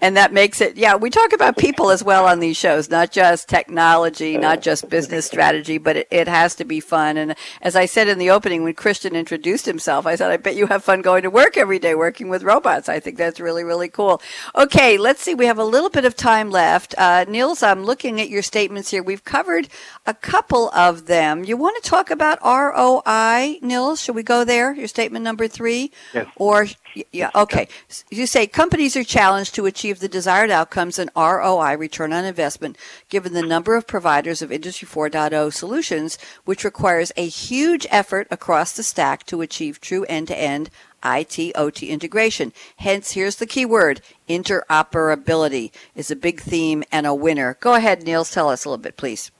And 0.00 0.16
that 0.16 0.32
makes 0.32 0.60
it, 0.60 0.76
yeah, 0.76 0.94
we 0.94 1.10
talk 1.10 1.32
about 1.32 1.56
people 1.56 1.90
as 1.90 2.04
well 2.04 2.26
on 2.26 2.38
these 2.40 2.56
shows, 2.56 2.90
not 2.90 3.10
just 3.10 3.48
technology, 3.48 4.38
not 4.38 4.62
just 4.62 4.88
business 4.88 5.26
strategy, 5.26 5.78
but 5.78 5.96
it, 5.96 6.08
it 6.10 6.28
has 6.28 6.54
to 6.56 6.64
be 6.64 6.80
fun. 6.80 7.16
And 7.16 7.34
as 7.60 7.74
I 7.74 7.86
said 7.86 8.08
in 8.08 8.18
the 8.18 8.30
opening, 8.30 8.62
when 8.62 8.74
Christian 8.74 9.16
introduced 9.16 9.66
himself, 9.66 10.06
I 10.06 10.14
said, 10.14 10.30
I 10.30 10.36
bet 10.36 10.54
you 10.56 10.66
have 10.66 10.84
fun 10.84 11.02
going 11.02 11.22
to 11.22 11.30
work 11.30 11.56
every 11.56 11.78
day 11.78 11.94
working 11.94 12.28
with 12.28 12.44
robots. 12.44 12.88
I 12.88 13.00
think 13.00 13.16
that's 13.16 13.40
really, 13.40 13.64
really 13.64 13.88
cool. 13.88 14.22
Okay, 14.54 14.96
let's 14.96 15.22
see. 15.22 15.34
We 15.34 15.46
have 15.46 15.58
a 15.58 15.64
little 15.64 15.90
bit 15.90 16.04
of 16.04 16.14
time 16.14 16.50
left. 16.50 16.94
Uh, 16.96 17.24
Nils, 17.28 17.62
I'm 17.62 17.84
looking 17.84 18.20
at 18.20 18.28
your 18.28 18.42
statements 18.42 18.90
here. 18.90 19.02
We've 19.02 19.24
covered 19.24 19.68
a 20.06 20.14
couple 20.14 20.70
of 20.70 21.06
them. 21.06 21.44
You 21.44 21.63
want 21.64 21.82
to 21.82 21.90
talk 21.90 22.10
about 22.10 22.38
ROI, 22.44 23.58
Nils? 23.62 24.02
Should 24.02 24.14
we 24.14 24.22
go 24.22 24.44
there? 24.44 24.74
Your 24.74 24.86
statement 24.86 25.24
number 25.24 25.48
three? 25.48 25.90
Yes. 26.12 26.26
Or, 26.36 26.66
yeah, 27.10 27.30
okay. 27.34 27.68
You 28.10 28.26
say 28.26 28.46
companies 28.46 28.96
are 28.96 29.02
challenged 29.02 29.54
to 29.54 29.64
achieve 29.64 29.98
the 29.98 30.08
desired 30.08 30.50
outcomes 30.50 30.98
in 30.98 31.10
ROI, 31.16 31.76
return 31.78 32.12
on 32.12 32.26
investment, 32.26 32.76
given 33.08 33.32
the 33.32 33.42
number 33.42 33.76
of 33.76 33.86
providers 33.86 34.42
of 34.42 34.52
Industry 34.52 34.86
4.0 34.86 35.52
solutions, 35.54 36.18
which 36.44 36.64
requires 36.64 37.12
a 37.16 37.26
huge 37.26 37.86
effort 37.90 38.28
across 38.30 38.76
the 38.76 38.82
stack 38.82 39.24
to 39.24 39.40
achieve 39.40 39.80
true 39.80 40.04
end 40.04 40.28
to 40.28 40.38
end 40.38 40.68
IT 41.02 41.52
OT 41.54 41.88
integration. 41.88 42.52
Hence, 42.76 43.12
here's 43.12 43.36
the 43.36 43.46
key 43.46 43.64
word 43.64 44.02
interoperability 44.28 45.72
is 45.94 46.10
a 46.10 46.16
big 46.16 46.40
theme 46.40 46.84
and 46.92 47.06
a 47.06 47.14
winner. 47.14 47.56
Go 47.60 47.74
ahead, 47.74 48.04
Nils, 48.04 48.30
tell 48.30 48.50
us 48.50 48.64
a 48.64 48.68
little 48.68 48.82
bit, 48.82 48.98
please. 48.98 49.30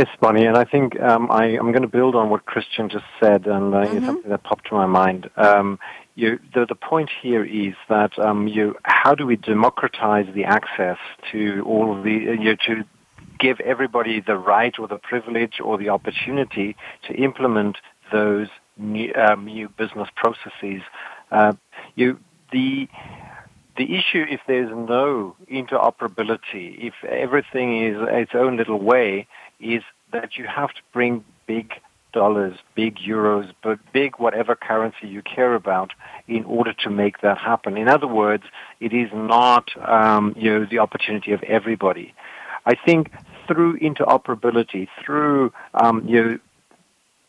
Yes, 0.00 0.08
Bonnie, 0.18 0.46
and 0.46 0.56
I 0.56 0.64
think 0.64 0.98
um, 0.98 1.30
I, 1.30 1.48
am 1.48 1.72
going 1.72 1.82
to 1.82 1.86
build 1.86 2.14
on 2.14 2.30
what 2.30 2.46
Christian 2.46 2.88
just 2.88 3.04
said, 3.20 3.46
and 3.46 3.74
uh, 3.74 3.84
mm-hmm. 3.84 4.06
something 4.06 4.30
that 4.30 4.42
popped 4.42 4.68
to 4.68 4.74
my 4.74 4.86
mind. 4.86 5.28
Um, 5.36 5.78
you, 6.14 6.40
the, 6.54 6.64
the 6.64 6.74
point 6.74 7.10
here 7.20 7.44
is 7.44 7.74
that 7.90 8.18
um, 8.18 8.48
you, 8.48 8.76
how 8.82 9.14
do 9.14 9.26
we 9.26 9.36
democratize 9.36 10.26
the 10.34 10.44
access 10.44 10.96
to 11.32 11.62
all 11.66 11.94
of 11.94 12.02
the, 12.02 12.12
you, 12.12 12.56
to 12.56 12.84
give 13.38 13.60
everybody 13.60 14.20
the 14.20 14.38
right 14.38 14.72
or 14.78 14.88
the 14.88 14.96
privilege 14.96 15.60
or 15.62 15.76
the 15.76 15.90
opportunity 15.90 16.76
to 17.06 17.12
implement 17.12 17.76
those 18.10 18.48
new, 18.78 19.12
um, 19.12 19.44
new 19.44 19.68
business 19.68 20.08
processes? 20.16 20.80
Uh, 21.30 21.52
you, 21.94 22.18
the 22.52 22.88
the 23.76 23.96
issue, 23.96 24.24
if 24.28 24.40
there's 24.46 24.70
no 24.70 25.36
interoperability, 25.50 26.86
if 26.86 26.94
everything 27.04 27.82
is 27.82 27.96
its 28.00 28.32
own 28.34 28.56
little 28.56 28.80
way, 28.80 29.26
is 29.60 29.82
that 30.12 30.36
you 30.36 30.46
have 30.46 30.70
to 30.70 30.80
bring 30.92 31.24
big 31.46 31.72
dollars, 32.12 32.58
big 32.74 32.96
euros, 32.96 33.52
but 33.62 33.78
big 33.92 34.18
whatever 34.18 34.56
currency 34.56 35.06
you 35.06 35.22
care 35.22 35.54
about 35.54 35.92
in 36.26 36.44
order 36.44 36.72
to 36.72 36.90
make 36.90 37.20
that 37.20 37.38
happen. 37.38 37.76
In 37.76 37.88
other 37.88 38.06
words, 38.06 38.44
it 38.80 38.92
is 38.92 39.10
not 39.12 39.70
um, 39.88 40.34
you 40.36 40.50
know 40.50 40.66
the 40.68 40.78
opportunity 40.78 41.32
of 41.32 41.42
everybody. 41.44 42.14
I 42.66 42.74
think 42.74 43.12
through 43.46 43.78
interoperability, 43.78 44.88
through 45.04 45.52
um, 45.74 46.06
you 46.06 46.22
know, 46.22 46.38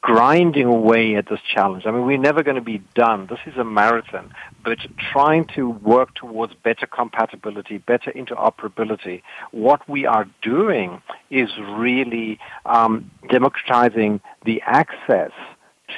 grinding 0.02 0.66
away 0.66 1.16
at 1.16 1.30
this 1.30 1.40
challenge. 1.54 1.86
I 1.86 1.92
mean, 1.92 2.06
we're 2.06 2.18
never 2.18 2.42
going 2.42 2.56
to 2.56 2.62
be 2.62 2.80
done. 2.96 3.28
This 3.28 3.40
is 3.46 3.58
a 3.58 3.64
marathon, 3.64 4.34
but 4.64 4.80
trying 4.98 5.46
to 5.56 5.70
work 5.70 6.16
towards 6.16 6.54
better 6.56 6.88
compatibility, 6.88 7.78
better 7.78 8.12
interoperability. 8.12 9.22
What 9.52 9.88
we 9.88 10.08
are 10.08 10.28
doing 10.42 11.02
is 11.30 11.50
really 11.60 12.40
um, 12.66 13.12
democratizing 13.30 14.22
the 14.44 14.62
access 14.66 15.32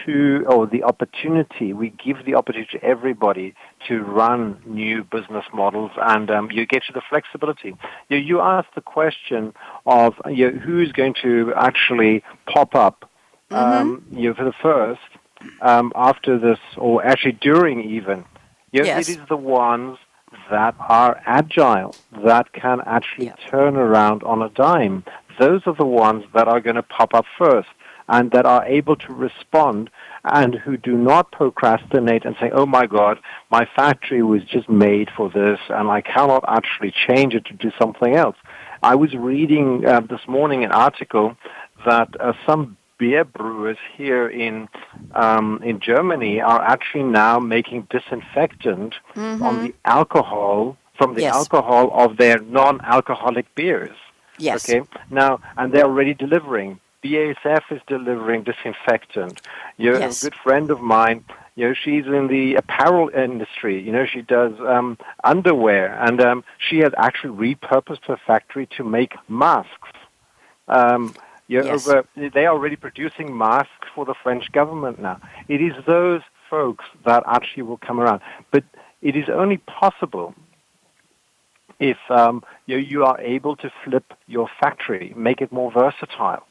to, 0.06 0.46
or 0.48 0.68
the 0.68 0.84
opportunity, 0.84 1.74
we 1.74 1.90
give 1.90 2.26
the 2.26 2.36
opportunity 2.36 2.78
to 2.78 2.84
everybody 2.84 3.54
to 3.88 4.02
run 4.02 4.62
new 4.66 5.04
business 5.04 5.46
models 5.54 5.92
and 5.98 6.30
um, 6.32 6.52
you 6.52 6.66
get 6.66 6.84
to 6.86 6.94
the 6.94 7.02
flexibility. 7.10 7.76
You, 8.10 8.18
you 8.18 8.42
ask 8.42 8.68
the 8.76 8.82
question 8.82 9.54
of 9.86 10.14
you 10.30 10.52
know, 10.52 10.60
who's 10.60 10.92
going 10.92 11.16
to 11.22 11.54
actually 11.56 12.24
pop 12.52 12.76
up. 12.76 13.10
Um, 13.52 14.06
you 14.12 14.30
know, 14.30 14.36
for 14.36 14.46
the 14.46 14.54
first, 14.62 15.02
um, 15.62 15.92
after 15.96 16.38
this, 16.38 16.60
or 16.78 17.06
actually 17.06 17.34
during 17.34 17.84
even, 17.84 18.26
you 18.72 18.82
know, 18.82 18.88
yes. 18.88 19.10
it 19.10 19.20
is 19.20 19.28
the 19.28 19.38
ones 19.38 19.98
that 20.50 20.76
are 20.80 21.22
agile, 21.26 21.96
that 22.24 22.52
can 22.54 22.82
actually 22.86 23.28
yeah. 23.28 23.36
turn 23.50 23.76
around 23.76 24.24
on 24.24 24.42
a 24.42 24.50
dime. 24.50 25.04
Those 25.40 25.62
are 25.66 25.76
the 25.76 25.86
ones 25.86 26.26
that 26.34 26.48
are 26.48 26.60
going 26.60 26.76
to 26.76 26.84
pop 26.84 27.14
up 27.14 27.26
first 27.38 27.70
and 28.10 28.32
that 28.32 28.46
are 28.46 28.66
able 28.66 28.96
to 28.96 29.14
respond 29.14 29.90
and 30.26 30.56
who 30.56 30.78
do 30.78 30.98
not 30.98 31.32
procrastinate 31.32 32.26
and 32.26 32.36
say, 32.40 32.50
oh 32.52 32.66
my 32.66 32.86
God, 32.86 33.20
my 33.50 33.68
factory 33.76 34.22
was 34.22 34.44
just 34.44 34.70
made 34.70 35.10
for 35.16 35.30
this 35.30 35.60
and 35.70 35.90
I 35.90 36.02
cannot 36.02 36.44
actually 36.48 36.92
change 37.08 37.34
it 37.34 37.46
to 37.46 37.54
do 37.54 37.72
something 37.80 38.16
else. 38.16 38.36
I 38.82 38.96
was 38.96 39.14
reading 39.16 39.86
uh, 39.86 40.02
this 40.02 40.28
morning 40.28 40.64
an 40.64 40.72
article 40.72 41.38
that 41.86 42.10
uh, 42.20 42.34
some 42.46 42.78
beer 43.04 43.26
brewers 43.26 43.82
here 43.98 44.28
in 44.30 44.56
um, 45.14 45.48
in 45.62 45.82
Germany 45.92 46.40
are 46.40 46.62
actually 46.74 47.08
now 47.24 47.38
making 47.38 47.80
disinfectant 47.96 48.94
mm-hmm. 49.14 49.44
on 49.44 49.54
the 49.64 49.74
alcohol 49.84 50.78
from 50.98 51.10
the 51.16 51.24
yes. 51.24 51.36
alcohol 51.36 51.86
of 52.04 52.16
their 52.16 52.40
non-alcoholic 52.60 53.48
beers. 53.56 53.98
Yes. 54.38 54.70
Okay. 54.70 54.88
Now, 55.10 55.42
and 55.58 55.74
they're 55.74 55.90
already 55.92 56.14
delivering. 56.14 56.80
BASF 57.04 57.64
is 57.76 57.82
delivering 57.88 58.44
disinfectant. 58.44 59.42
You're 59.76 60.00
yes. 60.00 60.22
a 60.22 60.26
good 60.26 60.40
friend 60.46 60.72
of 60.72 60.80
mine. 60.80 61.26
You 61.58 61.68
know, 61.68 61.74
she's 61.74 62.06
in 62.06 62.28
the 62.28 62.56
apparel 62.56 63.10
industry. 63.10 63.76
You 63.86 63.92
know, 63.92 64.06
she 64.06 64.22
does 64.22 64.54
um, 64.62 64.98
underwear, 65.26 65.86
and 66.06 66.22
um, 66.22 66.46
she 66.66 66.78
has 66.86 66.94
actually 66.98 67.34
repurposed 67.48 68.06
her 68.06 68.20
factory 68.26 68.66
to 68.78 68.82
make 68.86 69.14
masks. 69.28 69.92
Um, 70.70 71.14
yes. 71.48 71.66
over, 71.88 72.06
they 72.16 72.46
are 72.46 72.54
already 72.54 72.76
producing 72.76 73.38
masks 73.38 73.88
for 73.94 74.06
the 74.06 74.16
French 74.24 74.52
government 74.52 75.00
now. 75.00 75.20
It 75.48 75.62
is 75.62 75.74
those 75.86 76.22
folks 76.50 76.86
that 77.06 77.24
actually 77.26 77.64
will 77.64 77.78
come 77.78 78.00
around. 78.00 78.22
But 78.52 78.64
it 79.02 79.16
is 79.16 79.28
only 79.30 79.58
possible 79.58 80.36
if 81.80 81.98
um, 82.10 82.44
you, 82.68 82.78
you, 82.78 83.04
are 83.04 83.20
able 83.20 83.56
to 83.58 83.72
flip 83.84 84.14
your 84.28 84.48
factory, 84.62 85.14
make 85.18 85.42
it 85.42 85.52
more 85.52 85.72
versatile, 85.72 86.46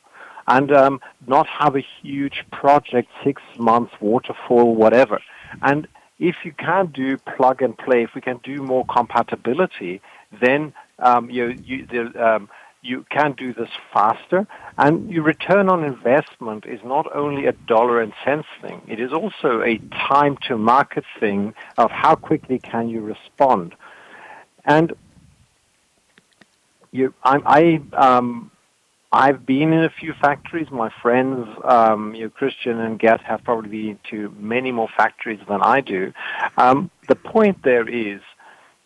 and 0.47 0.72
um, 0.72 1.01
not 1.26 1.47
have 1.47 1.76
a 1.76 1.84
huge 2.03 2.45
project, 2.51 3.09
six 3.24 3.40
months, 3.59 3.93
waterfall, 4.01 4.74
whatever. 4.74 5.20
And 5.62 5.86
if 6.18 6.36
you 6.45 6.53
can 6.53 6.86
do 6.86 7.16
plug 7.16 7.62
and 7.62 7.76
play, 7.78 8.03
if 8.03 8.11
we 8.14 8.20
can 8.20 8.40
do 8.43 8.62
more 8.62 8.84
compatibility, 8.86 10.01
then 10.40 10.74
um, 10.99 11.30
you, 11.30 11.57
you, 11.64 11.86
the, 11.86 12.03
um, 12.28 12.49
you 12.83 13.07
can 13.09 13.33
do 13.33 13.55
this 13.55 13.68
faster. 13.93 14.47
And 14.76 15.11
your 15.11 15.22
return 15.22 15.68
on 15.68 15.85
investment 15.85 16.66
is 16.66 16.80
not 16.85 17.07
only 17.14 17.47
a 17.47 17.53
dollar 17.53 18.01
and 18.01 18.12
cents 18.24 18.49
thing, 18.61 18.83
it 18.89 19.01
is 19.01 19.12
also 19.12 19.62
a 19.62 19.78
time 20.09 20.37
to 20.49 20.59
market 20.59 21.05
thing 21.18 21.55
of 21.78 21.91
how 21.91 22.16
quickly 22.16 22.59
can 22.59 22.89
you 22.89 23.01
respond. 23.01 23.74
And 24.64 24.93
you, 26.91 27.14
I, 27.24 27.80
I 27.95 28.16
um, 28.16 28.51
I've 29.12 29.45
been 29.45 29.72
in 29.72 29.85
a 29.85 29.91
few 29.91 30.14
factories. 30.20 30.68
My 30.70 30.91
friends, 31.03 31.47
um, 31.64 32.14
you 32.14 32.24
know, 32.24 32.30
Christian 32.30 32.80
and 32.80 32.99
Gerd, 32.99 33.20
have 33.20 33.45
probably 33.45 33.68
been 33.68 33.99
to 34.11 34.35
many 34.39 34.72
more 34.72 34.89
factories 34.97 35.41
than 35.49 35.61
I 35.62 35.80
do. 35.83 36.12
Um, 36.57 36.91
the 37.09 37.14
point 37.14 37.62
there 37.62 37.89
is 37.89 38.20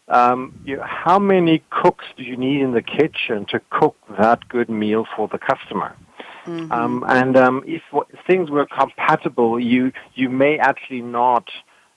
um, 0.09 0.59
you, 0.65 0.81
how 0.81 1.19
many 1.19 1.63
cooks 1.71 2.05
do 2.17 2.23
you 2.23 2.37
need 2.37 2.61
in 2.63 2.73
the 2.73 2.83
kitchen 2.83 3.47
to 3.51 3.61
cook 3.71 3.97
that 4.19 4.49
good 4.49 4.69
meal 4.69 5.07
for 5.17 5.29
the 5.29 5.39
customer? 5.39 5.97
Mm-hmm. 6.45 6.71
Um, 6.71 7.05
and 7.09 7.37
um, 7.37 7.65
if 7.67 7.83
things 8.27 8.51
were 8.51 8.67
compatible, 8.67 9.59
you 9.59 9.93
you 10.15 10.29
may 10.29 10.59
actually 10.59 11.03
not 11.03 11.49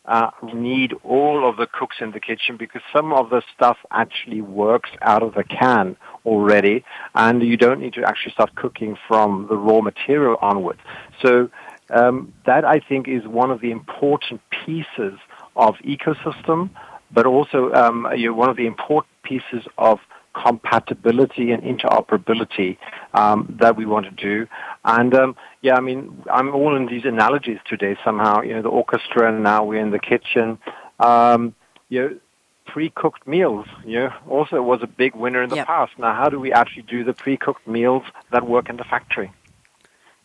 uh, 0.06 0.32
need 0.54 0.94
all 1.04 1.48
of 1.48 1.58
the 1.58 1.68
cooks 1.68 1.98
in 2.02 2.12
the 2.12 2.20
kitchen 2.20 2.58
because 2.58 2.82
some 2.92 3.14
of 3.14 3.30
the 3.30 3.44
stuff 3.56 3.78
actually 3.92 4.42
works 4.42 4.90
out 5.04 5.22
of 5.22 5.36
the 5.36 5.44
can 5.44 5.96
already, 6.26 6.84
and 7.14 7.44
you 7.44 7.58
don't 7.58 7.80
need 7.80 7.94
to 7.94 8.04
actually 8.04 8.32
start 8.32 8.56
cooking 8.56 8.98
from 9.08 9.46
the 9.50 9.56
raw 9.56 9.82
material 9.82 10.36
onwards. 10.42 10.80
So 11.22 11.52
um, 11.92 12.34
that 12.48 12.66
I 12.66 12.80
think 12.80 13.08
is 13.08 13.28
one 13.28 13.52
of 13.52 13.62
the 13.62 13.70
important 13.70 14.42
pieces 14.50 15.20
of 15.56 15.76
ecosystem 15.86 16.72
but 17.12 17.26
also 17.26 17.72
um, 17.74 18.08
you 18.16 18.30
know, 18.30 18.34
one 18.34 18.50
of 18.50 18.58
the 18.58 18.66
important 18.66 19.14
pieces 19.24 19.68
of 19.78 20.00
compatibility 20.34 21.52
and 21.52 21.64
interoperability 21.64 22.78
um, 23.14 23.56
that 23.60 23.76
we 23.76 23.86
want 23.86 24.06
to 24.06 24.12
do. 24.12 24.48
And 24.86 25.14
um, 25.14 25.36
yeah, 25.62 25.76
I 25.76 25.82
mean, 25.82 26.24
I'm 26.32 26.54
all 26.54 26.76
in 26.76 26.86
these 26.86 27.06
analogies 27.06 27.60
today 27.68 27.98
somehow. 28.04 28.42
You 28.42 28.56
know, 28.56 28.62
the 28.62 28.70
orchestra, 28.70 29.34
and 29.34 29.44
now 29.44 29.64
we're 29.64 29.82
in 29.82 29.92
the 29.92 30.00
kitchen. 30.00 30.58
Um, 31.00 31.56
you 31.90 32.02
know, 32.02 32.20
pre-cooked 32.66 33.26
meals, 33.28 33.66
you 33.84 34.00
know, 34.00 34.14
also 34.28 34.62
was 34.62 34.82
a 34.84 34.88
big 34.88 35.16
winner 35.16 35.42
in 35.42 35.50
the 35.50 35.58
yep. 35.58 35.68
past. 35.68 35.94
Now, 35.98 36.14
how 36.14 36.30
do 36.30 36.40
we 36.40 36.54
actually 36.54 36.84
do 36.84 37.04
the 37.04 37.14
pre-cooked 37.14 37.68
meals 37.68 38.04
that 38.32 38.48
work 38.48 38.70
in 38.70 38.78
the 38.78 38.84
factory? 38.84 39.32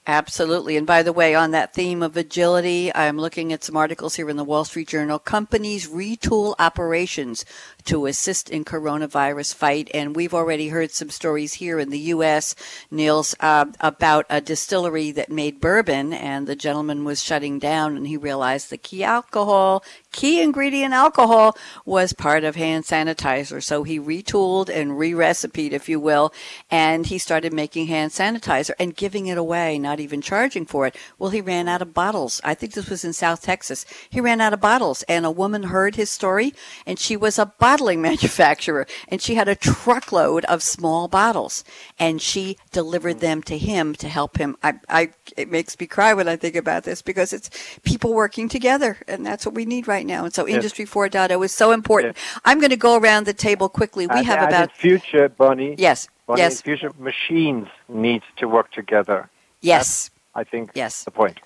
Absolutely. 0.06 0.76
And 0.76 0.86
by 0.86 1.02
the 1.02 1.14
way, 1.14 1.34
on 1.34 1.52
that 1.52 1.72
theme 1.72 2.02
of 2.02 2.14
agility, 2.14 2.94
I'm 2.94 3.16
looking 3.16 3.54
at 3.54 3.64
some 3.64 3.76
articles 3.76 4.16
here 4.16 4.28
in 4.28 4.36
the 4.36 4.44
Wall 4.44 4.66
Street 4.66 4.88
Journal. 4.88 5.18
Companies 5.18 5.88
retool 5.88 6.54
operations 6.58 7.46
to 7.84 8.04
assist 8.04 8.50
in 8.50 8.66
coronavirus 8.66 9.54
fight. 9.54 9.90
And 9.94 10.14
we've 10.14 10.34
already 10.34 10.68
heard 10.68 10.90
some 10.90 11.08
stories 11.08 11.54
here 11.54 11.78
in 11.78 11.88
the 11.88 11.98
U.S., 11.98 12.54
Nils, 12.90 13.34
uh, 13.40 13.64
about 13.80 14.26
a 14.28 14.42
distillery 14.42 15.10
that 15.12 15.30
made 15.30 15.58
bourbon 15.58 16.12
and 16.12 16.46
the 16.46 16.56
gentleman 16.56 17.04
was 17.04 17.22
shutting 17.22 17.58
down 17.58 17.96
and 17.96 18.06
he 18.06 18.18
realized 18.18 18.68
the 18.68 18.76
key 18.76 19.02
alcohol, 19.04 19.82
key 20.14 20.40
ingredient 20.40 20.94
alcohol 20.94 21.56
was 21.84 22.12
part 22.12 22.44
of 22.44 22.54
hand 22.54 22.84
sanitizer. 22.84 23.62
So 23.62 23.82
he 23.82 23.98
retooled 23.98 24.68
and 24.68 24.96
re-recipeed, 24.96 25.72
if 25.72 25.88
you 25.88 25.98
will, 25.98 26.32
and 26.70 27.04
he 27.04 27.18
started 27.18 27.52
making 27.52 27.88
hand 27.88 28.12
sanitizer 28.12 28.70
and 28.78 28.94
giving 28.94 29.26
it 29.26 29.36
away, 29.36 29.76
not 29.78 29.98
even 29.98 30.22
charging 30.22 30.66
for 30.66 30.86
it. 30.86 30.96
Well, 31.18 31.30
he 31.30 31.40
ran 31.40 31.66
out 31.66 31.82
of 31.82 31.92
bottles. 31.92 32.40
I 32.44 32.54
think 32.54 32.74
this 32.74 32.88
was 32.88 33.04
in 33.04 33.12
South 33.12 33.42
Texas. 33.42 33.84
He 34.08 34.20
ran 34.20 34.40
out 34.40 34.52
of 34.52 34.60
bottles 34.60 35.02
and 35.08 35.26
a 35.26 35.30
woman 35.32 35.64
heard 35.64 35.96
his 35.96 36.10
story 36.10 36.54
and 36.86 36.98
she 36.98 37.16
was 37.16 37.38
a 37.38 37.46
bottling 37.46 38.00
manufacturer 38.10 38.86
and 39.08 39.20
she 39.20 39.34
had 39.34 39.48
a 39.48 39.56
truckload 39.56 40.44
of 40.44 40.62
small 40.62 41.08
bottles 41.08 41.64
and 41.98 42.22
she 42.22 42.56
delivered 42.70 43.18
them 43.18 43.42
to 43.42 43.58
him 43.58 43.94
to 43.96 44.08
help 44.08 44.38
him. 44.38 44.56
I, 44.62 44.74
I, 44.88 45.10
it 45.36 45.50
makes 45.50 45.78
me 45.78 45.88
cry 45.88 46.14
when 46.14 46.28
I 46.28 46.36
think 46.36 46.54
about 46.54 46.84
this 46.84 47.02
because 47.02 47.32
it's 47.32 47.50
people 47.82 48.14
working 48.14 48.48
together 48.48 48.98
and 49.08 49.26
that's 49.26 49.44
what 49.44 49.56
we 49.56 49.64
need 49.64 49.88
right 49.88 50.03
now. 50.06 50.24
And 50.24 50.34
so 50.34 50.46
yes. 50.46 50.56
Industry 50.56 50.86
4.0 50.86 51.44
is 51.44 51.52
so 51.52 51.72
important. 51.72 52.16
Yes. 52.16 52.40
I'm 52.44 52.58
going 52.58 52.70
to 52.70 52.76
go 52.76 52.96
around 52.96 53.26
the 53.26 53.34
table 53.34 53.68
quickly. 53.68 54.06
We 54.06 54.16
and, 54.16 54.26
have 54.26 54.38
and 54.38 54.48
about 54.48 54.72
future, 54.72 55.28
Bonnie. 55.28 55.74
Yes. 55.78 56.08
Bonnie, 56.26 56.40
yes. 56.40 56.62
future 56.62 56.92
machines 56.98 57.68
need 57.88 58.22
to 58.36 58.48
work 58.48 58.72
together. 58.72 59.28
Yes. 59.60 60.08
That's, 60.08 60.10
I 60.34 60.44
think 60.44 60.70
yes. 60.74 61.04
the 61.04 61.10
point. 61.10 61.38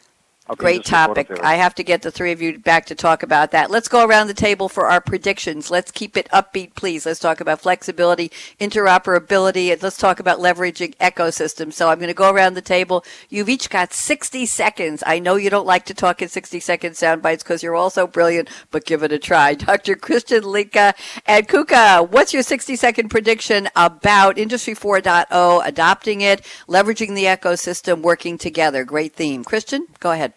Great 0.57 0.85
topic. 0.85 1.31
I 1.43 1.57
have 1.57 1.75
to 1.75 1.85
get 1.85 2.03
the 2.03 2.11
three 2.11 2.33
of 2.33 2.41
you 2.41 2.59
back 2.59 2.87
to 2.87 2.95
talk 2.95 3.23
about 3.23 3.51
that. 3.51 3.71
Let's 3.71 3.89
go 3.89 4.07
around 4.07 4.29
the 4.29 4.35
table 4.35 4.69
for 4.69 4.87
our 4.87 5.01
predictions. 5.01 5.71
Let's 5.71 5.91
keep 5.91 6.17
it 6.17 6.29
upbeat, 6.33 6.75
please. 6.75 7.05
Let's 7.05 7.21
talk 7.21 7.41
about 7.41 7.61
flexibility, 7.61 8.31
interoperability, 8.59 9.71
and 9.71 9.83
let's 9.83 9.99
talk 9.99 10.21
about 10.21 10.39
leveraging 10.39 10.97
ecosystems. 10.97 11.75
So 11.75 11.91
I'm 11.91 11.99
going 11.99 12.09
to 12.09 12.15
go 12.15 12.33
around 12.33 12.55
the 12.55 12.63
table. 12.63 13.05
You've 13.29 13.51
each 13.51 13.69
got 13.69 13.93
60 13.93 14.47
seconds. 14.47 15.03
I 15.07 15.19
know 15.19 15.37
you 15.37 15.51
don't 15.51 15.67
like 15.67 15.85
to 15.87 15.95
talk 15.95 16.23
in 16.23 16.29
60 16.29 16.61
second 16.61 16.97
sound 16.97 17.21
bites 17.21 17.43
because 17.43 17.63
you're 17.63 17.77
all 17.77 17.91
so 17.91 18.07
brilliant, 18.07 18.49
but 18.71 18.87
give 18.87 19.03
it 19.03 19.13
a 19.13 19.19
try. 19.19 19.55
Dr. 19.69 19.97
Christian 19.97 20.45
Liedtke 20.45 20.95
and 21.27 21.47
KUKA, 21.47 22.11
what's 22.11 22.33
your 22.33 22.43
60 22.43 22.75
second 22.77 23.11
prediction 23.11 23.69
about 23.77 24.39
Industry 24.39 24.75
4.0, 24.75 25.63
adopting 25.67 26.23
it, 26.23 26.41
leveraging 26.67 27.15
the 27.15 27.25
ecosystem, 27.25 28.01
working 28.01 28.39
together? 28.39 28.85
Great 28.85 29.15
theme. 29.15 29.45
Christian, 29.45 29.87
go 30.01 30.13
ahead. 30.13 30.33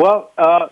Well, 0.00 0.32
uh, 0.38 0.68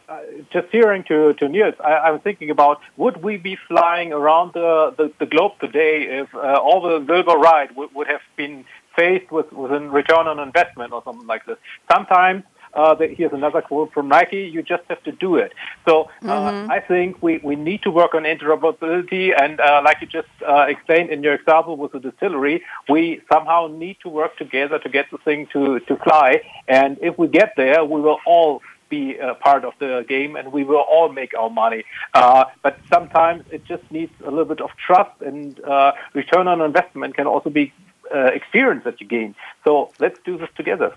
just 0.51 0.69
hearing 0.73 1.05
to, 1.09 1.35
to 1.35 1.49
Nils, 1.51 1.75
I, 1.85 2.11
was 2.13 2.23
thinking 2.25 2.49
about 2.49 2.81
would 2.97 3.23
we 3.23 3.37
be 3.37 3.59
flying 3.69 4.11
around 4.11 4.55
the, 4.55 4.95
the, 4.97 5.13
the 5.19 5.27
globe 5.27 5.53
today 5.61 6.21
if 6.23 6.35
uh, 6.35 6.39
all 6.39 6.81
the 6.81 7.05
Wilbur 7.05 7.37
Wright 7.37 7.69
would, 7.77 7.95
would 7.95 8.07
have 8.07 8.23
been 8.37 8.65
faced 8.97 9.31
with, 9.31 9.53
with 9.53 9.71
a 9.71 9.81
return 9.81 10.29
on 10.29 10.39
investment 10.39 10.95
or 10.95 11.03
something 11.05 11.27
like 11.27 11.45
this? 11.45 11.59
Sometimes 11.93 12.45
uh, 12.73 12.95
the, 12.95 13.09
here's 13.09 13.35
another 13.35 13.61
quote 13.61 13.93
from 13.93 14.09
Nike, 14.09 14.49
you 14.51 14.63
just 14.63 14.85
have 14.89 15.03
to 15.03 15.13
do 15.13 15.37
it. 15.37 15.53
So 15.87 16.09
uh, 16.23 16.27
mm-hmm. 16.27 16.71
I 16.71 16.81
think 16.81 17.23
we, 17.23 17.37
we 17.45 17.55
need 17.55 17.83
to 17.83 17.91
work 17.91 18.15
on 18.15 18.23
interoperability. 18.23 19.39
And 19.39 19.61
uh, 19.61 19.83
like 19.85 19.99
you 20.01 20.07
just 20.07 20.29
uh, 20.49 20.65
explained 20.69 21.11
in 21.11 21.23
your 21.23 21.35
example 21.35 21.77
with 21.77 21.93
the 21.93 22.01
distillery, 22.01 22.63
we 22.89 23.21
somehow 23.31 23.67
need 23.67 23.99
to 24.05 24.09
work 24.09 24.39
together 24.39 24.79
to 24.79 24.89
get 24.89 25.11
the 25.11 25.19
thing 25.19 25.49
to, 25.53 25.81
to 25.81 25.97
fly. 25.97 26.41
And 26.67 26.97
if 27.03 27.19
we 27.19 27.29
get 27.29 27.53
there, 27.59 27.85
we 27.85 28.01
will 28.01 28.21
all 28.25 28.63
be 28.89 29.17
a 29.17 29.35
part 29.35 29.65
of 29.65 29.75
the 29.79 30.05
game 30.09 30.37
and 30.37 30.53
we 30.53 30.65
will 30.65 30.85
all 30.91 31.09
make 31.11 31.37
our 31.37 31.51
money. 31.51 31.85
Uh, 32.15 32.45
but 32.63 32.79
sometimes 32.89 33.45
it 33.51 33.65
just 33.65 33.91
needs 33.91 34.13
a 34.25 34.31
little 34.31 34.45
bit 34.45 34.61
of 34.61 34.71
trust 34.77 35.21
and 35.21 35.61
uh, 35.65 35.93
return 36.15 36.49
on 36.49 36.61
investment 36.61 37.15
can 37.15 37.27
also 37.27 37.51
be 37.51 37.73
uh, 38.15 38.31
experience 38.35 38.85
that 38.85 39.01
you 39.01 39.07
gain. 39.07 39.35
So 39.65 39.93
let's 39.99 40.19
do 40.25 40.39
this 40.39 40.49
together. 40.57 40.95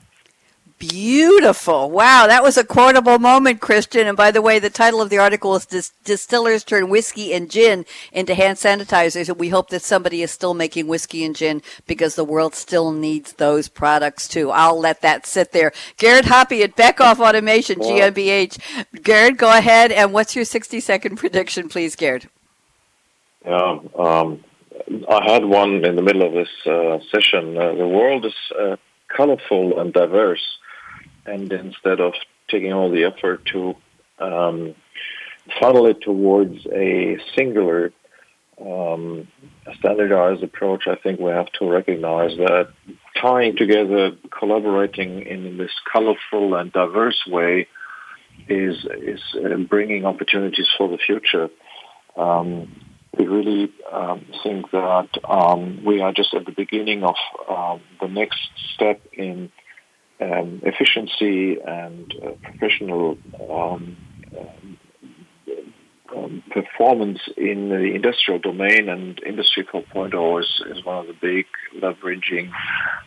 Beautiful. 0.82 1.92
Wow, 1.92 2.26
that 2.26 2.42
was 2.42 2.58
a 2.58 2.64
quotable 2.64 3.20
moment, 3.20 3.62
Christian. 3.62 4.08
And 4.08 4.18
by 4.18 4.32
the 4.32 4.42
way, 4.42 4.58
the 4.58 4.72
title 4.72 5.00
of 5.00 5.12
the 5.12 5.20
article 5.20 5.56
is 5.56 5.68
Dis- 5.68 5.92
Distillers 6.04 6.64
Turn 6.64 6.90
Whiskey 6.90 7.36
and 7.36 7.52
Gin 7.52 7.86
into 8.12 8.34
Hand 8.34 8.58
Sanitizers. 8.58 9.30
And 9.30 9.40
we 9.40 9.50
hope 9.50 9.70
that 9.70 9.84
somebody 9.84 10.24
is 10.24 10.32
still 10.32 10.56
making 10.56 10.88
whiskey 10.88 11.24
and 11.24 11.36
gin 11.36 11.62
because 11.86 12.16
the 12.16 12.26
world 12.26 12.56
still 12.56 12.92
needs 12.92 13.34
those 13.34 13.68
products 13.68 14.28
too. 14.28 14.50
I'll 14.50 14.80
let 14.80 15.02
that 15.02 15.28
sit 15.28 15.52
there. 15.52 15.72
Garrett 15.98 16.26
Hoppe 16.26 16.64
at 16.64 16.76
Beckhoff 16.76 17.20
Automation, 17.20 17.78
GmbH. 17.78 18.58
Garrett, 19.04 19.38
go 19.38 19.56
ahead. 19.56 19.92
And 19.92 20.12
what's 20.14 20.36
your 20.36 20.46
60 20.46 20.80
second 20.80 21.18
prediction, 21.18 21.70
please, 21.70 21.96
Garrett? 21.96 22.26
Yeah, 23.46 23.78
um, 24.00 24.44
I 25.08 25.32
had 25.32 25.46
one 25.46 25.86
in 25.86 25.96
the 25.96 26.02
middle 26.02 26.26
of 26.26 26.34
this 26.34 26.50
uh, 26.66 26.98
session. 27.12 27.56
Uh, 27.56 27.76
the 27.76 27.88
world 27.88 28.26
is 28.26 28.34
uh, 28.60 28.78
colorful 29.16 29.80
and 29.80 29.94
diverse 29.94 30.42
and 31.26 31.52
instead 31.52 32.00
of 32.00 32.14
taking 32.50 32.74
all 32.74 32.92
the 32.92 33.06
effort 33.06 33.46
to 33.48 33.76
um, 34.20 34.76
funnel 35.60 35.88
it 35.88 36.02
towards 36.02 36.66
a 36.68 37.18
singular 37.36 37.92
um, 38.60 39.28
standardized 39.80 40.44
approach, 40.44 40.88
I 40.88 40.96
think 40.96 41.20
we 41.20 41.32
have 41.32 41.52
to 41.54 41.70
recognize 41.70 42.38
that 42.38 42.70
tying 43.20 43.56
together, 43.56 44.12
collaborating 44.38 45.24
in 45.24 45.58
this 45.58 45.72
colorful 45.92 46.56
and 46.56 46.72
diverse 46.72 47.22
way 47.28 47.68
is 48.48 48.86
is 48.98 49.22
uh, 49.36 49.58
bringing 49.58 50.06
opportunities 50.06 50.68
for 50.78 50.90
the 50.90 50.98
future. 50.98 51.50
Um, 52.16 52.76
we 53.18 53.28
really 53.28 53.72
um, 53.92 54.26
think 54.44 54.72
that 54.72 55.10
um, 55.28 55.84
we 55.84 56.02
are 56.02 56.14
just 56.14 56.34
at 56.34 56.46
the 56.46 56.52
beginning 56.52 57.04
of 57.04 57.16
um, 57.50 57.82
the 58.00 58.08
next 58.08 58.40
step 58.74 59.02
in 59.14 59.52
um, 60.22 60.62
efficiency 60.64 61.60
and 61.60 62.14
uh, 62.24 62.32
professional 62.44 63.18
um, 63.50 63.98
um, 66.16 66.44
performance 66.52 67.20
in 67.38 67.70
the 67.70 67.94
industrial 67.96 68.40
domain, 68.40 68.90
and 68.90 69.22
Industry 69.24 69.66
4.0 69.66 70.40
is, 70.42 70.62
is 70.78 70.86
one 70.86 70.98
of 70.98 71.08
the 71.08 71.14
big 71.14 71.46
leveraging 71.76 72.52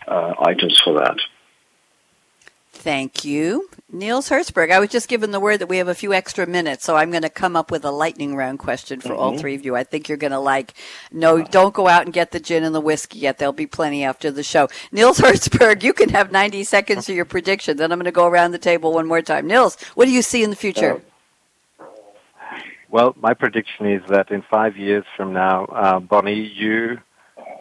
uh, 0.08 0.34
items 0.40 0.80
for 0.82 0.94
that. 0.94 1.18
Thank 2.72 3.24
you. 3.24 3.68
Nils 3.92 4.30
Herzberg, 4.30 4.72
I 4.72 4.80
was 4.80 4.88
just 4.88 5.08
given 5.08 5.30
the 5.30 5.38
word 5.38 5.58
that 5.58 5.68
we 5.68 5.76
have 5.76 5.88
a 5.88 5.94
few 5.94 6.14
extra 6.14 6.46
minutes, 6.46 6.84
so 6.84 6.96
I'm 6.96 7.10
going 7.10 7.22
to 7.22 7.28
come 7.28 7.54
up 7.54 7.70
with 7.70 7.84
a 7.84 7.90
lightning 7.90 8.34
round 8.34 8.58
question 8.58 9.00
for 9.00 9.10
mm-hmm. 9.10 9.18
all 9.18 9.38
three 9.38 9.54
of 9.54 9.64
you. 9.64 9.76
I 9.76 9.84
think 9.84 10.08
you're 10.08 10.16
going 10.16 10.32
to 10.32 10.38
like. 10.38 10.72
No, 11.12 11.42
don't 11.42 11.74
go 11.74 11.86
out 11.86 12.04
and 12.04 12.12
get 12.12 12.30
the 12.30 12.40
gin 12.40 12.64
and 12.64 12.74
the 12.74 12.80
whiskey 12.80 13.18
yet. 13.18 13.36
There'll 13.36 13.52
be 13.52 13.66
plenty 13.66 14.02
after 14.02 14.30
the 14.30 14.42
show. 14.42 14.68
Nils 14.90 15.18
Herzberg, 15.18 15.82
you 15.82 15.92
can 15.92 16.08
have 16.08 16.32
90 16.32 16.64
seconds 16.64 17.04
to 17.06 17.14
your 17.14 17.26
prediction. 17.26 17.76
Then 17.76 17.92
I'm 17.92 17.98
going 17.98 18.06
to 18.06 18.12
go 18.12 18.26
around 18.26 18.52
the 18.52 18.58
table 18.58 18.92
one 18.92 19.06
more 19.06 19.22
time. 19.22 19.46
Nils, 19.46 19.76
what 19.94 20.06
do 20.06 20.12
you 20.12 20.22
see 20.22 20.42
in 20.42 20.50
the 20.50 20.56
future? 20.56 21.02
Well, 22.88 23.14
my 23.20 23.34
prediction 23.34 23.86
is 23.86 24.02
that 24.08 24.30
in 24.30 24.42
five 24.50 24.78
years 24.78 25.04
from 25.14 25.34
now, 25.34 25.66
uh, 25.66 26.00
Bonnie, 26.00 26.40
you, 26.40 26.98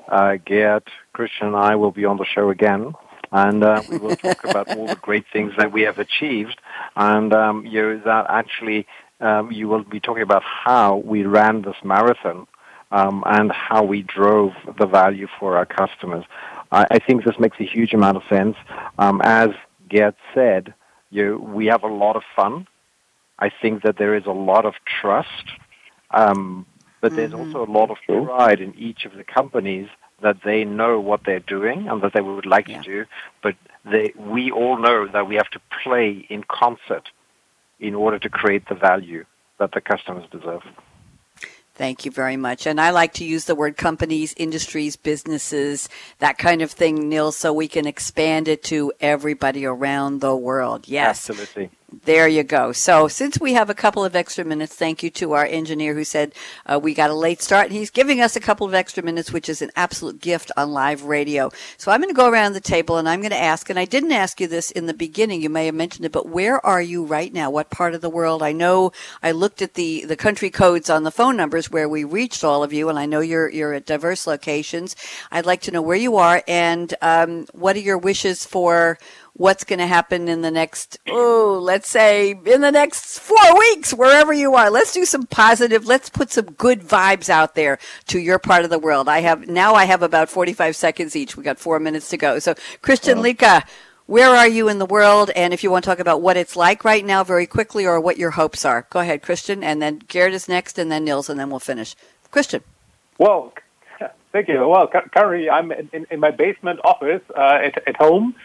uh, 0.07 0.38
Gerd, 0.45 0.84
Christian, 1.11 1.47
and 1.47 1.55
I 1.57 1.76
will 1.76 1.91
be 1.91 2.05
on 2.05 2.17
the 2.17 2.26
show 2.26 2.49
again 2.49 2.93
and 3.34 3.63
uh, 3.63 3.81
we 3.89 3.97
will 3.97 4.15
talk 4.15 4.43
about 4.45 4.69
all 4.77 4.86
the 4.88 4.95
great 4.95 5.25
things 5.34 5.51
that 5.57 5.71
we 5.71 5.81
have 5.81 5.97
achieved, 5.97 6.61
and 6.95 7.34
um, 7.34 7.65
you 7.65 7.81
know, 7.81 8.01
that 8.05 8.27
actually 8.29 8.86
um, 9.19 9.51
you 9.51 9.67
will 9.67 9.84
be 9.84 9.99
talking 9.99 10.21
about 10.21 10.43
how 10.43 10.97
we 10.97 11.23
ran 11.23 11.63
this 11.63 11.75
marathon 11.84 12.45
um, 12.91 13.23
and 13.25 13.51
how 13.51 13.84
we 13.84 14.03
drove 14.03 14.51
the 14.77 14.86
value 14.86 15.27
for 15.39 15.57
our 15.57 15.65
customers. 15.65 16.23
I, 16.71 16.86
I 16.91 16.99
think 16.99 17.25
this 17.25 17.39
makes 17.39 17.59
a 17.59 17.65
huge 17.65 17.93
amount 17.93 18.17
of 18.17 18.23
sense. 18.29 18.55
Um, 18.99 19.19
as 19.23 19.49
Gerd 19.89 20.15
said, 20.36 20.75
you 21.09 21.25
know, 21.25 21.38
we 21.38 21.65
have 21.65 21.84
a 21.84 21.88
lot 21.88 22.15
of 22.15 22.23
fun. 22.36 22.67
I 23.39 23.49
think 23.49 23.81
that 23.81 23.97
there 23.97 24.15
is 24.15 24.27
a 24.27 24.31
lot 24.31 24.65
of 24.65 24.75
trust, 24.86 25.53
um, 26.11 26.67
but 27.01 27.15
there's 27.15 27.31
mm-hmm. 27.31 27.55
also 27.55 27.65
a 27.65 27.71
lot 27.71 27.89
of 27.89 27.97
pride 28.07 28.61
in 28.61 28.75
each 28.75 29.05
of 29.05 29.13
the 29.13 29.23
companies 29.23 29.89
that 30.24 30.38
they 30.43 30.63
know 30.63 30.99
what 30.99 31.21
they're 31.26 31.39
doing 31.39 31.88
and 31.88 32.01
that 32.01 32.13
they 32.13 32.21
would 32.21 32.45
like 32.45 32.67
yeah. 32.67 32.82
to 32.82 32.84
do, 32.84 33.05
but 33.43 33.55
they, 33.86 34.13
we 34.17 34.49
all 34.51 34.78
know 34.78 35.07
that 35.07 35.28
we 35.28 35.36
have 35.36 35.49
to 35.51 35.61
play 35.84 36.26
in 36.30 36.43
concert 36.43 37.09
in 37.80 37.93
order 37.93 38.17
to 38.17 38.30
create 38.30 38.67
the 38.69 38.76
value 38.76 39.26
that 39.59 39.74
the 39.74 39.82
customers 39.82 40.26
deserve. 40.32 40.63
Thank 41.76 42.05
you 42.05 42.11
very 42.11 42.38
much. 42.38 42.67
And 42.67 42.80
I 42.80 42.91
like 42.91 43.13
to 43.13 43.26
use 43.26 43.45
the 43.45 43.55
word 43.55 43.78
companies, 43.78 44.34
industries, 44.38 44.95
businesses, 44.95 45.89
that 46.19 46.38
kind 46.38 46.61
of 46.61 46.71
thing, 46.71 47.09
Nils, 47.09 47.36
so 47.36 47.51
we 47.51 47.67
can 47.67 47.88
expand 47.88 48.47
it 48.47 48.63
to 48.65 48.93
everybody 49.01 49.65
around 49.65 50.21
the 50.21 50.36
world. 50.36 50.88
Yes. 50.88 51.30
Absolutely. 51.30 51.71
There 52.05 52.27
you 52.27 52.43
go. 52.43 52.71
So, 52.71 53.07
since 53.07 53.39
we 53.39 53.53
have 53.53 53.69
a 53.69 53.75
couple 53.75 54.03
of 54.03 54.15
extra 54.15 54.43
minutes, 54.43 54.73
thank 54.73 55.03
you 55.03 55.11
to 55.11 55.33
our 55.33 55.45
engineer 55.45 55.93
who 55.93 56.03
said 56.03 56.33
uh, 56.65 56.79
we 56.81 56.95
got 56.95 57.11
a 57.11 57.13
late 57.13 57.39
start, 57.39 57.69
he's 57.69 57.91
giving 57.91 58.19
us 58.19 58.35
a 58.35 58.39
couple 58.39 58.65
of 58.65 58.73
extra 58.73 59.03
minutes, 59.03 59.31
which 59.31 59.47
is 59.47 59.61
an 59.61 59.69
absolute 59.75 60.19
gift 60.19 60.51
on 60.57 60.71
live 60.71 61.03
radio. 61.03 61.51
So, 61.77 61.91
I'm 61.91 62.01
going 62.01 62.13
to 62.13 62.19
go 62.19 62.27
around 62.29 62.53
the 62.53 62.61
table 62.61 62.97
and 62.97 63.07
I'm 63.07 63.21
going 63.21 63.31
to 63.31 63.39
ask, 63.39 63.69
and 63.69 63.77
I 63.77 63.85
didn't 63.85 64.11
ask 64.11 64.41
you 64.41 64.47
this 64.47 64.71
in 64.71 64.87
the 64.87 64.93
beginning, 64.93 65.43
you 65.43 65.49
may 65.49 65.67
have 65.67 65.75
mentioned 65.75 66.05
it, 66.05 66.11
but 66.11 66.27
where 66.27 66.65
are 66.65 66.81
you 66.81 67.05
right 67.05 67.31
now? 67.31 67.51
What 67.51 67.69
part 67.69 67.93
of 67.93 68.01
the 68.01 68.09
world? 68.09 68.41
I 68.41 68.53
know 68.53 68.91
I 69.21 69.31
looked 69.31 69.61
at 69.61 69.75
the, 69.75 70.05
the 70.05 70.15
country 70.15 70.49
codes 70.49 70.89
on 70.89 71.03
the 71.03 71.11
phone 71.11 71.37
numbers 71.37 71.69
where 71.69 71.87
we 71.87 72.03
reached 72.03 72.43
all 72.43 72.63
of 72.63 72.73
you, 72.73 72.89
and 72.89 72.97
I 72.97 73.05
know 73.05 73.19
you're, 73.19 73.49
you're 73.49 73.73
at 73.73 73.85
diverse 73.85 74.25
locations. 74.25 74.95
I'd 75.31 75.45
like 75.45 75.61
to 75.61 75.71
know 75.71 75.81
where 75.81 75.97
you 75.97 76.17
are 76.17 76.41
and 76.47 76.91
um, 77.03 77.45
what 77.53 77.75
are 77.75 77.79
your 77.79 77.99
wishes 77.99 78.45
for 78.45 78.97
what's 79.36 79.63
going 79.63 79.79
to 79.79 79.88
happen 79.88 80.27
in 80.27 80.41
the 80.41 80.51
next, 80.51 80.99
oh, 81.07 81.59
let's 81.61 81.89
say 81.89 82.31
in 82.31 82.61
the 82.61 82.71
next 82.71 83.19
four 83.19 83.57
weeks, 83.57 83.93
wherever 83.93 84.31
you 84.31 84.53
are. 84.55 84.69
Let's 84.69 84.93
do 84.93 85.05
some 85.05 85.25
positive, 85.25 85.88
let's 85.88 86.09
put 86.09 86.31
some 86.31 86.45
good 86.45 86.81
vibes 86.81 87.29
out 87.29 87.55
there 87.55 87.79
to 88.07 88.19
your 88.19 88.38
part 88.38 88.63
of 88.63 88.69
the 88.69 88.79
world. 88.79 89.09
I 89.09 89.21
have, 89.21 89.47
now 89.47 89.73
I 89.73 89.86
have 89.86 90.03
about 90.03 90.29
45 90.29 90.75
seconds 90.75 91.15
each. 91.15 91.36
We 91.36 91.43
got 91.43 91.59
four 91.59 91.79
minutes 91.79 92.09
to 92.09 92.17
go. 92.17 92.39
So 92.39 92.53
Christian 92.81 93.19
oh. 93.19 93.23
Liedtke, 93.23 93.63
where 94.05 94.29
are 94.29 94.47
you 94.47 94.69
in 94.69 94.77
the 94.77 94.86
world? 94.86 95.31
And 95.36 95.53
if 95.53 95.63
you 95.63 95.71
want 95.71 95.84
to 95.86 95.89
talk 95.89 95.99
about 95.99 96.21
what 96.21 96.38
it's 96.38 96.55
like 96.55 96.86
right 96.86 97.03
now 97.03 97.23
very 97.23 97.47
quickly 97.47 97.88
or 97.88 97.99
what 97.99 98.17
your 98.17 98.31
hopes 98.31 98.65
are, 98.65 98.86
go 98.91 98.99
ahead, 98.99 99.23
Christian. 99.23 99.63
And 99.63 99.81
then 99.81 99.99
Garrett 100.07 100.34
is 100.34 100.47
next 100.47 100.77
and 100.77 100.91
then 100.91 101.05
Nils 101.05 101.29
and 101.29 101.39
then 101.39 101.49
we'll 101.49 101.59
finish. 101.59 101.95
Christian. 102.29 102.61
Well, 103.17 103.53
Thank 104.31 104.47
you. 104.47 104.67
Well, 104.67 104.88
currently 104.88 105.49
I'm 105.49 105.71
in, 105.71 106.07
in 106.09 106.19
my 106.19 106.31
basement 106.31 106.79
office 106.84 107.21
uh, 107.38 107.59
at, 107.63 107.88
at 107.88 107.95
home, 107.97 108.36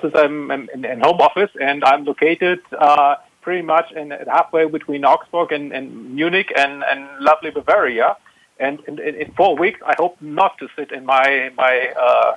since 0.00 0.14
I'm 0.14 0.50
in, 0.50 0.84
in, 0.84 1.00
home 1.00 1.20
office, 1.20 1.50
and 1.60 1.84
I'm 1.84 2.04
located 2.04 2.60
uh, 2.76 3.16
pretty 3.42 3.62
much 3.62 3.92
in 3.92 4.10
halfway 4.10 4.66
between 4.66 5.04
Augsburg 5.04 5.52
and, 5.52 5.72
and 5.72 6.14
Munich 6.14 6.52
and, 6.56 6.82
and 6.84 7.08
lovely 7.20 7.50
Bavaria. 7.50 8.16
And 8.58 8.80
in, 8.88 8.98
in, 8.98 9.32
four 9.32 9.56
weeks, 9.56 9.80
I 9.86 9.94
hope 9.96 10.16
not 10.20 10.58
to 10.58 10.68
sit 10.76 10.90
in 10.90 11.06
my 11.06 11.50
my 11.56 11.92
uh, 11.98 12.36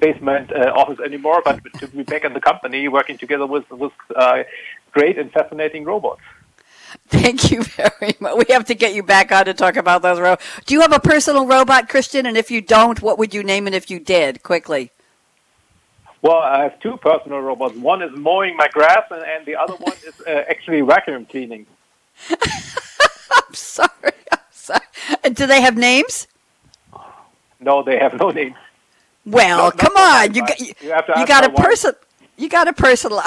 basement 0.00 0.52
uh, 0.52 0.72
office 0.74 0.98
anymore, 0.98 1.42
but 1.44 1.60
to 1.78 1.86
be 1.86 2.02
back 2.02 2.24
in 2.24 2.32
the 2.32 2.40
company, 2.40 2.88
working 2.88 3.18
together 3.18 3.46
with 3.46 3.70
with 3.70 3.92
uh, 4.16 4.42
great 4.90 5.16
and 5.16 5.30
fascinating 5.30 5.84
robots. 5.84 6.22
Thank 7.06 7.52
you 7.52 7.62
very 7.62 8.16
much. 8.18 8.36
We 8.36 8.52
have 8.52 8.64
to 8.66 8.74
get 8.74 8.94
you 8.94 9.04
back 9.04 9.30
on 9.30 9.44
to 9.44 9.54
talk 9.54 9.76
about 9.76 10.02
those 10.02 10.18
robots. 10.18 10.44
Do 10.66 10.74
you 10.74 10.80
have 10.80 10.92
a 10.92 11.00
personal 11.00 11.46
robot, 11.46 11.88
Christian? 11.88 12.26
And 12.26 12.36
if 12.36 12.50
you 12.50 12.60
don't, 12.60 13.00
what 13.00 13.16
would 13.18 13.32
you 13.32 13.44
name 13.44 13.68
it 13.68 13.74
if 13.74 13.90
you 13.90 14.00
did? 14.00 14.42
Quickly. 14.42 14.90
Well, 16.22 16.38
I 16.38 16.62
have 16.64 16.78
two 16.80 16.96
personal 16.98 17.40
robots. 17.40 17.76
One 17.76 18.02
is 18.02 18.10
mowing 18.14 18.56
my 18.56 18.68
grass, 18.68 19.04
and, 19.10 19.22
and 19.22 19.46
the 19.46 19.56
other 19.56 19.74
one 19.74 19.96
is 20.06 20.20
uh, 20.26 20.44
actually 20.48 20.82
vacuum 20.82 21.24
cleaning. 21.24 21.66
I'm 22.30 23.54
sorry. 23.54 24.12
I'm 24.30 24.38
sorry. 24.50 24.80
Do 25.32 25.46
they 25.46 25.62
have 25.62 25.76
names? 25.76 26.26
No, 27.58 27.82
they 27.82 27.98
have 27.98 28.18
no 28.18 28.30
names. 28.30 28.56
Well, 29.24 29.64
no, 29.64 29.70
come 29.70 29.96
on. 29.96 30.34
You 30.34 30.46
got, 30.46 30.60
you, 30.60 30.72
you, 30.80 30.94
you 31.16 31.26
got 31.26 31.44
a 31.44 31.50
person. 31.50 31.92
You 32.36 32.48
got 32.48 32.68
a 32.68 32.72
personal. 32.72 33.20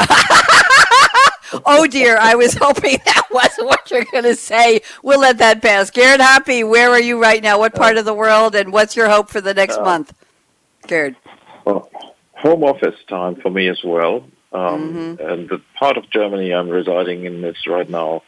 oh 1.66 1.88
dear, 1.88 2.18
I 2.18 2.36
was 2.36 2.56
hoping 2.56 2.98
that 3.06 3.28
wasn't 3.32 3.68
what 3.68 3.90
you're 3.92 4.06
going 4.06 4.24
to 4.24 4.36
say. 4.36 4.82
We'll 5.04 5.20
let 5.20 5.38
that 5.38 5.62
pass. 5.62 5.92
Garrett 5.92 6.20
Hoppe, 6.20 6.68
where 6.68 6.90
are 6.90 7.00
you 7.00 7.22
right 7.22 7.42
now? 7.44 7.60
What 7.60 7.76
part 7.76 7.98
of 7.98 8.06
the 8.06 8.14
world, 8.14 8.56
and 8.56 8.74
what's 8.74 8.96
your 8.96 9.10
hope 9.10 9.30
for 9.30 9.40
the 9.42 9.54
next 9.54 9.78
uh, 9.78 9.84
month? 9.84 10.14
Garrett. 10.88 11.16
Well, 11.66 11.90
home 12.44 12.64
office 12.64 13.00
time 13.08 13.36
for 13.42 13.50
me 13.50 13.70
as 13.70 13.82
well. 13.84 14.26
Um, 14.52 14.94
mm-hmm. 14.94 15.28
And 15.28 15.50
the 15.50 15.62
part 15.80 15.98
of 15.98 16.10
Germany 16.12 16.54
I'm 16.54 16.70
residing 16.70 17.24
in 17.26 17.44
is 17.44 17.56
right 17.66 17.90
now 17.90 18.22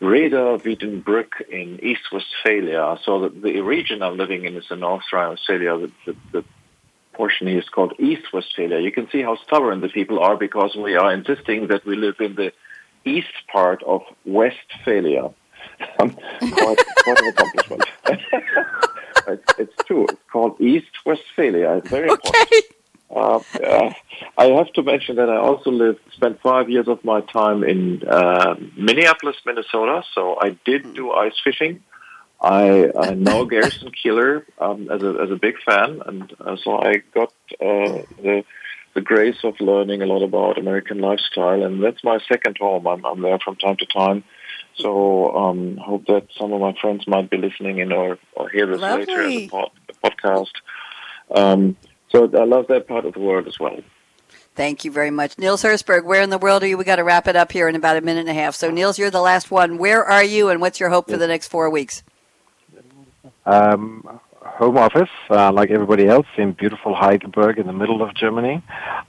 Rheda-Wiedenbrück 0.00 1.40
in 1.48 1.78
East 1.82 2.02
Westphalia. 2.12 2.98
So 3.04 3.28
the, 3.28 3.28
the 3.28 3.60
region 3.60 4.02
I'm 4.02 4.18
living 4.18 4.44
in 4.44 4.56
is 4.56 4.66
in 4.70 4.80
North 4.80 5.04
Rhine-Westphalia. 5.12 5.78
The, 5.78 5.92
the, 6.04 6.16
the 6.32 6.44
portion 7.14 7.46
here 7.46 7.60
is 7.60 7.68
called 7.68 7.94
East 7.98 8.32
Westphalia. 8.32 8.80
You 8.80 8.92
can 8.92 9.08
see 9.10 9.22
how 9.22 9.36
stubborn 9.36 9.80
the 9.80 9.88
people 9.88 10.18
are 10.18 10.36
because 10.36 10.74
we 10.76 10.96
are 10.96 11.12
insisting 11.12 11.68
that 11.68 11.86
we 11.86 11.96
live 11.96 12.16
in 12.20 12.34
the 12.34 12.52
east 13.04 13.34
part 13.50 13.82
of 13.84 14.02
Westphalia. 14.26 15.30
quite, 15.96 16.16
quite 16.18 17.20
an 17.20 17.28
accomplishment. 17.28 17.84
it's, 19.28 19.58
it's, 19.58 19.84
true. 19.86 20.06
It's 20.08 20.20
called 20.30 20.60
East 20.60 20.90
Westphalia. 21.06 21.76
It's 21.76 21.88
very 21.88 22.10
okay. 22.16 22.28
important. 22.28 22.64
Uh, 23.14 23.40
uh, 23.64 23.92
I 24.36 24.46
have 24.46 24.72
to 24.72 24.82
mention 24.82 25.16
that 25.16 25.28
I 25.28 25.36
also 25.36 25.70
lived, 25.70 26.00
spent 26.12 26.40
five 26.40 26.68
years 26.68 26.88
of 26.88 27.04
my 27.04 27.20
time 27.20 27.62
in 27.62 28.02
uh, 28.08 28.56
Minneapolis, 28.76 29.36
Minnesota. 29.46 30.02
So 30.14 30.36
I 30.40 30.58
did 30.64 30.94
do 30.94 31.12
ice 31.12 31.38
fishing. 31.42 31.80
I, 32.40 32.90
I 32.98 33.14
know 33.14 33.44
Garrison 33.52 33.92
Keillor 33.92 34.44
um, 34.58 34.90
as 34.90 35.02
a 35.02 35.16
as 35.22 35.30
a 35.30 35.36
big 35.36 35.54
fan, 35.64 36.02
and 36.04 36.34
uh, 36.40 36.56
so 36.62 36.78
I 36.78 36.96
got 37.14 37.32
uh, 37.60 38.02
the 38.20 38.44
the 38.94 39.00
grace 39.00 39.38
of 39.44 39.60
learning 39.60 40.02
a 40.02 40.06
lot 40.06 40.22
about 40.22 40.58
American 40.58 40.98
lifestyle, 40.98 41.62
and 41.62 41.82
that's 41.82 42.02
my 42.04 42.18
second 42.28 42.58
home. 42.58 42.86
I'm, 42.86 43.04
I'm 43.04 43.22
there 43.22 43.38
from 43.38 43.56
time 43.56 43.76
to 43.76 43.86
time. 43.86 44.24
So 44.76 45.34
um, 45.36 45.76
hope 45.76 46.06
that 46.06 46.26
some 46.38 46.52
of 46.52 46.60
my 46.60 46.74
friends 46.80 47.06
might 47.06 47.30
be 47.30 47.36
listening 47.36 47.78
in 47.78 47.92
or, 47.92 48.18
or 48.34 48.48
hear 48.48 48.66
this 48.66 48.80
Lovely. 48.80 49.06
later 49.06 49.22
as 49.22 49.32
a 49.32 49.48
pod, 49.48 49.70
podcast. 50.04 50.52
Um, 51.34 51.76
so 52.14 52.30
I 52.38 52.44
love 52.44 52.68
that 52.68 52.86
part 52.86 53.04
of 53.04 53.14
the 53.14 53.20
world 53.20 53.46
as 53.48 53.58
well. 53.58 53.78
Thank 54.54 54.84
you 54.84 54.92
very 54.92 55.10
much. 55.10 55.36
Nils 55.36 55.62
Herzberg, 55.62 56.04
where 56.04 56.22
in 56.22 56.30
the 56.30 56.38
world 56.38 56.62
are 56.62 56.66
you? 56.66 56.78
We 56.78 56.84
got 56.84 56.96
to 56.96 57.04
wrap 57.04 57.26
it 57.26 57.34
up 57.34 57.50
here 57.50 57.68
in 57.68 57.74
about 57.74 57.96
a 57.96 58.00
minute 58.00 58.20
and 58.20 58.28
a 58.28 58.34
half. 58.34 58.54
So, 58.54 58.70
Nils, 58.70 58.98
you're 58.98 59.10
the 59.10 59.20
last 59.20 59.50
one. 59.50 59.78
Where 59.78 60.04
are 60.04 60.22
you, 60.22 60.48
and 60.48 60.60
what's 60.60 60.78
your 60.78 60.90
hope 60.90 61.10
for 61.10 61.16
the 61.16 61.26
next 61.26 61.48
four 61.48 61.68
weeks? 61.68 62.04
Um, 63.46 64.20
home 64.40 64.78
office, 64.78 65.10
uh, 65.28 65.50
like 65.50 65.70
everybody 65.70 66.06
else, 66.06 66.26
in 66.36 66.52
beautiful 66.52 66.94
Heidelberg 66.94 67.58
in 67.58 67.66
the 67.66 67.72
middle 67.72 68.00
of 68.00 68.14
Germany. 68.14 68.62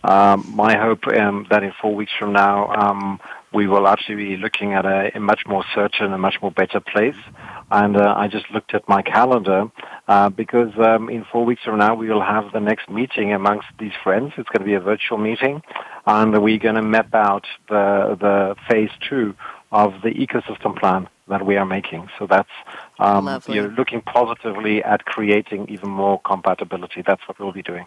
Um, 0.03 0.51
my 0.55 0.75
hope 0.75 1.07
um, 1.07 1.45
that 1.51 1.61
in 1.61 1.73
four 1.79 1.93
weeks 1.93 2.11
from 2.17 2.33
now, 2.33 2.73
um, 2.73 3.19
we 3.53 3.67
will 3.67 3.87
actually 3.87 4.15
be 4.15 4.37
looking 4.37 4.73
at 4.73 4.85
a, 4.85 5.15
a, 5.15 5.19
much 5.19 5.41
more 5.45 5.63
certain, 5.75 6.05
and 6.05 6.13
a 6.13 6.17
much 6.17 6.41
more 6.41 6.51
better 6.51 6.79
place. 6.79 7.15
And 7.69 7.95
uh, 7.95 8.15
I 8.17 8.27
just 8.27 8.49
looked 8.51 8.73
at 8.73 8.89
my 8.89 9.03
calendar 9.03 9.69
uh, 10.07 10.29
because 10.29 10.71
um, 10.77 11.09
in 11.09 11.25
four 11.31 11.45
weeks 11.45 11.63
from 11.63 11.79
now 11.79 11.95
we 11.95 12.09
will 12.09 12.21
have 12.21 12.51
the 12.51 12.59
next 12.59 12.89
meeting 12.89 13.33
amongst 13.33 13.67
these 13.79 13.93
friends. 14.03 14.33
It's 14.37 14.49
going 14.49 14.59
to 14.61 14.65
be 14.65 14.75
a 14.75 14.79
virtual 14.79 15.17
meeting, 15.17 15.61
and 16.05 16.41
we're 16.41 16.59
going 16.59 16.75
to 16.75 16.81
map 16.81 17.13
out 17.13 17.45
the 17.69 18.17
the 18.19 18.55
phase 18.69 18.91
two 19.09 19.35
of 19.71 20.01
the 20.03 20.11
ecosystem 20.11 20.77
plan 20.79 21.09
that 21.27 21.45
we 21.45 21.57
are 21.57 21.65
making. 21.65 22.09
So 22.19 22.27
that's 22.27 22.49
um, 22.99 23.41
you're 23.47 23.69
looking 23.69 24.01
positively 24.01 24.83
at 24.83 25.05
creating 25.05 25.69
even 25.69 25.89
more 25.89 26.21
compatibility. 26.21 27.01
That's 27.05 27.27
what 27.27 27.39
we'll 27.39 27.51
be 27.51 27.63
doing. 27.63 27.85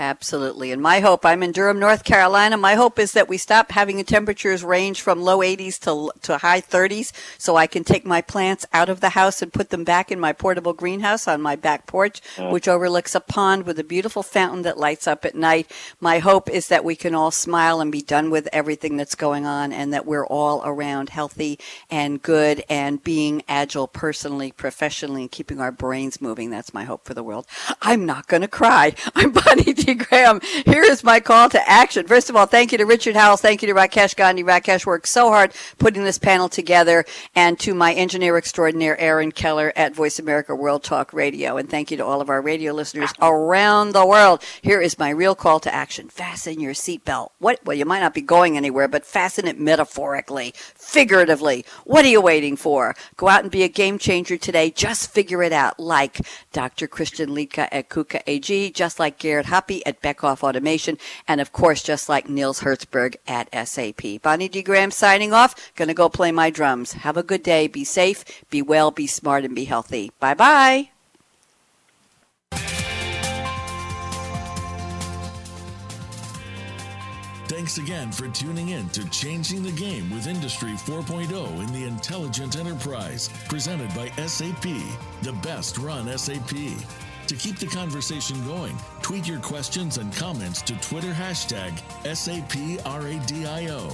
Absolutely. 0.00 0.72
And 0.72 0.80
my 0.80 1.00
hope, 1.00 1.26
I'm 1.26 1.42
in 1.42 1.52
Durham, 1.52 1.78
North 1.78 2.04
Carolina. 2.04 2.56
My 2.56 2.74
hope 2.74 2.98
is 2.98 3.12
that 3.12 3.28
we 3.28 3.36
stop 3.36 3.70
having 3.70 3.98
the 3.98 4.02
temperatures 4.02 4.64
range 4.64 5.02
from 5.02 5.20
low 5.20 5.40
80s 5.40 5.78
to, 5.80 6.10
to 6.22 6.38
high 6.38 6.62
30s 6.62 7.12
so 7.36 7.56
I 7.56 7.66
can 7.66 7.84
take 7.84 8.06
my 8.06 8.22
plants 8.22 8.64
out 8.72 8.88
of 8.88 9.00
the 9.00 9.10
house 9.10 9.42
and 9.42 9.52
put 9.52 9.68
them 9.68 9.84
back 9.84 10.10
in 10.10 10.18
my 10.18 10.32
portable 10.32 10.72
greenhouse 10.72 11.28
on 11.28 11.42
my 11.42 11.54
back 11.54 11.86
porch, 11.86 12.22
which 12.38 12.66
overlooks 12.66 13.14
a 13.14 13.20
pond 13.20 13.66
with 13.66 13.78
a 13.78 13.84
beautiful 13.84 14.22
fountain 14.22 14.62
that 14.62 14.78
lights 14.78 15.06
up 15.06 15.26
at 15.26 15.34
night. 15.34 15.70
My 16.00 16.18
hope 16.18 16.48
is 16.48 16.68
that 16.68 16.82
we 16.82 16.96
can 16.96 17.14
all 17.14 17.30
smile 17.30 17.82
and 17.82 17.92
be 17.92 18.00
done 18.00 18.30
with 18.30 18.48
everything 18.54 18.96
that's 18.96 19.14
going 19.14 19.44
on 19.44 19.70
and 19.70 19.92
that 19.92 20.06
we're 20.06 20.26
all 20.26 20.62
around 20.64 21.10
healthy 21.10 21.58
and 21.90 22.22
good 22.22 22.64
and 22.70 23.04
being 23.04 23.42
agile 23.48 23.86
personally, 23.86 24.50
professionally, 24.50 25.20
and 25.20 25.30
keeping 25.30 25.60
our 25.60 25.70
brains 25.70 26.22
moving. 26.22 26.48
That's 26.48 26.72
my 26.72 26.84
hope 26.84 27.04
for 27.04 27.12
the 27.12 27.22
world. 27.22 27.46
I'm 27.82 28.06
not 28.06 28.28
going 28.28 28.40
to 28.40 28.48
cry. 28.48 28.94
I'm 29.14 29.32
Bonnie 29.50 29.74
Graham. 29.94 30.40
Here 30.64 30.82
is 30.82 31.04
my 31.04 31.20
call 31.20 31.48
to 31.50 31.68
action. 31.68 32.06
First 32.06 32.30
of 32.30 32.36
all, 32.36 32.46
thank 32.46 32.72
you 32.72 32.78
to 32.78 32.84
Richard 32.84 33.16
Howells. 33.16 33.40
Thank 33.40 33.62
you 33.62 33.68
to 33.68 33.74
Rakesh 33.74 34.16
Gandhi. 34.16 34.42
Rakesh 34.42 34.86
worked 34.86 35.08
so 35.08 35.28
hard 35.28 35.52
putting 35.78 36.04
this 36.04 36.18
panel 36.18 36.48
together 36.48 37.04
and 37.34 37.58
to 37.60 37.74
my 37.74 37.92
engineer 37.92 38.36
extraordinaire, 38.36 38.98
Aaron 39.00 39.32
Keller 39.32 39.72
at 39.76 39.94
Voice 39.94 40.18
America 40.18 40.54
World 40.54 40.82
Talk 40.82 41.12
Radio. 41.12 41.56
And 41.56 41.68
thank 41.68 41.90
you 41.90 41.96
to 41.96 42.04
all 42.04 42.20
of 42.20 42.30
our 42.30 42.40
radio 42.40 42.72
listeners 42.72 43.12
around 43.20 43.92
the 43.92 44.06
world. 44.06 44.42
Here 44.62 44.80
is 44.80 44.98
my 44.98 45.10
real 45.10 45.34
call 45.34 45.60
to 45.60 45.74
action. 45.74 46.08
Fasten 46.08 46.60
your 46.60 46.74
seatbelt. 46.74 47.30
What, 47.38 47.60
well, 47.64 47.76
you 47.76 47.84
might 47.84 48.00
not 48.00 48.14
be 48.14 48.20
going 48.20 48.56
anywhere, 48.56 48.88
but 48.88 49.04
fasten 49.04 49.46
it 49.46 49.58
metaphorically, 49.58 50.54
figuratively. 50.56 51.64
What 51.84 52.04
are 52.04 52.08
you 52.08 52.20
waiting 52.20 52.56
for? 52.56 52.94
Go 53.16 53.28
out 53.28 53.42
and 53.42 53.50
be 53.50 53.62
a 53.62 53.68
game 53.68 53.98
changer 53.98 54.36
today. 54.36 54.70
Just 54.70 55.10
figure 55.10 55.42
it 55.42 55.52
out 55.52 55.78
like 55.78 56.20
Dr. 56.52 56.86
Christian 56.86 57.30
Liedtke 57.30 57.68
at 57.70 57.88
KUKA 57.88 58.22
AG, 58.26 58.70
just 58.70 58.98
like 58.98 59.18
Garrett 59.18 59.46
Hoppe 59.46 59.79
At 59.86 60.02
Beckhoff 60.02 60.42
Automation, 60.42 60.98
and 61.26 61.40
of 61.40 61.52
course, 61.52 61.82
just 61.82 62.08
like 62.08 62.28
Nils 62.28 62.60
Herzberg 62.60 63.16
at 63.26 63.48
SAP. 63.68 64.22
Bonnie 64.22 64.48
D. 64.48 64.62
Graham 64.62 64.90
signing 64.90 65.32
off. 65.32 65.72
Gonna 65.76 65.94
go 65.94 66.08
play 66.08 66.32
my 66.32 66.50
drums. 66.50 66.92
Have 66.92 67.16
a 67.16 67.22
good 67.22 67.42
day. 67.42 67.66
Be 67.66 67.84
safe, 67.84 68.24
be 68.50 68.62
well, 68.62 68.90
be 68.90 69.06
smart, 69.06 69.44
and 69.44 69.54
be 69.54 69.64
healthy. 69.64 70.12
Bye 70.20 70.34
bye. 70.34 70.90
Thanks 77.50 77.78
again 77.78 78.12
for 78.12 78.28
tuning 78.28 78.68
in 78.68 78.88
to 78.90 79.08
Changing 79.10 79.62
the 79.62 79.72
Game 79.72 80.08
with 80.10 80.28
Industry 80.28 80.70
4.0 80.70 81.60
in 81.60 81.72
the 81.72 81.84
Intelligent 81.84 82.56
Enterprise, 82.56 83.28
presented 83.48 83.92
by 83.94 84.08
SAP, 84.24 84.62
the 85.22 85.32
best 85.42 85.76
run 85.76 86.16
SAP. 86.16 86.54
To 87.26 87.36
keep 87.36 87.58
the 87.58 87.66
conversation 87.66 88.44
going, 88.44 88.76
tweet 89.02 89.28
your 89.28 89.40
questions 89.40 89.98
and 89.98 90.12
comments 90.14 90.62
to 90.62 90.74
Twitter 90.80 91.12
hashtag 91.12 91.80
SAPRADIO. 92.04 93.90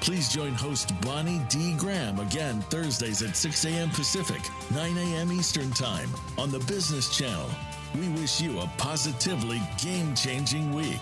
Please 0.00 0.28
join 0.28 0.52
host 0.54 0.92
Bonnie 1.02 1.42
D. 1.48 1.74
Graham 1.76 2.18
again 2.20 2.62
Thursdays 2.62 3.22
at 3.22 3.36
6 3.36 3.64
a.m. 3.66 3.90
Pacific, 3.90 4.40
9 4.72 4.96
a.m. 4.96 5.30
Eastern 5.30 5.70
Time 5.70 6.08
on 6.38 6.50
the 6.50 6.60
Business 6.60 7.14
Channel. 7.16 7.50
We 7.98 8.08
wish 8.20 8.40
you 8.40 8.60
a 8.60 8.70
positively 8.78 9.60
game 9.82 10.14
changing 10.14 10.72
week. 10.72 11.00